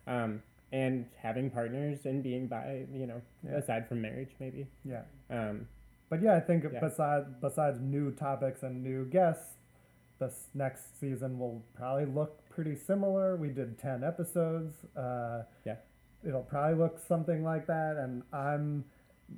[0.07, 0.41] um,
[0.71, 4.67] and having partners and being bi, you know, aside from marriage, maybe.
[4.83, 5.03] Yeah.
[5.29, 5.67] Um,
[6.09, 6.79] But yeah, I think Yeah.
[6.79, 9.57] besides besides new topics and new guests,
[10.19, 13.35] this next season will probably look pretty similar.
[13.35, 14.85] We did ten episodes.
[14.95, 15.77] Uh, Yeah.
[16.23, 18.85] It'll probably look something like that, and I'm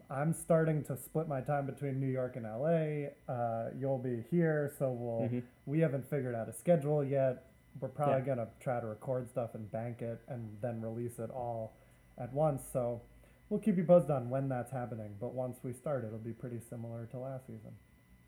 [0.09, 3.11] I'm starting to split my time between New York and LA.
[3.29, 5.43] Uh, you'll be here, so we'll Mhm.
[5.65, 7.45] we haven't figured out a schedule yet.
[7.79, 8.35] We're probably Yeah.
[8.35, 11.71] gonna try to record stuff and bank it, and then release it all
[12.17, 12.63] at once.
[12.63, 13.01] So
[13.49, 15.15] we'll keep you posted on when that's happening.
[15.19, 17.71] But once we start, it'll be pretty similar to last season.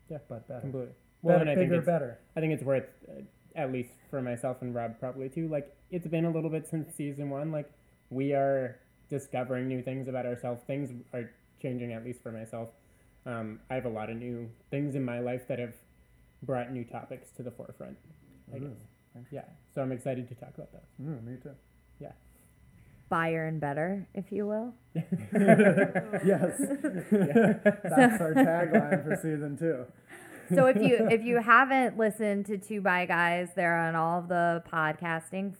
[0.08, 0.60] Yeah, but better.
[0.60, 0.94] completely.
[1.22, 2.18] Well, better, and I think bigger, it's, better.
[2.36, 3.22] I think it's worth, uh,
[3.54, 5.48] at least for myself and Rob, probably too.
[5.48, 7.52] Like it's been a little bit since season one.
[7.52, 7.70] Like
[8.08, 8.78] we are
[9.08, 10.62] discovering new things about ourselves.
[10.66, 11.30] Things are
[11.60, 12.70] changing, at least for myself.
[13.26, 15.74] Um, I have a lot of new things in my life that have
[16.42, 17.98] brought new topics to the forefront.
[18.52, 18.60] I Ooh,
[19.14, 19.24] guess.
[19.30, 19.44] Yeah.
[19.74, 20.84] So I'm excited to talk about that.
[21.00, 21.54] Mm, me too.
[23.10, 24.72] Buyer and better, if you will.
[24.94, 25.04] yes,
[26.58, 29.84] that's our tagline for season two.
[30.52, 34.26] So if you if you haven't listened to Two Bi Guys, they're on all of
[34.28, 35.54] the podcasting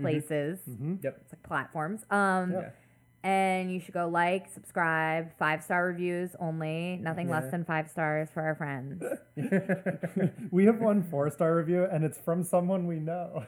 [0.00, 0.94] places, Mm-hmm.
[1.02, 1.18] Yep.
[1.20, 2.00] it's like platforms.
[2.10, 2.70] Um, Yeah.
[3.22, 7.40] and you should go like, subscribe, five star reviews only, nothing Yeah.
[7.40, 9.02] less than five stars for our friends.
[10.50, 13.44] We have one four star review, and it's from someone we know.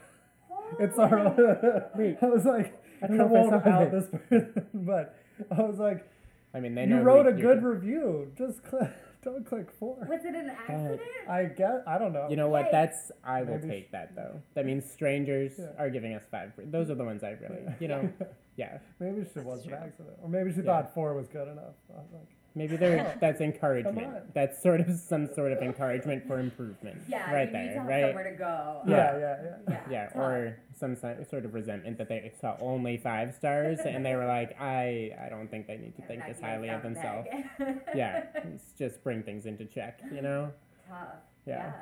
[0.79, 1.91] It's our.
[1.97, 2.19] Wait.
[2.21, 2.75] I was like,
[3.05, 4.05] I, don't know if I won't saw out this.
[4.07, 5.17] this person, but
[5.51, 6.07] I was like,
[6.55, 8.33] I mean, they you know wrote a you good can- review.
[8.37, 8.91] Just click,
[9.23, 9.97] don't click four.
[10.09, 11.01] Was it an accident?
[11.29, 12.27] I guess I don't know.
[12.31, 12.67] You know what?
[12.67, 12.73] Yikes.
[12.73, 14.41] That's I will take that though.
[14.55, 15.67] That means strangers Yeah.
[15.79, 16.53] are giving us five.
[16.59, 18.09] Those are the ones I really, you know,
[18.57, 18.79] yeah.
[19.01, 20.65] maybe she was an accident, or maybe she Yeah.
[20.67, 21.75] thought four was good enough.
[21.93, 24.07] I was like, Maybe there Oh, that's encouragement.
[24.07, 24.23] on.
[24.33, 27.03] That's sort of some sort of encouragement for improvement.
[27.09, 28.05] Yeah, right you there, need to have right?
[28.07, 28.83] somewhere to go.
[28.87, 29.19] yeah, Yeah.
[29.19, 29.37] yeah,
[29.69, 29.81] yeah.
[29.91, 34.15] Yeah, Yeah, or some sort of resentment that they saw only five stars and they
[34.15, 37.29] were like, I, I don't think they need to think Not this highly of themselves.
[37.95, 40.53] yeah, it's just bring things into check, you know.
[40.89, 40.99] Tough.
[41.47, 41.73] Yeah.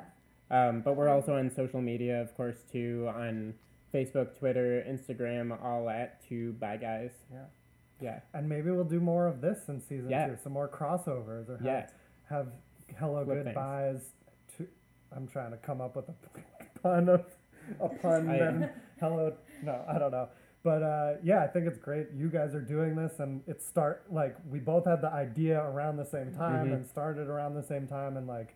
[0.51, 0.69] Yeah.
[0.69, 3.53] Um, but we're also on social media, of course, too, on
[3.93, 7.11] Facebook, Twitter, Instagram, all at two bi guys.
[7.31, 7.43] Yeah.
[7.99, 8.19] Yeah.
[8.33, 10.27] And maybe we'll do more of this in season Yeah.
[10.27, 10.37] two.
[10.37, 11.87] Some more crossovers or have, Yeah.
[12.29, 12.47] have
[12.97, 13.45] hello Flip things.
[13.47, 14.13] goodbyes.
[14.57, 14.67] To,
[15.11, 16.15] I'm trying to come up with a
[16.81, 17.25] pun of
[17.79, 19.33] a pun I- then hello.
[19.61, 20.29] No, I don't know.
[20.63, 22.07] But uh, yeah, I think it's great.
[22.15, 25.97] You guys are doing this, and it start like we both had the idea around
[25.97, 26.73] the same time Mhm.
[26.73, 28.55] and started around the same time, and like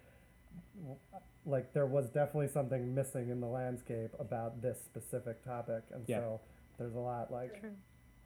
[1.45, 6.19] like there was definitely something missing in the landscape about this specific topic, and Yeah.
[6.19, 6.41] so
[6.77, 7.71] there's a lot like True.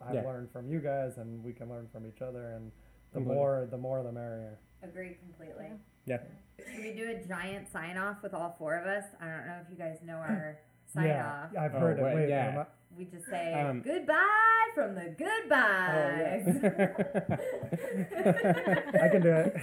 [0.06, 0.23] I've Yeah.
[0.23, 2.72] learned from you guys, and we can learn from each other, and
[3.11, 3.36] the Completely.
[3.36, 4.57] more the more the merrier.
[4.84, 5.68] Agreed completely.
[6.06, 6.18] Yeah.
[6.57, 9.03] Should we do a giant sign off with all four of us?
[9.22, 10.57] I don't know if you guys know our
[10.88, 11.56] sign yeah, off.
[11.57, 12.03] I've Oh, heard it.
[12.03, 12.48] wait, Wait, yeah.
[12.48, 12.65] am I-
[12.98, 16.48] We just say Um, goodbye from the goodbyes.
[19.02, 19.56] I can do it.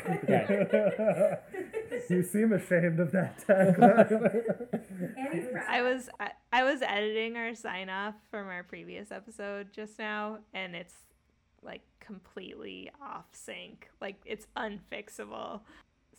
[2.11, 4.49] you seem ashamed of that tagline.
[5.69, 10.39] I was I, I was editing our sign off from our previous episode just now,
[10.55, 10.95] and it's
[11.63, 13.89] like completely off sync.
[14.01, 15.61] Like it's unfixable.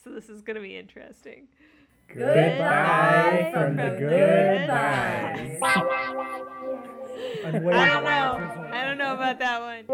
[0.03, 1.47] So this is gonna be interesting.
[2.07, 5.59] Goodbye from the goodbyes.
[7.45, 8.69] I'm I don't know.
[8.71, 9.85] I don't know about that one.